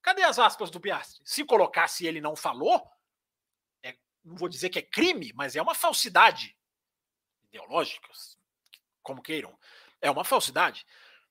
[0.07, 1.22] Cadê as aspas do Piastri?
[1.26, 2.81] Se colocasse ele não falou,
[3.84, 3.93] é,
[4.23, 6.56] não vou dizer que é crime, mas é uma falsidade
[7.49, 8.07] ideológica,
[9.01, 9.57] como queiram.
[10.01, 10.85] É uma falsidade.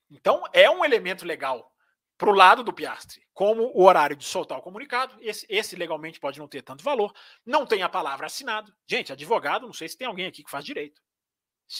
[0.09, 1.73] Então, é um elemento legal
[2.17, 5.15] para o lado do Piastri, como o horário de soltar o comunicado.
[5.21, 7.13] Esse, esse, legalmente pode não ter tanto valor.
[7.45, 8.73] Não tem a palavra assinado.
[8.87, 11.01] Gente, advogado, não sei se tem alguém aqui que faz direito.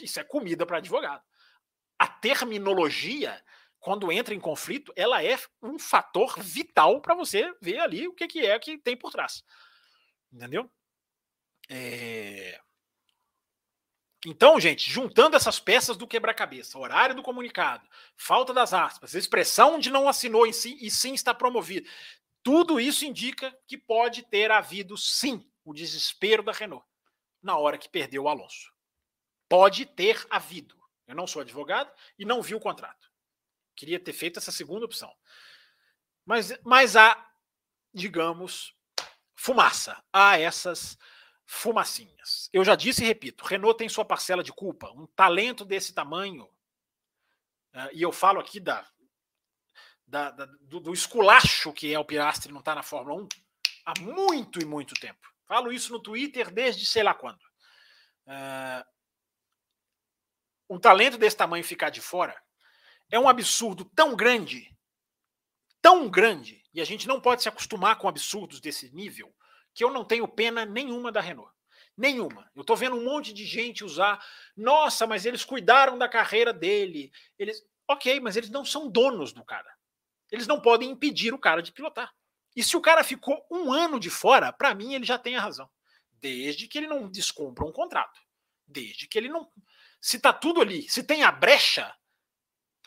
[0.02, 1.24] Isso é comida para advogado.
[1.98, 3.44] A terminologia
[3.80, 8.28] quando entra em conflito, ela é um fator vital para você ver ali o que,
[8.28, 9.44] que é que tem por trás.
[10.32, 10.70] Entendeu?
[11.70, 12.60] É...
[14.26, 19.92] Então, gente, juntando essas peças do quebra-cabeça, horário do comunicado, falta das aspas, expressão de
[19.92, 21.88] não assinou em si e sim está promovido,
[22.42, 26.86] tudo isso indica que pode ter havido sim o desespero da Renault
[27.44, 28.74] na hora que perdeu o Alonso.
[29.48, 30.76] Pode ter havido.
[31.06, 33.10] Eu não sou advogado e não vi o contrato.
[33.76, 35.14] Queria ter feito essa segunda opção.
[36.26, 37.26] Mas, mas há,
[37.94, 38.74] digamos,
[39.36, 40.04] fumaça.
[40.12, 40.98] Há essas
[41.48, 42.50] fumacinhas.
[42.52, 44.92] Eu já disse e repito: Renault tem sua parcela de culpa.
[44.92, 46.44] Um talento desse tamanho,
[47.74, 48.86] uh, e eu falo aqui da,
[50.06, 53.28] da, da do, do, esculacho que é o Piastri não estar tá na Fórmula 1
[53.86, 55.26] há muito e muito tempo.
[55.46, 57.42] Falo isso no Twitter desde sei lá quando.
[58.28, 58.84] Uh,
[60.70, 62.36] um talento desse tamanho ficar de fora
[63.10, 64.70] é um absurdo tão grande,
[65.82, 69.34] tão grande, e a gente não pode se acostumar com absurdos desse nível,
[69.78, 71.54] que eu não tenho pena nenhuma da Renault.
[71.96, 72.50] Nenhuma.
[72.56, 74.20] Eu estou vendo um monte de gente usar.
[74.56, 77.12] Nossa, mas eles cuidaram da carreira dele.
[77.38, 79.72] Eles, ok, mas eles não são donos do cara.
[80.32, 82.12] Eles não podem impedir o cara de pilotar.
[82.56, 85.42] E se o cara ficou um ano de fora, para mim ele já tem a
[85.42, 85.70] razão.
[86.14, 88.20] Desde que ele não descumpra um contrato.
[88.66, 89.48] Desde que ele não.
[90.02, 91.96] Se tá tudo ali, se tem a brecha,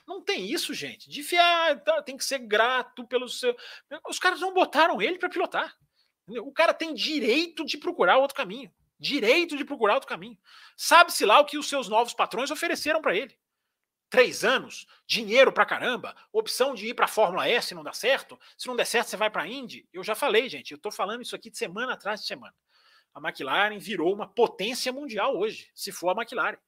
[0.09, 1.09] não tem isso, gente.
[1.09, 3.57] De fiar, tá, tem que ser grato pelo seu.
[4.09, 5.73] Os caras não botaram ele para pilotar.
[6.39, 8.73] O cara tem direito de procurar outro caminho.
[8.99, 10.39] Direito de procurar outro caminho.
[10.77, 13.37] Sabe-se lá o que os seus novos patrões ofereceram para ele.
[14.11, 17.93] Três anos, dinheiro pra caramba, opção de ir para a Fórmula E se não dá
[17.93, 18.39] certo.
[18.59, 19.89] Se não der certo, você vai para a Indy.
[19.93, 22.55] Eu já falei, gente, eu estou falando isso aqui de semana atrás de semana.
[23.15, 26.59] A McLaren virou uma potência mundial hoje, se for a McLaren.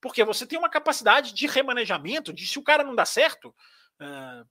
[0.00, 3.54] Porque você tem uma capacidade de remanejamento, de se o cara não dá certo,
[4.00, 4.48] uh,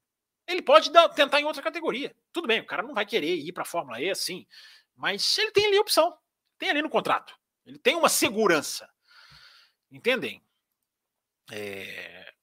[0.52, 2.16] ele pode dar, tentar em outra categoria.
[2.32, 4.46] Tudo bem, o cara não vai querer ir para a Fórmula E assim,
[4.96, 6.16] mas ele tem ali a opção,
[6.58, 7.38] tem ali no contrato.
[7.66, 8.90] Ele tem uma segurança.
[9.90, 10.44] Entendem?
[11.52, 12.34] É...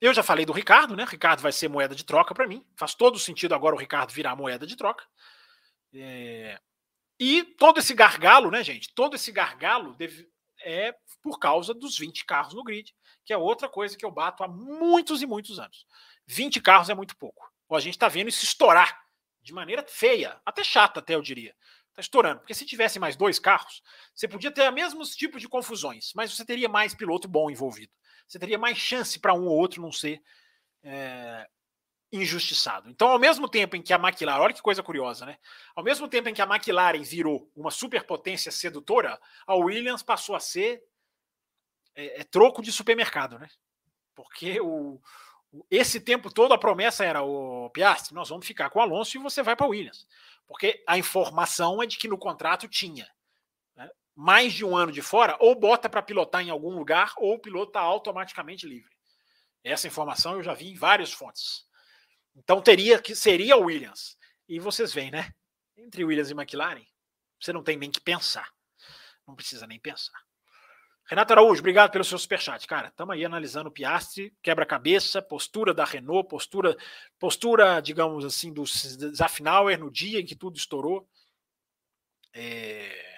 [0.00, 1.04] Eu já falei do Ricardo, né?
[1.04, 2.64] Ricardo vai ser moeda de troca para mim.
[2.76, 5.04] Faz todo sentido agora o Ricardo virar moeda de troca.
[5.94, 6.60] É...
[7.18, 8.92] E todo esse gargalo, né, gente?
[8.94, 10.28] Todo esse gargalo deve
[10.64, 12.94] é por causa dos 20 carros no grid,
[13.24, 15.86] que é outra coisa que eu bato há muitos e muitos anos.
[16.26, 17.52] 20 carros é muito pouco.
[17.70, 19.04] a gente está vendo isso estourar
[19.42, 21.54] de maneira feia, até chata, até eu diria.
[21.90, 22.40] Está estourando.
[22.40, 23.82] Porque se tivesse mais dois carros,
[24.14, 27.92] você podia ter o mesmos tipos de confusões, mas você teria mais piloto bom envolvido.
[28.26, 30.22] Você teria mais chance para um ou outro não ser
[30.82, 31.46] é,
[32.10, 32.88] injustiçado.
[32.88, 35.36] Então, ao mesmo tempo em que a McLaren, olha que coisa curiosa, né?
[35.74, 40.40] Ao mesmo tempo em que a McLaren virou uma superpotência sedutora, a Williams passou a
[40.40, 40.82] ser
[41.94, 43.48] é, é troco de supermercado, né?
[44.14, 45.00] Porque o,
[45.70, 49.20] esse tempo todo a promessa era o Piastri, nós vamos ficar com o Alonso e
[49.20, 50.06] você vai para Williams.
[50.46, 53.08] Porque a informação é de que no contrato tinha
[53.76, 57.34] né, mais de um ano de fora, ou bota para pilotar em algum lugar, ou
[57.34, 58.92] o piloto está automaticamente livre.
[59.62, 61.66] Essa informação eu já vi em várias fontes.
[62.36, 64.18] Então teria que seria o Williams.
[64.48, 65.32] E vocês veem, né?
[65.76, 66.84] Entre Williams e McLaren,
[67.40, 68.52] você não tem nem que pensar.
[69.26, 70.20] Não precisa nem pensar.
[71.06, 72.66] Renato Araújo, obrigado pelo seu superchat.
[72.66, 76.76] Cara, estamos aí analisando o Piastri, quebra-cabeça, postura da Renault, postura,
[77.18, 78.64] postura, digamos assim, do
[79.14, 81.06] Zafnauer no dia em que tudo estourou.
[82.32, 83.16] É...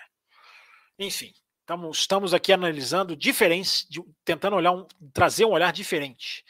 [0.99, 3.87] Enfim, estamos, estamos aqui analisando diferentes,
[4.25, 6.45] tentando olhar um, trazer um olhar diferente.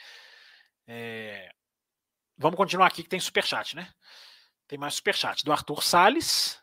[0.87, 1.51] É...
[2.35, 3.91] Vamos continuar aqui que tem superchat, né?
[4.67, 6.59] Tem mais superchat do Arthur Salles.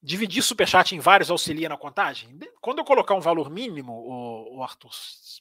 [0.00, 2.38] Dividir superchat em vários auxilia na contagem?
[2.60, 4.90] Quando eu colocar um valor mínimo, o, o Arthur,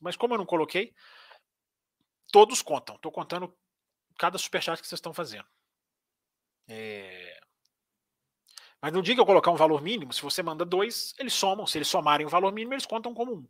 [0.02, 0.94] mas como eu não coloquei,
[2.32, 2.96] todos contam.
[2.96, 3.56] Estou contando
[4.18, 5.46] cada superchat que vocês estão fazendo.
[6.68, 7.40] É...
[8.82, 11.66] Mas no dia que eu colocar um valor mínimo, se você manda dois, eles somam.
[11.68, 13.48] Se eles somarem o valor mínimo, eles contam como um.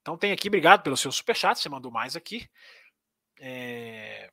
[0.00, 2.48] Então tem aqui, obrigado pelo seu superchat, você mandou mais aqui.
[3.40, 4.30] É...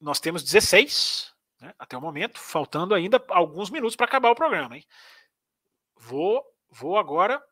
[0.00, 4.76] Nós temos 16 né, até o momento, faltando ainda alguns minutos para acabar o programa.
[4.76, 4.84] Hein?
[5.96, 7.42] Vou, vou agora.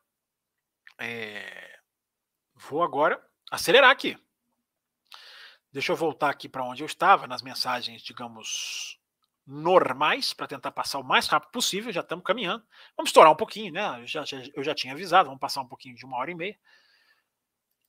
[0.97, 1.79] É,
[2.55, 4.17] vou agora acelerar aqui.
[5.71, 8.99] Deixa eu voltar aqui para onde eu estava, nas mensagens, digamos,
[9.45, 11.91] normais, para tentar passar o mais rápido possível.
[11.91, 12.65] Já estamos caminhando.
[12.97, 14.01] Vamos estourar um pouquinho, né?
[14.01, 16.35] Eu já, já, eu já tinha avisado, vamos passar um pouquinho de uma hora e
[16.35, 16.57] meia.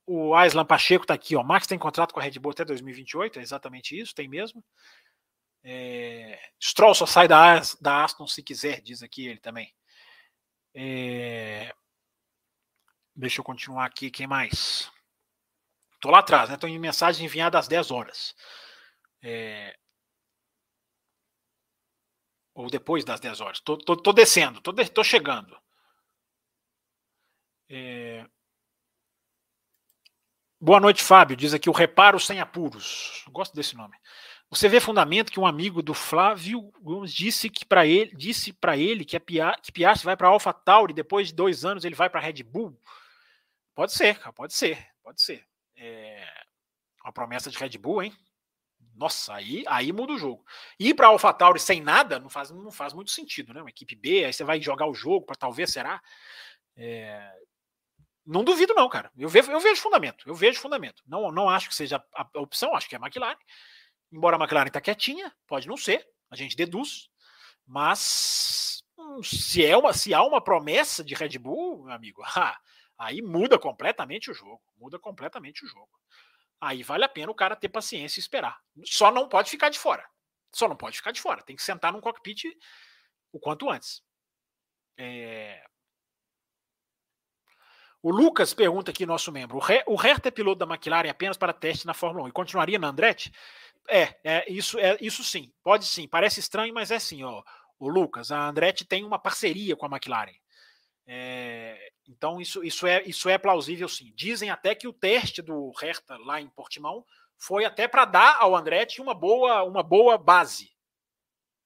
[0.07, 1.43] O Aislan Pacheco está aqui, ó.
[1.43, 4.63] Max tem contrato com a Red Bull até 2028, é exatamente isso, tem mesmo.
[5.62, 9.74] É, Stroll só sai da, da Aston se quiser, diz aqui ele também.
[10.74, 11.74] É,
[13.15, 14.91] deixa eu continuar aqui, quem mais?
[15.95, 16.55] Estou lá atrás, né?
[16.55, 18.35] Estou em mensagem enviada às 10 horas.
[19.23, 19.77] É,
[22.55, 23.59] ou depois das 10 horas.
[23.59, 25.59] Estou descendo, estou de, chegando.
[27.69, 28.27] É,
[30.61, 31.37] boa noite, Fábio.
[31.37, 33.24] Diz aqui o reparo sem apuros.
[33.28, 33.97] Gosto desse nome.
[34.51, 38.77] Você vê fundamento que um amigo do Flávio Gomes disse que para ele disse para
[38.77, 41.95] ele que a Pia, que Piastri vai para a AlphaTauri depois de dois anos ele
[41.95, 42.77] vai para Red Bull.
[43.77, 45.47] Pode ser, cara, pode ser, pode ser.
[45.77, 46.27] É
[47.05, 48.13] uma promessa de Red Bull, hein?
[48.97, 50.45] Nossa, aí, aí muda o jogo.
[50.79, 53.61] Ir para a AlphaTauri sem nada não faz, não faz muito sentido, né?
[53.61, 56.03] Uma equipe B, aí você vai jogar o jogo para talvez será.
[56.77, 57.33] É...
[58.27, 59.11] Não duvido não, cara.
[59.17, 60.29] Eu vejo, eu vejo fundamento.
[60.29, 61.03] Eu vejo fundamento.
[61.07, 62.75] Não, não acho que seja a opção.
[62.75, 63.39] Acho que é McLaren.
[64.12, 67.09] Embora a McLaren está quietinha, pode não ser, a gente deduz,
[67.66, 72.23] mas hum, se, é uma, se há uma promessa de Red Bull, meu amigo,
[72.99, 74.61] aí muda completamente o jogo.
[74.77, 75.91] Muda completamente o jogo.
[76.61, 78.59] Aí vale a pena o cara ter paciência e esperar.
[78.85, 80.05] Só não pode ficar de fora.
[80.53, 81.43] Só não pode ficar de fora.
[81.43, 82.45] Tem que sentar num cockpit
[83.32, 84.03] o quanto antes.
[84.99, 85.65] É...
[88.03, 91.87] O Lucas pergunta aqui, nosso membro: o Hertha é piloto da McLaren apenas para teste
[91.87, 93.32] na Fórmula 1 e continuaria na Andretti?
[93.89, 95.52] É, é isso, é isso sim.
[95.62, 96.07] Pode sim.
[96.09, 97.43] Parece estranho, mas é assim, ó.
[97.78, 100.35] O Lucas, a Andretti tem uma parceria com a McLaren.
[101.07, 104.12] É, então isso, isso, é, isso é plausível sim.
[104.15, 107.05] Dizem até que o teste do Hertha lá em Portimão
[107.39, 110.70] foi até para dar ao Andretti uma boa, uma boa base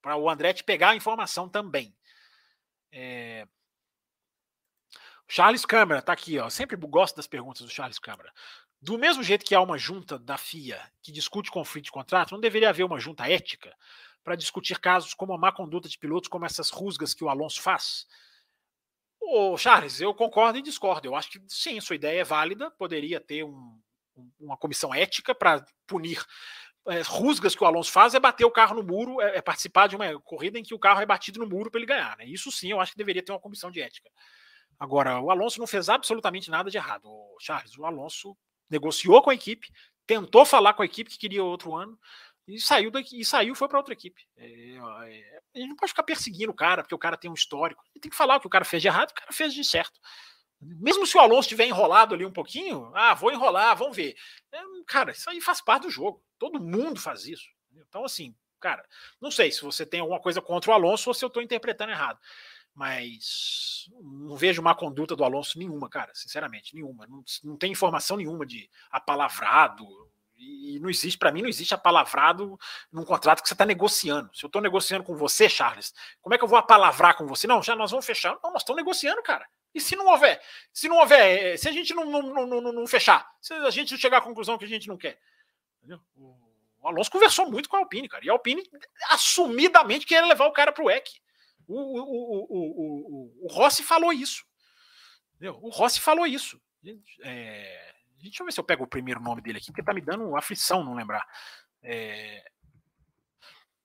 [0.01, 1.95] para o Andretti pegar a informação também.
[2.91, 3.47] É...
[5.27, 6.49] Charles Câmara está aqui, ó.
[6.49, 8.31] Sempre gosto das perguntas do Charles Câmara.
[8.85, 12.39] Do mesmo jeito que há uma junta da FIA que discute conflito de contrato, não
[12.39, 13.75] deveria haver uma junta ética
[14.23, 17.59] para discutir casos como a má conduta de pilotos, como essas rusgas que o Alonso
[17.63, 18.05] faz?
[19.19, 21.07] Ô, Charles, eu concordo e discordo.
[21.07, 23.81] Eu acho que sim, sua ideia é válida, poderia ter um,
[24.39, 26.23] uma comissão ética para punir
[26.87, 29.87] é, rusgas que o Alonso faz é bater o carro no muro, é, é, participar
[29.87, 32.15] de uma corrida em que o carro é batido no muro para ele ganhar.
[32.17, 32.25] Né?
[32.25, 34.11] Isso sim, eu acho que deveria ter uma comissão de ética.
[34.79, 37.09] Agora, o Alonso não fez absolutamente nada de errado.
[37.39, 38.37] Charles, o Alonso
[38.69, 39.71] negociou com a equipe,
[40.05, 41.99] tentou falar com a equipe que queria outro ano
[42.47, 44.21] e saiu daqui e saiu foi para outra equipe.
[44.37, 47.33] É, é, a gente não pode ficar perseguindo o cara porque o cara tem um
[47.33, 47.83] histórico.
[47.93, 49.63] Ele tem que falar o que o cara fez de errado, o cara fez de
[49.63, 49.99] certo.
[50.61, 54.15] Mesmo se o Alonso estiver enrolado ali um pouquinho, ah, vou enrolar, vamos ver.
[54.51, 56.23] É, cara, isso aí faz parte do jogo.
[56.37, 57.47] Todo mundo faz isso.
[57.71, 58.83] Então, assim, cara,
[59.19, 61.91] não sei se você tem alguma coisa contra o Alonso ou se eu estou interpretando
[61.91, 62.19] errado.
[62.75, 67.07] Mas não vejo má conduta do Alonso nenhuma, cara, sinceramente, nenhuma.
[67.07, 69.87] Não, não tem informação nenhuma de apalavrado,
[70.37, 72.59] e não existe, para mim, não existe apalavrado
[72.91, 74.29] num contrato que você está negociando.
[74.35, 77.47] Se eu estou negociando com você, Charles, como é que eu vou apalavrar com você?
[77.47, 78.37] Não, já nós vamos fechar.
[78.43, 79.47] Não, nós estamos negociando, cara.
[79.73, 80.41] E se não houver?
[80.73, 83.97] Se não houver, eh, se a gente não, não, não, não, fechar, se a gente
[83.97, 85.19] chegar à conclusão que a gente não quer.
[85.79, 85.99] Entendeu?
[86.17, 88.23] O Alonso conversou muito com a Alpine, cara.
[88.25, 88.63] E a Alpine
[89.09, 91.09] assumidamente queria levar o cara para o EC.
[91.67, 94.45] O, o, o, o, Rossi falou isso.
[95.35, 95.59] Entendeu?
[95.61, 96.61] O Rossi falou isso.
[97.23, 100.01] É, Deixa eu ver se eu pego o primeiro nome dele aqui, porque tá me
[100.01, 101.27] dando aflição não lembrar.
[101.81, 102.51] É...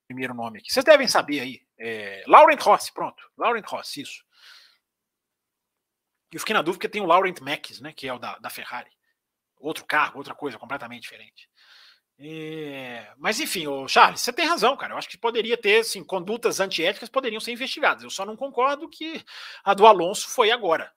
[0.06, 0.72] Primeiro nome aqui.
[0.72, 1.66] Vocês devem saber aí.
[1.78, 2.24] É...
[2.26, 3.22] Laurent Rossi, pronto.
[3.36, 4.24] Laurent Rossi, isso.
[6.32, 7.92] Eu fiquei na dúvida porque tem o Laurent Max, né?
[7.92, 8.90] Que é o da, da Ferrari.
[9.58, 11.48] Outro carro, outra coisa completamente diferente.
[12.22, 13.12] É...
[13.16, 14.92] Mas enfim, o Charles, você tem razão, cara.
[14.92, 18.02] Eu acho que poderia ter, assim, condutas antiéticas poderiam ser investigadas.
[18.04, 19.24] Eu só não concordo que
[19.64, 20.92] a do Alonso foi agora.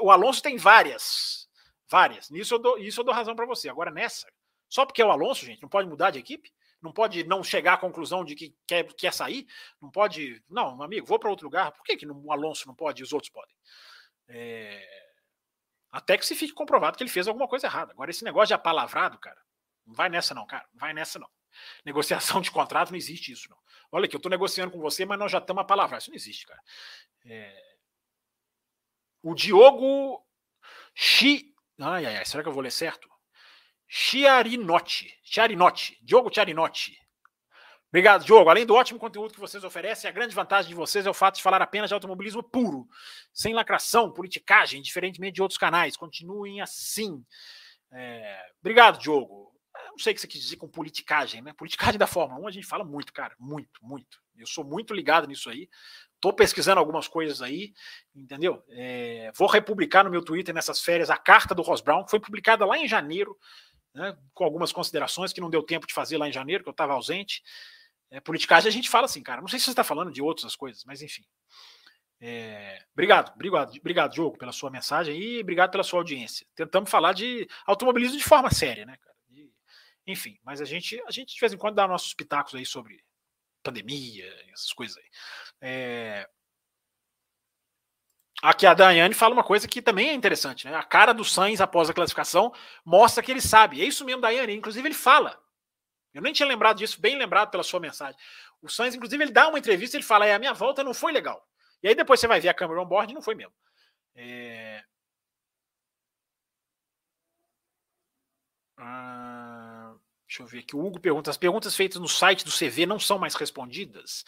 [0.00, 1.48] O Alonso tem várias
[1.88, 2.28] Várias.
[2.30, 3.68] Nisso eu dou, isso eu dou razão para você.
[3.68, 4.26] Agora, nessa,
[4.68, 6.52] só porque é o Alonso, gente, não pode mudar de equipe?
[6.80, 9.46] Não pode não chegar à conclusão de que quer, quer sair?
[9.80, 10.42] Não pode.
[10.48, 11.72] Não, amigo, vou para outro lugar.
[11.72, 13.54] Por que, que o Alonso não pode e os outros podem?
[14.28, 14.86] É...
[15.90, 17.92] Até que se fique comprovado que ele fez alguma coisa errada.
[17.92, 19.40] Agora, esse negócio de apalavrado, cara,
[19.88, 20.66] não vai nessa, não, cara.
[20.72, 21.28] Não vai nessa, não.
[21.84, 23.58] Negociação de contrato não existe isso, não.
[23.90, 25.98] Olha aqui, eu estou negociando com você, mas nós já estamos a palavra.
[25.98, 26.60] Isso não existe, cara.
[27.24, 27.76] É...
[29.22, 30.24] O Diogo
[30.94, 33.08] Chi Ai, ai, ai, será que eu vou ler certo?
[33.86, 35.16] Chiarinotti.
[35.22, 35.96] Chiarinotti.
[36.02, 36.98] Diogo Chiarinotti.
[37.88, 38.50] Obrigado, Diogo.
[38.50, 41.36] Além do ótimo conteúdo que vocês oferecem, a grande vantagem de vocês é o fato
[41.36, 42.86] de falar apenas de automobilismo puro,
[43.32, 45.96] sem lacração, politicagem, diferentemente de outros canais.
[45.96, 47.24] Continuem assim.
[47.92, 48.50] É...
[48.60, 49.47] Obrigado, Diogo.
[49.90, 51.52] Não sei o que você quis dizer com politicagem, né?
[51.52, 53.34] Politicagem da Fórmula 1 a gente fala muito, cara.
[53.38, 54.18] Muito, muito.
[54.36, 55.68] Eu sou muito ligado nisso aí.
[56.14, 57.72] Estou pesquisando algumas coisas aí,
[58.14, 58.62] entendeu?
[58.70, 62.18] É, vou republicar no meu Twitter nessas férias a carta do Ross Brown, que foi
[62.18, 63.38] publicada lá em janeiro,
[63.94, 66.72] né, com algumas considerações que não deu tempo de fazer lá em janeiro, que eu
[66.72, 67.42] estava ausente.
[68.10, 69.40] É, politicagem a gente fala assim, cara.
[69.40, 71.22] Não sei se você está falando de outras coisas, mas enfim.
[72.20, 76.44] É, obrigado, obrigado, obrigado, Diogo, pela sua mensagem e obrigado pela sua audiência.
[76.54, 78.96] Tentamos falar de automobilismo de forma séria, né,
[80.08, 83.04] enfim, mas a gente, a gente de vez em quando dá nossos pitacos aí sobre
[83.62, 85.10] pandemia, essas coisas aí.
[85.60, 86.28] É...
[88.42, 90.74] Aqui a Daiane fala uma coisa que também é interessante, né?
[90.74, 92.54] A cara do Sainz após a classificação
[92.84, 93.82] mostra que ele sabe.
[93.82, 94.54] É isso mesmo, Daiane.
[94.54, 95.38] Inclusive, ele fala.
[96.14, 98.18] Eu nem tinha lembrado disso, bem lembrado pela sua mensagem.
[98.62, 100.94] O Sainz, inclusive, ele dá uma entrevista e ele fala: é, a minha volta não
[100.94, 101.46] foi legal.
[101.82, 103.52] E aí depois você vai ver a câmera on-board e não foi mesmo.
[104.14, 104.82] É...
[108.76, 109.67] Ah,
[110.28, 110.76] deixa eu ver aqui.
[110.76, 114.24] O Hugo pergunta: as perguntas feitas no site do CV não são mais respondidas?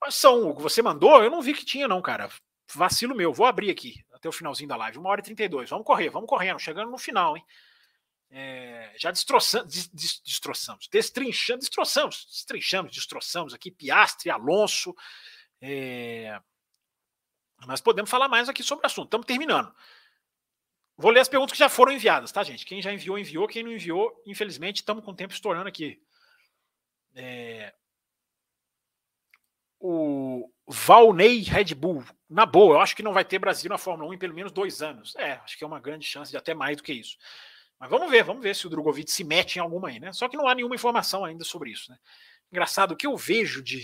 [0.00, 1.22] Mas são, Hugo, você mandou?
[1.22, 2.30] Eu não vi que tinha, não, cara.
[2.74, 3.32] Vacilo meu.
[3.32, 4.98] Vou abrir aqui até o finalzinho da live.
[4.98, 5.70] Uma hora e 32.
[5.70, 6.58] Vamos correr, vamos correndo.
[6.58, 7.44] Chegando no final, hein?
[8.34, 9.88] É, já destroçamos,
[10.24, 14.94] destroçamos, destrinchamos, destroçamos, destrinchamos, destroçamos aqui Piastre, Alonso.
[15.60, 16.40] É,
[17.66, 19.06] mas podemos falar mais aqui sobre o assunto.
[19.06, 19.72] Estamos terminando.
[20.96, 22.66] Vou ler as perguntas que já foram enviadas, tá, gente?
[22.66, 23.48] Quem já enviou, enviou.
[23.48, 26.00] Quem não enviou, infelizmente, estamos com o tempo estourando aqui.
[27.14, 27.72] É,
[29.82, 34.08] o Valnei Red Bull, na boa, eu acho que não vai ter Brasil na Fórmula
[34.10, 35.14] 1 em pelo menos dois anos.
[35.16, 37.18] É, acho que é uma grande chance de até mais do que isso.
[37.80, 40.12] Mas vamos ver, vamos ver se o Drogovic se mete em alguma aí, né?
[40.12, 41.98] Só que não há nenhuma informação ainda sobre isso, né?
[42.50, 43.80] Engraçado, o que eu vejo de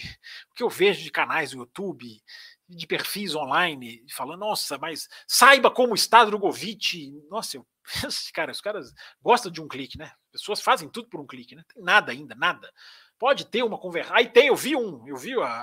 [0.53, 2.23] o que eu vejo de canais do YouTube,
[2.69, 7.13] de perfis online, falando, nossa, mas saiba como está Drogovic.
[7.31, 7.67] Nossa, eu,
[8.35, 8.93] cara, os caras
[9.23, 10.13] gostam de um clique, né?
[10.35, 11.65] As pessoas fazem tudo por um clique, né?
[11.73, 12.71] Tem nada ainda, nada.
[13.19, 14.13] Pode ter uma conversa.
[14.15, 15.61] Aí tem, eu vi um, eu vi a,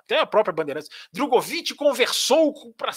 [0.00, 0.90] até a própria Bandeirantes.
[1.12, 2.90] Drogovic conversou com, pra,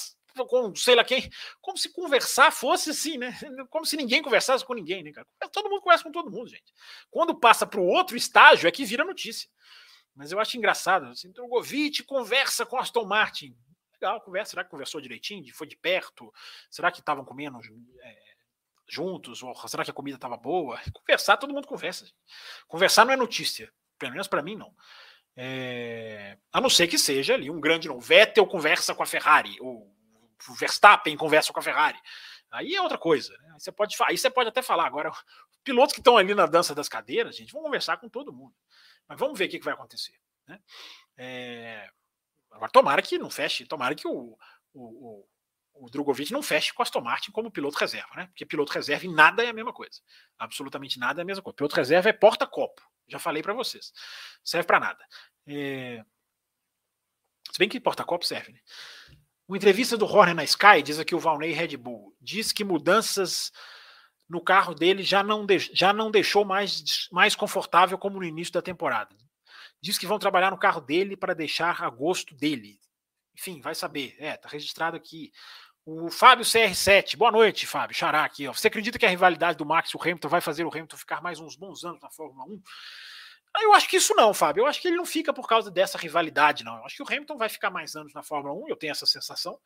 [0.47, 1.29] com sei lá quem,
[1.61, 3.37] como se conversar fosse assim, né?
[3.69, 5.27] Como se ninguém conversasse com ninguém, né, cara?
[5.51, 6.73] Todo mundo conversa com todo mundo, gente.
[7.09, 9.49] Quando passa para o outro estágio é que vira notícia.
[10.15, 11.07] Mas eu acho engraçado.
[11.07, 13.55] Assim, Drogovic conversa com Aston Martin.
[13.93, 14.51] Legal, conversa.
[14.51, 15.53] Será que conversou direitinho?
[15.53, 16.33] Foi de perto?
[16.69, 17.59] Será que estavam comendo
[18.01, 18.17] é,
[18.87, 19.41] juntos?
[19.43, 20.79] Ou será que a comida estava boa?
[20.93, 22.05] Conversar, todo mundo conversa.
[22.67, 23.71] Conversar não é notícia.
[23.97, 24.75] Pelo menos para mim, não.
[25.35, 27.87] É, a não ser que seja ali um grande.
[27.87, 29.91] Não, Vettel conversa com a Ferrari, ou
[30.49, 31.99] o Verstappen conversa com a Ferrari.
[32.51, 33.31] Aí é outra coisa.
[33.43, 33.51] Né?
[33.53, 34.85] Aí, você pode, aí você pode até falar.
[34.85, 35.11] Agora,
[35.63, 38.53] pilotos que estão ali na dança das cadeiras, gente, vão conversar com todo mundo.
[39.11, 40.13] Mas vamos ver o que, que vai acontecer.
[40.47, 40.57] Né?
[41.17, 41.89] É,
[42.49, 44.37] agora, tomara que não feche, tomara que o,
[44.73, 45.27] o,
[45.73, 48.27] o Drogovic não feche com Aston Martin como piloto reserva, né?
[48.27, 49.99] Porque piloto reserva em nada é a mesma coisa.
[50.39, 51.57] Absolutamente nada é a mesma coisa.
[51.57, 52.81] Piloto reserva é porta-copo.
[53.05, 53.91] Já falei para vocês.
[54.45, 55.05] Serve para nada.
[55.45, 56.01] É...
[57.51, 58.61] Se bem que porta-copo serve, né?
[59.45, 62.15] Uma entrevista do Horner na Sky diz aqui o Valnei Red Bull.
[62.21, 63.51] Diz que mudanças
[64.31, 68.61] no carro dele já não, já não deixou mais, mais confortável como no início da
[68.61, 69.13] temporada.
[69.81, 72.79] Diz que vão trabalhar no carro dele para deixar a gosto dele.
[73.37, 74.15] Enfim, vai saber.
[74.19, 75.33] É, tá registrado aqui.
[75.85, 77.93] O Fábio CR7, boa noite, Fábio.
[77.93, 78.47] Xará aqui.
[78.47, 78.53] Ó.
[78.53, 81.21] Você acredita que a rivalidade do Max e o Hamilton vai fazer o Hamilton ficar
[81.21, 82.61] mais uns bons anos na Fórmula 1?
[83.63, 84.61] Eu acho que isso não, Fábio.
[84.61, 86.77] Eu acho que ele não fica por causa dessa rivalidade, não.
[86.77, 89.05] Eu acho que o Hamilton vai ficar mais anos na Fórmula 1, eu tenho essa
[89.05, 89.59] sensação,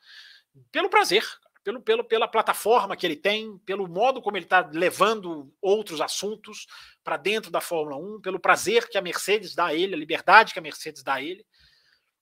[0.72, 1.24] pelo prazer,
[1.66, 6.68] pelo, pelo, pela plataforma que ele tem, pelo modo como ele está levando outros assuntos
[7.04, 10.54] para dentro da Fórmula 1, pelo prazer que a Mercedes dá a ele, a liberdade
[10.54, 11.44] que a Mercedes dá a ele.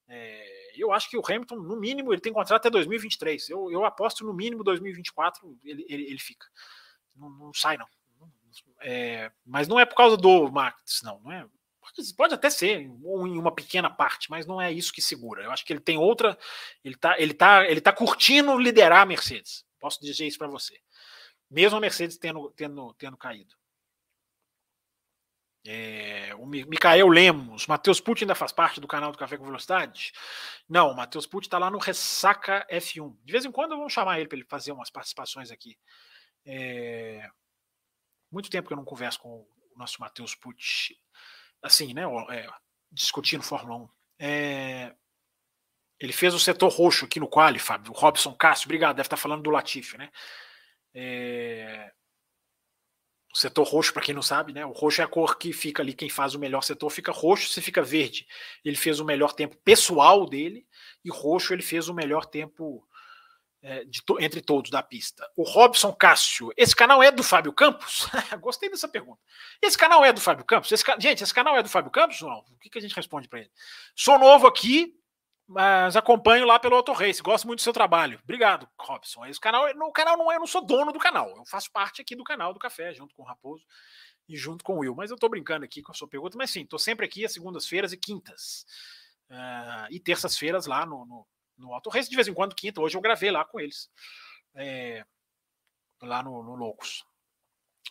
[0.08, 3.50] É, eu acho que o Hamilton, no mínimo, ele tem contrato até 2023.
[3.50, 6.48] Eu, eu aposto no mínimo 2024 ele, ele, ele fica.
[7.14, 7.88] Não, não sai, não.
[8.80, 11.20] É, mas não é por causa do Max, não.
[11.20, 11.46] não é,
[11.84, 15.44] pode, pode, até ser, ou em uma pequena parte, mas não é isso que segura.
[15.44, 16.38] Eu acho que ele tem outra.
[16.84, 19.66] Ele tá, ele tá, ele tá curtindo liderar a Mercedes.
[19.80, 20.80] Posso dizer isso para você.
[21.50, 23.56] Mesmo a Mercedes tendo, tendo, tendo caído.
[25.66, 30.12] É, o Micael Lemos, Matheus Pucci ainda faz parte do canal do Café com Velocidade?
[30.68, 33.16] Não, o Matheus Pucci está lá no Ressaca F1.
[33.24, 35.78] De vez em quando vamos chamar ele para ele fazer umas participações aqui.
[36.46, 37.30] É,
[38.30, 41.00] muito tempo que eu não converso com o nosso Matheus Pucci,
[41.64, 42.04] assim, né?
[42.30, 42.48] É,
[42.92, 43.90] discutindo Fórmula 1.
[44.20, 44.94] É,
[46.00, 47.94] ele fez o setor roxo aqui no quali, Fábio.
[47.94, 50.12] Robson Cássio, obrigado, deve estar falando do Latifi, né?
[50.94, 51.92] É,
[53.34, 54.64] o setor roxo, para quem não sabe, né?
[54.64, 57.50] O roxo é a cor que fica ali, quem faz o melhor setor fica roxo,
[57.50, 58.28] se fica verde.
[58.64, 60.68] Ele fez o melhor tempo pessoal dele,
[61.04, 62.88] e roxo ele fez o melhor tempo
[63.64, 65.26] é, to, entre todos da pista.
[65.38, 68.08] O Robson Cássio, esse canal é do Fábio Campos?
[68.42, 69.22] Gostei dessa pergunta.
[69.62, 70.70] Esse canal é do Fábio Campos?
[70.70, 72.40] Esse, gente, esse canal é do Fábio Campos ou não?
[72.40, 73.52] O que, que a gente responde para ele?
[73.96, 74.94] Sou novo aqui,
[75.48, 77.22] mas acompanho lá pelo Auto Race.
[77.22, 78.20] Gosto muito do seu trabalho.
[78.22, 79.26] Obrigado, Robson.
[79.26, 81.30] Esse canal, no canal não é, eu não sou dono do canal.
[81.30, 83.66] Eu faço parte aqui do canal do Café, junto com o Raposo
[84.28, 84.94] e junto com o Will.
[84.94, 86.38] Mas eu estou brincando aqui com a sua pergunta.
[86.38, 88.66] Mas sim, estou sempre aqui às segundas-feiras e quintas.
[89.30, 91.26] Uh, e terças-feiras lá no, no,
[91.58, 92.10] no Auto Race.
[92.10, 92.82] De vez em quando, quinta.
[92.82, 93.90] Hoje eu gravei lá com eles.
[94.56, 95.06] É,
[96.02, 97.06] lá no, no Loucos.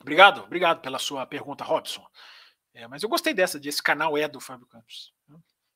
[0.01, 2.06] Obrigado, obrigado pela sua pergunta, Robson.
[2.74, 5.12] É, mas eu gostei dessa, de esse canal é do Fábio Campos.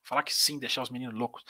[0.06, 1.44] Falar que sim, deixar os meninos loucos.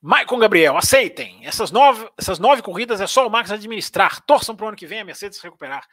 [0.00, 1.44] Maicon Gabriel, aceitem.
[1.44, 4.20] Essas nove, essas nove corridas é só o Max administrar.
[4.24, 5.84] Torçam para o ano que vem a Mercedes recuperar.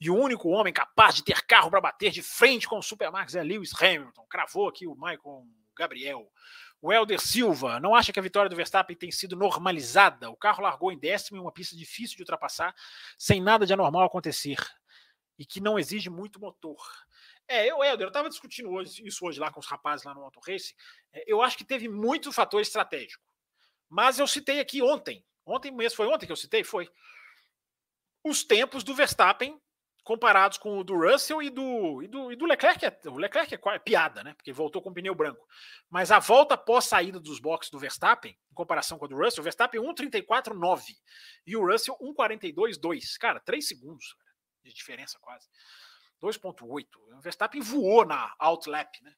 [0.00, 3.36] E o único homem capaz de ter carro para bater de frente com o Supermax
[3.36, 4.26] é Lewis Hamilton.
[4.28, 5.46] Cravou aqui o Maicon
[5.76, 6.28] Gabriel.
[6.82, 10.28] O Helder Silva, não acha que a vitória do Verstappen tem sido normalizada?
[10.28, 12.74] O carro largou em décimo em uma pista difícil de ultrapassar,
[13.16, 14.58] sem nada de anormal acontecer.
[15.38, 16.84] E que não exige muito motor.
[17.46, 20.24] É, eu, Helder, eu estava discutindo hoje, isso hoje lá com os rapazes lá no
[20.24, 20.74] Auto Race.
[21.12, 23.22] É, eu acho que teve muito fator estratégico.
[23.88, 25.24] Mas eu citei aqui ontem.
[25.46, 26.64] Ontem mesmo, foi ontem que eu citei?
[26.64, 26.90] Foi.
[28.24, 29.61] Os tempos do Verstappen
[30.04, 32.84] comparados com o do Russell e do, e do, e do Leclerc.
[32.84, 34.34] É, o Leclerc é, é piada, né?
[34.34, 35.46] Porque voltou com pneu branco.
[35.88, 39.40] Mas a volta pós saída dos boxes do Verstappen, em comparação com a do Russell,
[39.40, 40.82] o Verstappen 1,34,9
[41.46, 43.18] e o Russell 1,42,2.
[43.18, 44.16] Cara, 3 segundos
[44.64, 45.48] de diferença quase.
[46.22, 46.86] 2,8.
[47.16, 49.12] O Verstappen voou na outlap, né?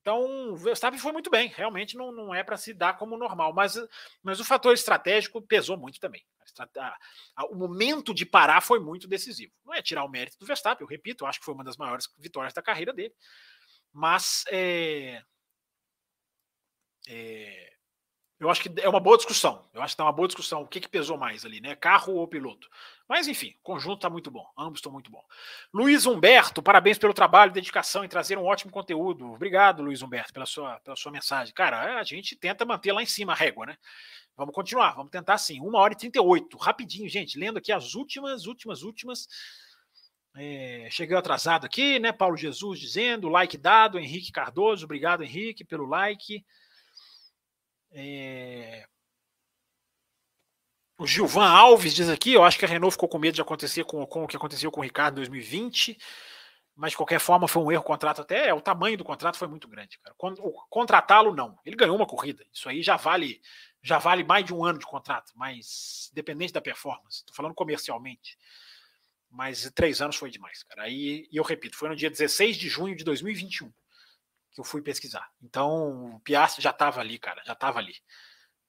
[0.00, 3.52] Então, o Verstappen foi muito bem, realmente não, não é para se dar como normal,
[3.52, 3.74] mas,
[4.22, 6.24] mas o fator estratégico pesou muito também.
[7.50, 9.52] O momento de parar foi muito decisivo.
[9.64, 12.06] Não é tirar o mérito do Verstappen, eu repito, acho que foi uma das maiores
[12.18, 13.14] vitórias da carreira dele,
[13.92, 15.22] mas é,
[17.08, 17.73] é,
[18.38, 19.64] eu acho que é uma boa discussão.
[19.72, 20.62] Eu acho que tá uma boa discussão.
[20.62, 21.76] O que, que pesou mais ali, né?
[21.76, 22.68] Carro ou piloto?
[23.08, 24.44] Mas enfim, o conjunto está muito bom.
[24.58, 25.22] Ambos estão muito bom.
[25.72, 29.32] Luiz Humberto, parabéns pelo trabalho e dedicação em trazer um ótimo conteúdo.
[29.32, 31.54] Obrigado, Luiz Humberto, pela sua, pela sua mensagem.
[31.54, 33.76] Cara, a gente tenta manter lá em cima a régua, né?
[34.36, 35.60] Vamos continuar, vamos tentar sim.
[35.60, 36.56] Uma hora e 38.
[36.56, 37.38] Rapidinho, gente.
[37.38, 39.28] Lendo aqui as últimas, últimas, últimas.
[40.36, 42.10] É, cheguei atrasado aqui, né?
[42.10, 46.44] Paulo Jesus dizendo, like dado, Henrique Cardoso, obrigado, Henrique, pelo like.
[47.94, 48.84] É...
[50.98, 53.84] O Gilvan Alves diz aqui, eu acho que a Renault ficou com medo de acontecer
[53.84, 55.96] com, com o que aconteceu com o Ricardo em 2020,
[56.76, 59.48] mas de qualquer forma foi um erro o contrato até, o tamanho do contrato foi
[59.48, 60.14] muito grande, cara.
[60.68, 63.40] Contratá-lo não, ele ganhou uma corrida, isso aí já vale
[63.82, 68.38] já vale mais de um ano de contrato, mas dependente da performance, estou falando comercialmente,
[69.30, 70.88] mas três anos foi demais, cara.
[70.88, 73.70] E eu repito, foi no dia 16 de junho de 2021
[74.54, 75.28] que eu fui pesquisar.
[75.42, 77.94] Então, o Piastri já estava ali, cara, já estava ali.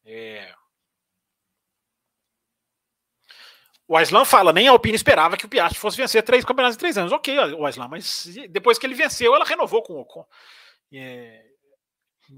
[0.03, 0.53] É...
[3.87, 6.79] O Aislan fala, nem a Alpine esperava que o Piastri fosse vencer três campeonatos em
[6.79, 7.11] três anos.
[7.11, 10.25] Ok, o Aislan, mas depois que ele venceu, ela renovou com o Ocon.
[10.91, 11.45] É,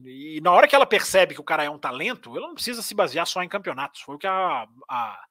[0.05, 2.81] e na hora que ela percebe que o cara é um talento, ela não precisa
[2.81, 4.01] se basear só em campeonatos.
[4.01, 5.25] Foi o que a, a,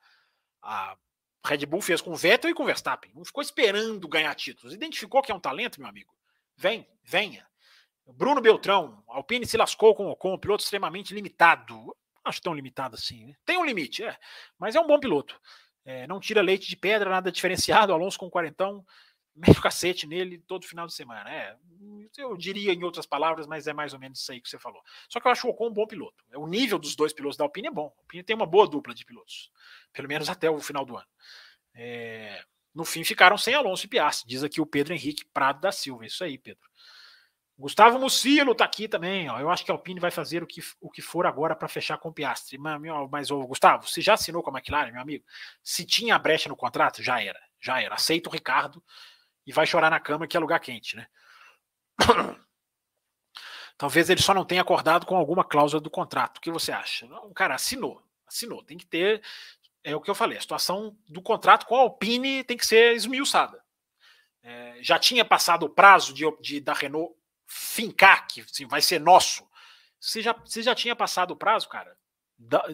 [0.62, 0.97] a
[1.44, 3.12] Red Bull fez com o Vettel e com o Verstappen.
[3.14, 4.74] Não ficou esperando ganhar títulos.
[4.74, 6.14] Identificou que é um talento, meu amigo.
[6.56, 7.47] Vem, venha.
[8.12, 11.97] Bruno Beltrão, Alpine se lascou com o Ocon, um piloto extremamente limitado.
[12.24, 13.27] Acho tão limitado assim.
[13.27, 13.35] Né?
[13.45, 14.16] Tem um limite, é,
[14.59, 15.41] mas é um bom piloto.
[15.85, 17.93] É, não tira leite de pedra, nada diferenciado.
[17.95, 18.85] Alonso com quarentão,
[19.35, 21.31] meio cacete nele todo final de semana.
[21.31, 21.57] É,
[22.16, 24.83] eu diria em outras palavras, mas é mais ou menos isso aí que você falou.
[25.09, 26.24] Só que eu acho o Ocon um bom piloto.
[26.31, 27.93] É, o nível dos dois pilotos da Alpine é bom.
[27.97, 29.51] A Alpine tem uma boa dupla de pilotos,
[29.93, 31.09] pelo menos até o final do ano.
[31.74, 32.43] É,
[32.74, 36.05] no fim ficaram sem Alonso e Piastri, diz aqui o Pedro Henrique Prado da Silva.
[36.07, 36.69] Isso aí, Pedro.
[37.59, 39.31] Gustavo Mucilo tá aqui também.
[39.31, 39.41] Ó.
[39.41, 41.97] Eu acho que a Alpine vai fazer o que, o que for agora para fechar
[41.97, 42.59] com o Piastri.
[42.59, 45.24] Mas, meu, mas ô, Gustavo, você já assinou com a McLaren, meu amigo?
[45.62, 47.41] Se tinha a brecha no contrato, já era.
[47.59, 47.95] Já era.
[47.95, 48.83] Aceita o Ricardo
[49.47, 51.07] e vai chorar na cama que é lugar quente, né?
[53.78, 56.39] Talvez ele só não tenha acordado com alguma cláusula do contrato.
[56.39, 57.07] O que você acha?
[57.07, 58.03] Não, cara, assinou.
[58.27, 58.62] Assinou.
[58.65, 59.23] Tem que ter.
[59.83, 60.37] É o que eu falei.
[60.37, 63.65] A situação do contrato com a Alpine tem que ser esmiuçada.
[64.43, 67.15] É, já tinha passado o prazo de, de da Renault
[67.47, 69.47] fincar que assim, vai ser nosso.
[70.01, 71.97] Você já, você já tinha passado o prazo, cara.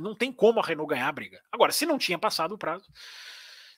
[0.01, 1.40] Não tem como a Renault ganhar a briga.
[1.53, 2.90] Agora, se não tinha passado o prazo,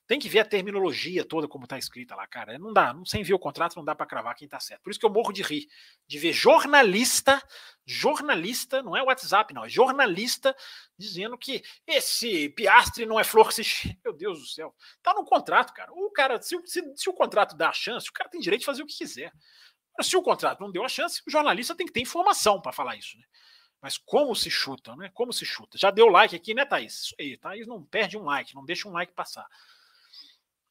[0.06, 2.58] tem que ver a terminologia toda como está escrita lá, cara.
[2.58, 4.82] Não dá, não, sem ver o contrato não dá para cravar quem está certo.
[4.82, 5.66] Por isso que eu morro de rir
[6.06, 7.42] de ver jornalista,
[7.86, 10.54] jornalista, não é WhatsApp, não, é jornalista
[10.98, 14.74] dizendo que esse Piastre não é flor que se Meu Deus do céu.
[15.02, 15.90] Tá no contrato, cara.
[15.92, 18.66] O cara, se, se, se o contrato dá a chance, o cara tem direito de
[18.66, 19.32] fazer o que quiser.
[20.00, 22.96] Se o contrato não deu a chance, o jornalista tem que ter informação para falar
[22.96, 23.24] isso, né?
[23.80, 25.10] Mas como se chuta, né?
[25.12, 25.76] Como se chuta?
[25.76, 27.02] Já deu like aqui, né, Thaís?
[27.02, 29.46] Isso aí, Thaís não perde um like, não deixa um like passar.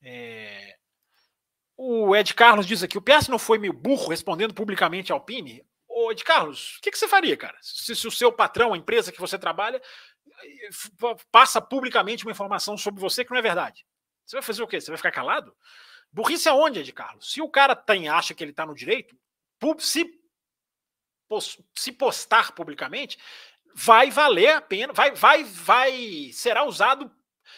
[0.02, 0.78] É...
[1.78, 5.66] O Ed Carlos diz aqui: o PS não foi meio burro respondendo publicamente ao Alpine?
[5.88, 7.58] Ô, Ed Carlos, o que, que, você faria, cara?
[7.62, 9.80] Se, se, o seu patrão, a empresa que você trabalha,
[11.32, 13.86] passa publicamente uma informação sobre você que não é verdade.
[14.26, 14.82] Você vai fazer o quê?
[14.82, 15.56] Você vai ficar calado?
[16.14, 17.32] Burrice aonde, Ed Carlos?
[17.32, 19.18] Se o cara tem, acha que ele está no direito,
[19.80, 20.20] se,
[21.76, 23.18] se postar publicamente,
[23.74, 27.12] vai valer a pena, vai, vai, vai, será usado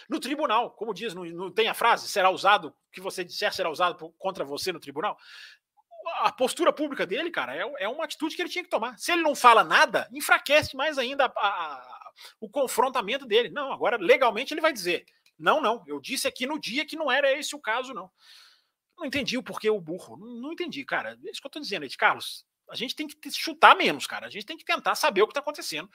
[0.09, 3.53] no tribunal, como diz, não, não tem a frase, será usado, o que você disser
[3.53, 5.17] será usado contra você no tribunal.
[6.19, 8.97] A postura pública dele, cara, é, é uma atitude que ele tinha que tomar.
[8.97, 13.49] Se ele não fala nada, enfraquece mais ainda a, a, o confrontamento dele.
[13.49, 15.03] Não, agora legalmente ele vai dizer:
[15.37, 18.11] não, não, eu disse aqui no dia que não era esse o caso, não.
[18.97, 20.17] Não entendi o porquê o burro.
[20.17, 21.17] Não, não entendi, cara.
[21.23, 22.45] É isso que eu tô dizendo, Ed Carlos.
[22.69, 24.25] A gente tem que chutar menos, cara.
[24.25, 25.89] A gente tem que tentar saber o que está acontecendo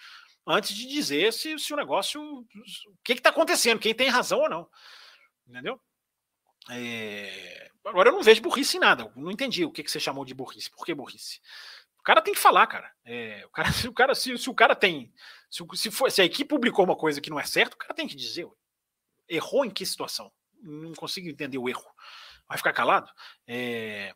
[0.47, 2.21] antes de dizer se, se o negócio.
[2.23, 2.47] O
[3.05, 4.69] que está acontecendo, quem tem razão ou não.
[5.47, 5.81] Entendeu?
[6.69, 7.71] É...
[7.85, 9.05] Agora eu não vejo burrice em nada.
[9.05, 10.71] Eu não entendi o que, que você chamou de burrice.
[10.71, 11.41] Por que burrice?
[11.99, 12.91] O cara tem que falar, cara.
[13.05, 15.13] É, o cara, se o cara, se, se o cara tem.
[15.51, 17.95] Se, se, for, se a equipe publicou uma coisa que não é certa, o cara
[17.95, 18.47] tem que dizer.
[19.29, 20.33] Errou em que situação?
[20.63, 21.87] Não consigo entender o erro.
[22.51, 23.09] Vai ficar calado?
[23.47, 24.13] É...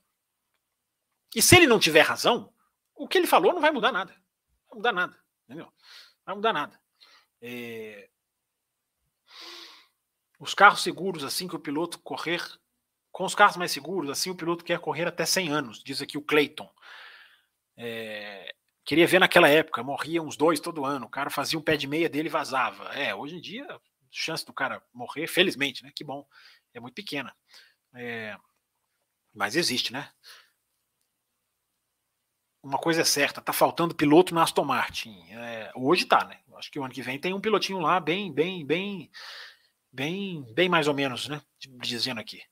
[1.32, 2.52] E se ele não tiver razão,
[2.96, 4.12] o que ele falou não vai mudar nada.
[4.12, 5.16] Não vai mudar nada.
[5.44, 5.72] Entendeu?
[6.26, 6.80] vai mudar nada.
[7.40, 8.10] É...
[10.40, 12.42] Os carros seguros, assim que o piloto correr,
[13.12, 16.18] com os carros mais seguros, assim o piloto quer correr até 100 anos, diz aqui
[16.18, 16.68] o Clayton.
[17.76, 18.52] É...
[18.84, 21.86] Queria ver naquela época, morria uns dois todo ano, o cara fazia um pé de
[21.86, 22.92] meia dele e vazava.
[22.94, 23.64] É, hoje em dia,
[24.10, 25.92] chance do cara morrer, felizmente, né?
[25.94, 26.26] Que bom,
[26.74, 27.32] é muito pequena.
[27.94, 28.36] É...
[29.32, 30.10] Mas existe, né?
[32.64, 35.22] uma coisa é certa, tá faltando piloto na Aston Martin.
[35.30, 36.40] É, hoje tá, né?
[36.56, 39.10] Acho que o ano que vem tem um pilotinho lá bem, bem, bem,
[39.92, 41.42] bem, bem mais ou menos, né?
[41.80, 42.42] Dizendo aqui.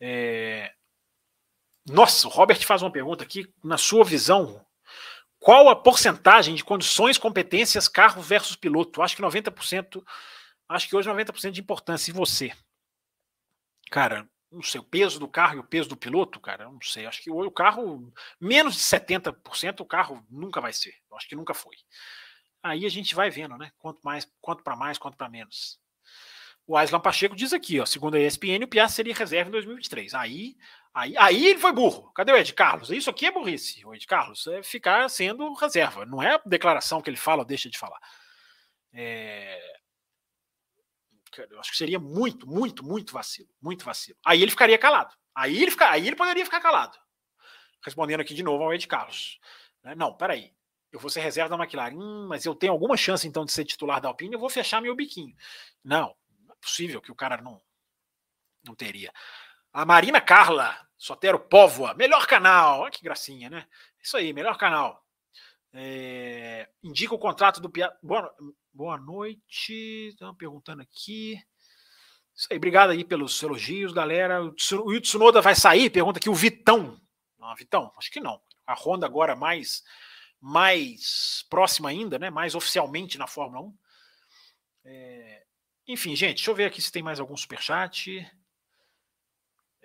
[0.00, 0.72] É...
[1.86, 3.46] Nossa, o Robert faz uma pergunta aqui.
[3.62, 4.66] Na sua visão,
[5.38, 9.00] qual a porcentagem de condições, competências, carro versus piloto?
[9.00, 10.02] Acho que 90%,
[10.68, 12.10] acho que hoje 90% de importância.
[12.10, 12.52] E você?
[13.92, 17.06] Cara, não sei, o peso do carro e o peso do piloto, cara, não sei.
[17.06, 20.94] Acho que o carro, menos de 70% o carro nunca vai ser.
[21.12, 21.76] Acho que nunca foi.
[22.62, 23.70] Aí a gente vai vendo, né?
[23.78, 25.78] Quanto mais, quanto para mais, quanto para menos.
[26.66, 30.14] O Aislan Pacheco diz aqui, ó, segundo a ESPN, o Piastri seria reserva em 2023.
[30.14, 30.56] Aí,
[30.92, 32.10] aí, aí ele foi burro.
[32.12, 32.90] Cadê o Ed Carlos?
[32.90, 33.84] Isso aqui é burrice.
[33.84, 36.04] O Ed Carlos é ficar sendo reserva.
[36.04, 38.00] Não é a declaração que ele fala ou deixa de falar.
[38.92, 39.60] É,
[41.50, 43.48] eu acho que seria muito, muito, muito vacilo.
[43.60, 44.18] Muito vacilo.
[44.24, 45.14] Aí ele ficaria calado.
[45.34, 46.96] Aí ele, fica, aí ele poderia ficar calado.
[47.84, 49.38] Respondendo aqui de novo ao Ed Carlos.
[49.82, 49.94] Né?
[49.94, 50.52] Não, peraí.
[50.90, 51.94] Eu vou ser reserva da McLaren.
[51.94, 54.80] Hum, mas eu tenho alguma chance então de ser titular da Alpine, eu vou fechar
[54.80, 55.36] meu biquinho.
[55.84, 56.14] Não,
[56.44, 57.60] não é possível que o cara não.
[58.64, 59.12] Não teria.
[59.72, 62.80] A Marina Carla, Sotero Póvoa, melhor canal.
[62.80, 63.66] Olha que gracinha, né?
[64.02, 65.05] Isso aí, melhor canal.
[65.78, 67.96] É, indica o contrato do Piazza.
[68.02, 68.34] Boa,
[68.72, 70.08] boa noite.
[70.08, 71.38] Estão perguntando aqui.
[72.34, 74.42] Isso aí, obrigado aí pelos elogios, galera.
[74.42, 74.54] O
[75.00, 75.90] Tsunoda vai sair?
[75.90, 77.00] Pergunta aqui o Vitão.
[77.38, 78.40] Não, Vitão, acho que não.
[78.66, 79.82] A Honda agora mais
[80.40, 82.30] mais próxima ainda, né?
[82.30, 83.78] Mais oficialmente na Fórmula 1.
[84.84, 85.42] É,
[85.88, 88.24] enfim, gente, deixa eu ver aqui se tem mais algum superchat.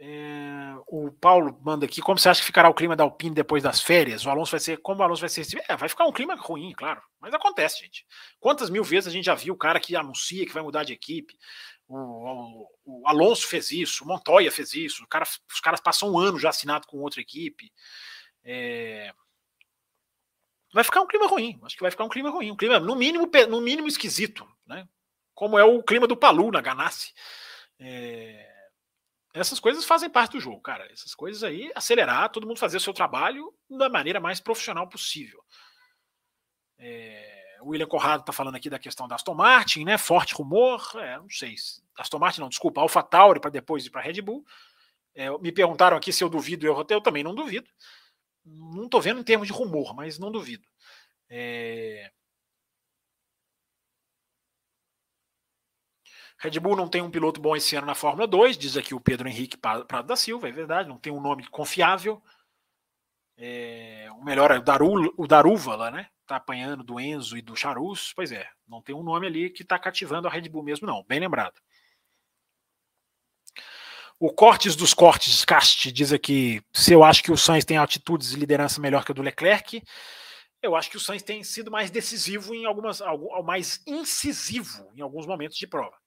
[0.03, 3.61] É, o Paulo manda aqui, como você acha que ficará o clima da Alpine depois
[3.61, 4.25] das férias?
[4.25, 6.73] O Alonso vai ser, como o Alonso vai ser É, vai ficar um clima ruim,
[6.75, 6.99] claro.
[7.19, 8.03] Mas acontece, gente.
[8.39, 10.91] Quantas mil vezes a gente já viu o cara que anuncia que vai mudar de
[10.91, 11.37] equipe?
[11.87, 16.17] O, o, o Alonso fez isso, o Montoya fez isso, cara, os caras passam um
[16.17, 17.71] ano já assinado com outra equipe.
[18.43, 19.13] É,
[20.73, 21.59] vai ficar um clima ruim.
[21.61, 24.87] Acho que vai ficar um clima ruim, um clima no mínimo, no mínimo esquisito, né?
[25.35, 27.13] Como é o clima do Palu na Ganassi.
[27.79, 28.50] É...
[29.33, 30.85] Essas coisas fazem parte do jogo, cara.
[30.91, 35.41] Essas coisas aí, acelerar, todo mundo fazer o seu trabalho da maneira mais profissional possível.
[36.77, 37.59] É...
[37.61, 39.97] O William Corrado está falando aqui da questão da Aston Martin, né?
[39.97, 40.81] Forte rumor.
[40.95, 41.55] É, não sei.
[41.95, 44.43] Aston Martin, não, desculpa, Alpha Tauri para depois ir para Red Bull.
[45.13, 47.69] É, me perguntaram aqui se eu duvido, eu, eu também não duvido.
[48.43, 50.67] Não estou vendo em termos de rumor, mas não duvido.
[51.29, 52.11] É...
[56.41, 58.99] Red Bull não tem um piloto bom esse ano na Fórmula 2, diz aqui o
[58.99, 62.19] Pedro Henrique Prado da Silva, é verdade, não tem um nome confiável.
[63.37, 64.07] É...
[64.13, 66.09] o melhor é o, Daru, o Darúvala, né?
[66.25, 68.11] Tá apanhando do Enzo e do Charus.
[68.15, 71.03] Pois é, não tem um nome ali que está cativando a Red Bull mesmo, não.
[71.07, 71.61] Bem lembrado.
[74.19, 78.31] O Cortes dos Cortes, Cast, diz aqui: se eu acho que o Sainz tem atitudes
[78.31, 79.83] e liderança melhor que a do Leclerc,
[80.59, 82.99] eu acho que o Sainz tem sido mais decisivo em algumas,
[83.43, 86.01] mais incisivo em alguns momentos de prova.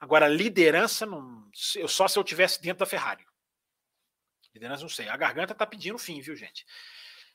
[0.00, 3.26] Agora, liderança, não, eu, só se eu tivesse dentro da Ferrari.
[4.54, 5.08] Liderança, não sei.
[5.08, 6.64] A garganta tá pedindo fim, viu, gente?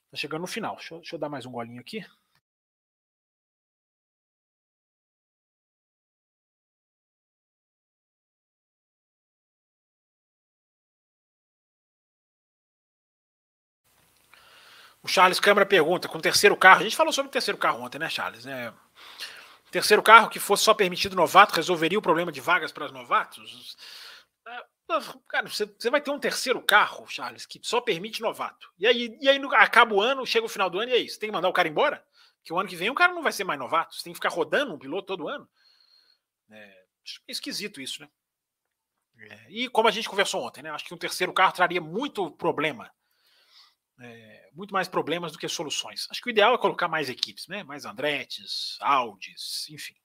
[0.10, 0.76] Tá chegando no final.
[0.76, 2.06] Deixa deixa eu dar mais um golinho aqui.
[15.03, 17.84] O Charles Câmara pergunta: com o terceiro carro, a gente falou sobre o terceiro carro
[17.84, 18.45] ontem, né, Charles?
[18.45, 18.73] É,
[19.74, 23.76] terceiro carro que fosse só permitido novato resolveria o problema de vagas para os novatos?
[24.48, 24.64] É,
[25.28, 28.72] cara, você, você, vai ter um terceiro carro, Charles, que só permite novato.
[28.78, 30.98] E aí, e aí no, acaba o ano, chega o final do ano e é
[30.98, 31.20] isso.
[31.20, 32.06] Tem que mandar o cara embora?
[32.44, 33.95] Que o ano que vem o cara não vai ser mais novato.
[33.95, 35.50] Você tem que ficar rodando um piloto todo ano.
[36.52, 36.84] É
[37.28, 38.10] esquisito isso, né?
[39.18, 40.70] É, e como a gente conversou ontem, né?
[40.70, 42.91] Acho que um terceiro carro traria muito problema
[44.00, 46.07] é, muito mais problemas do que soluções.
[46.09, 47.63] Acho que o ideal é colocar mais equipes, né?
[47.63, 49.95] mais Andretes, Audis, enfim.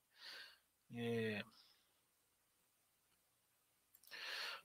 [0.95, 1.43] É...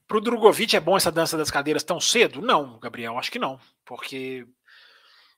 [0.06, 2.40] Para o Drogovic é bom essa dança das cadeiras tão cedo?
[2.42, 4.46] Não, Gabriel, acho que não, porque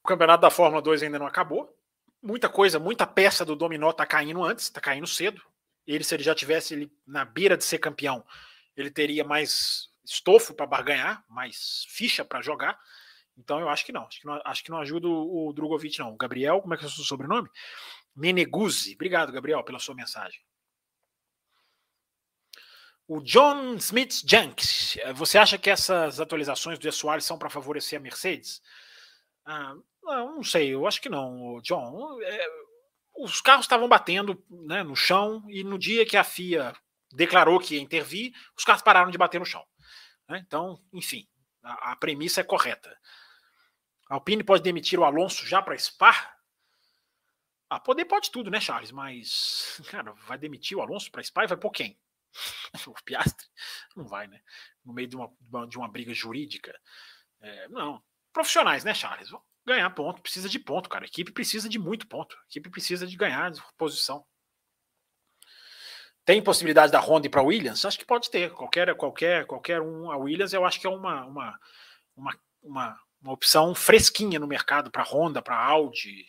[0.02, 1.72] o campeonato da Fórmula 2 ainda não acabou.
[2.22, 5.40] Muita coisa, muita peça do dominó está caindo antes, está caindo cedo.
[5.86, 8.24] Ele, se ele já tivesse ele na beira de ser campeão,
[8.76, 12.78] ele teria mais estofo para barganhar, mais ficha para jogar.
[13.36, 14.04] Então eu acho que não.
[14.04, 16.12] Acho que não, acho que não ajuda o, o Drogovic, não.
[16.12, 17.48] O Gabriel, como é que é o seu sobrenome?
[18.14, 18.94] Meneguzzi.
[18.94, 20.40] Obrigado, Gabriel, pela sua mensagem.
[23.08, 28.00] O John Smith Janks, eh, você acha que essas atualizações do Soares são para favorecer
[28.00, 28.60] a Mercedes?
[29.44, 32.20] Ah, não, não, sei, eu acho que não, John.
[32.22, 32.46] É,
[33.18, 36.74] os carros estavam batendo né, no chão e no dia que a FIA
[37.12, 39.64] declarou que ia intervir, os carros pararam de bater no chão.
[40.28, 40.42] Né?
[40.44, 41.28] Então, enfim,
[41.62, 42.96] a, a premissa é correta.
[44.08, 46.36] Alpine pode demitir o Alonso já para Spa?
[47.68, 48.92] Ah, poder pode tudo, né, Charles?
[48.92, 51.98] Mas, cara, vai demitir o Alonso para Spa e vai por quem?
[52.86, 53.46] o Piastre?
[53.96, 54.40] Não vai, né?
[54.84, 56.78] No meio de uma, de uma briga jurídica.
[57.40, 58.02] É, não.
[58.32, 59.30] Profissionais, né, Charles?
[59.30, 60.22] Vão ganhar ponto.
[60.22, 61.04] Precisa de ponto, cara.
[61.04, 62.36] A equipe precisa de muito ponto.
[62.36, 64.24] A equipe precisa de ganhar de posição.
[66.24, 67.84] Tem possibilidade da Honda para Williams?
[67.84, 68.52] Acho que pode ter.
[68.52, 70.10] Qualquer, qualquer, qualquer um.
[70.10, 71.60] A Williams eu acho que é uma, uma,
[72.16, 76.26] uma, uma uma opção fresquinha no mercado para Honda, para Audi.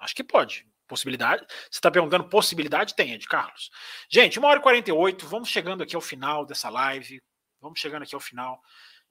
[0.00, 0.66] Acho que pode.
[0.86, 1.46] Possibilidade.
[1.48, 2.94] Você está perguntando possibilidade?
[2.94, 3.70] Tem, de Carlos.
[4.08, 7.22] Gente, 1 hora e 48, vamos chegando aqui ao final dessa live.
[7.60, 8.60] Vamos chegando aqui ao final.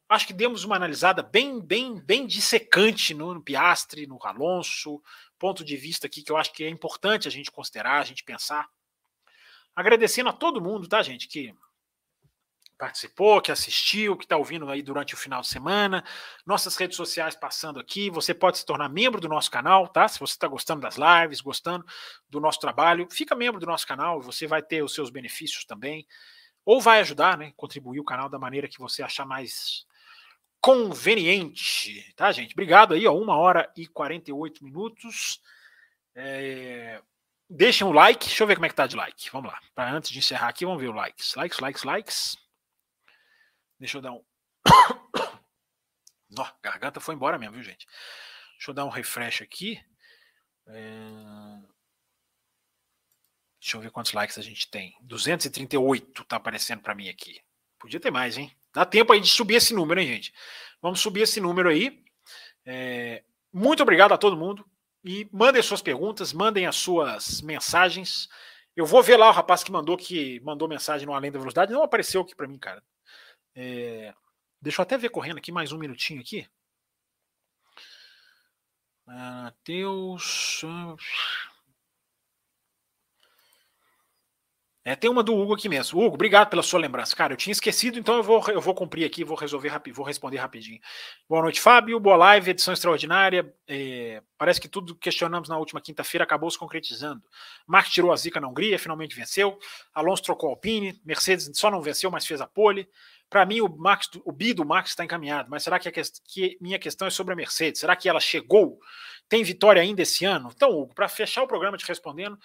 [0.10, 5.02] Acho que demos uma analisada bem, bem, bem dissecante no, no Piastre, no Alonso,
[5.38, 8.24] ponto de vista aqui que eu acho que é importante a gente considerar, a gente
[8.24, 8.68] pensar.
[9.76, 11.54] Agradecendo a todo mundo, tá, gente, que
[12.80, 16.02] participou, que assistiu, que está ouvindo aí durante o final de semana.
[16.46, 18.10] Nossas redes sociais passando aqui.
[18.10, 20.08] Você pode se tornar membro do nosso canal, tá?
[20.08, 21.86] Se você está gostando das lives, gostando
[22.30, 24.22] do nosso trabalho, fica membro do nosso canal.
[24.22, 26.08] Você vai ter os seus benefícios também.
[26.66, 27.52] ou vai ajudar, né?
[27.58, 29.86] Contribuir o canal da maneira que você achar mais
[30.62, 32.54] conveniente, tá, gente?
[32.54, 35.42] Obrigado aí, ó, uma hora e 48 minutos.
[36.16, 37.02] É...
[37.50, 39.30] Deixem o like, deixa eu ver como é que tá de like.
[39.32, 39.60] Vamos lá.
[39.74, 41.34] Pra, antes de encerrar aqui, vamos ver o likes.
[41.36, 42.49] Likes, likes, likes.
[43.80, 44.24] Deixa eu dar um.
[46.30, 47.88] Nó, garganta foi embora mesmo, viu, gente?
[48.54, 49.82] Deixa eu dar um refresh aqui.
[50.68, 51.60] É...
[53.60, 54.96] Deixa eu ver quantos likes a gente tem.
[55.02, 57.42] 238 tá aparecendo para mim aqui.
[57.80, 58.52] Podia ter mais, hein?
[58.74, 60.34] Dá tempo aí de subir esse número, hein, gente?
[60.82, 62.04] Vamos subir esse número aí.
[62.66, 63.24] É...
[63.52, 64.66] Muito obrigado a todo mundo.
[65.04, 68.28] E mandem suas perguntas, mandem as suas mensagens.
[68.76, 71.72] Eu vou ver lá o rapaz que mandou que mandou mensagem no Além da Velocidade.
[71.72, 72.84] Não apareceu aqui para mim, cara.
[73.62, 74.14] É...
[74.62, 76.48] Deixa eu até ver correndo aqui mais um minutinho aqui.
[79.06, 80.64] Matheus.
[84.86, 86.00] É, tem uma do Hugo aqui mesmo.
[86.00, 87.14] Hugo, obrigado pela sua lembrança.
[87.14, 90.06] Cara, eu tinha esquecido, então eu vou, eu vou cumprir aqui, vou resolver rápido, vou
[90.06, 90.80] responder rapidinho.
[91.28, 92.00] Boa noite, Fábio.
[92.00, 93.54] Boa live, edição extraordinária.
[93.68, 97.22] É, parece que tudo que questionamos na última quinta-feira acabou se concretizando.
[97.68, 99.60] Mark tirou a zica na Hungria, finalmente venceu.
[99.94, 101.00] Alonso trocou a Alpine.
[101.04, 102.88] Mercedes só não venceu, mas fez a pole.
[103.30, 106.02] Para mim, o, Max, o bi do Max está encaminhado, mas será que, a que,
[106.26, 107.80] que minha questão é sobre a Mercedes?
[107.80, 108.80] Será que ela chegou?
[109.28, 110.52] Tem vitória ainda esse ano?
[110.54, 112.40] Então, Hugo, para fechar o programa te respondendo,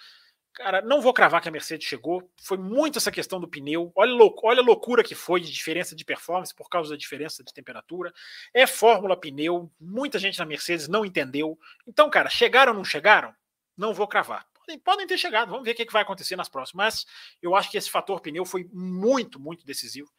[0.55, 2.31] Cara, não vou cravar que a Mercedes chegou.
[2.41, 3.91] Foi muito essa questão do pneu.
[3.93, 7.53] Olha, olha a loucura que foi de diferença de performance por causa da diferença de
[7.53, 8.13] temperatura.
[8.53, 9.69] É fórmula pneu.
[9.77, 11.59] Muita gente na Mercedes não entendeu.
[11.85, 13.35] Então, cara, chegaram ou não chegaram?
[13.75, 14.47] Não vou cravar.
[14.85, 15.49] Podem, ter chegado.
[15.49, 16.85] Vamos ver o que, que vai acontecer nas próximas.
[16.85, 17.05] Mas
[17.41, 20.09] eu acho que esse fator pneu foi muito, muito decisivo.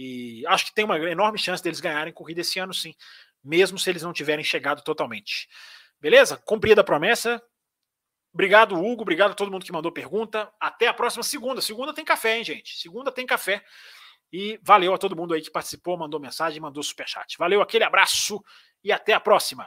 [0.00, 2.94] E acho que tem uma enorme chance deles ganharem corrida esse ano, sim.
[3.42, 5.48] Mesmo se eles não tiverem chegado totalmente.
[6.00, 6.36] Beleza?
[6.36, 7.42] Cumprida a promessa.
[8.32, 9.02] Obrigado, Hugo.
[9.02, 10.52] Obrigado a todo mundo que mandou pergunta.
[10.60, 11.60] Até a próxima segunda.
[11.60, 12.78] Segunda tem café, hein, gente?
[12.78, 13.60] Segunda tem café.
[14.32, 17.36] E valeu a todo mundo aí que participou, mandou mensagem, mandou superchat.
[17.36, 18.40] Valeu, aquele abraço
[18.84, 19.66] e até a próxima.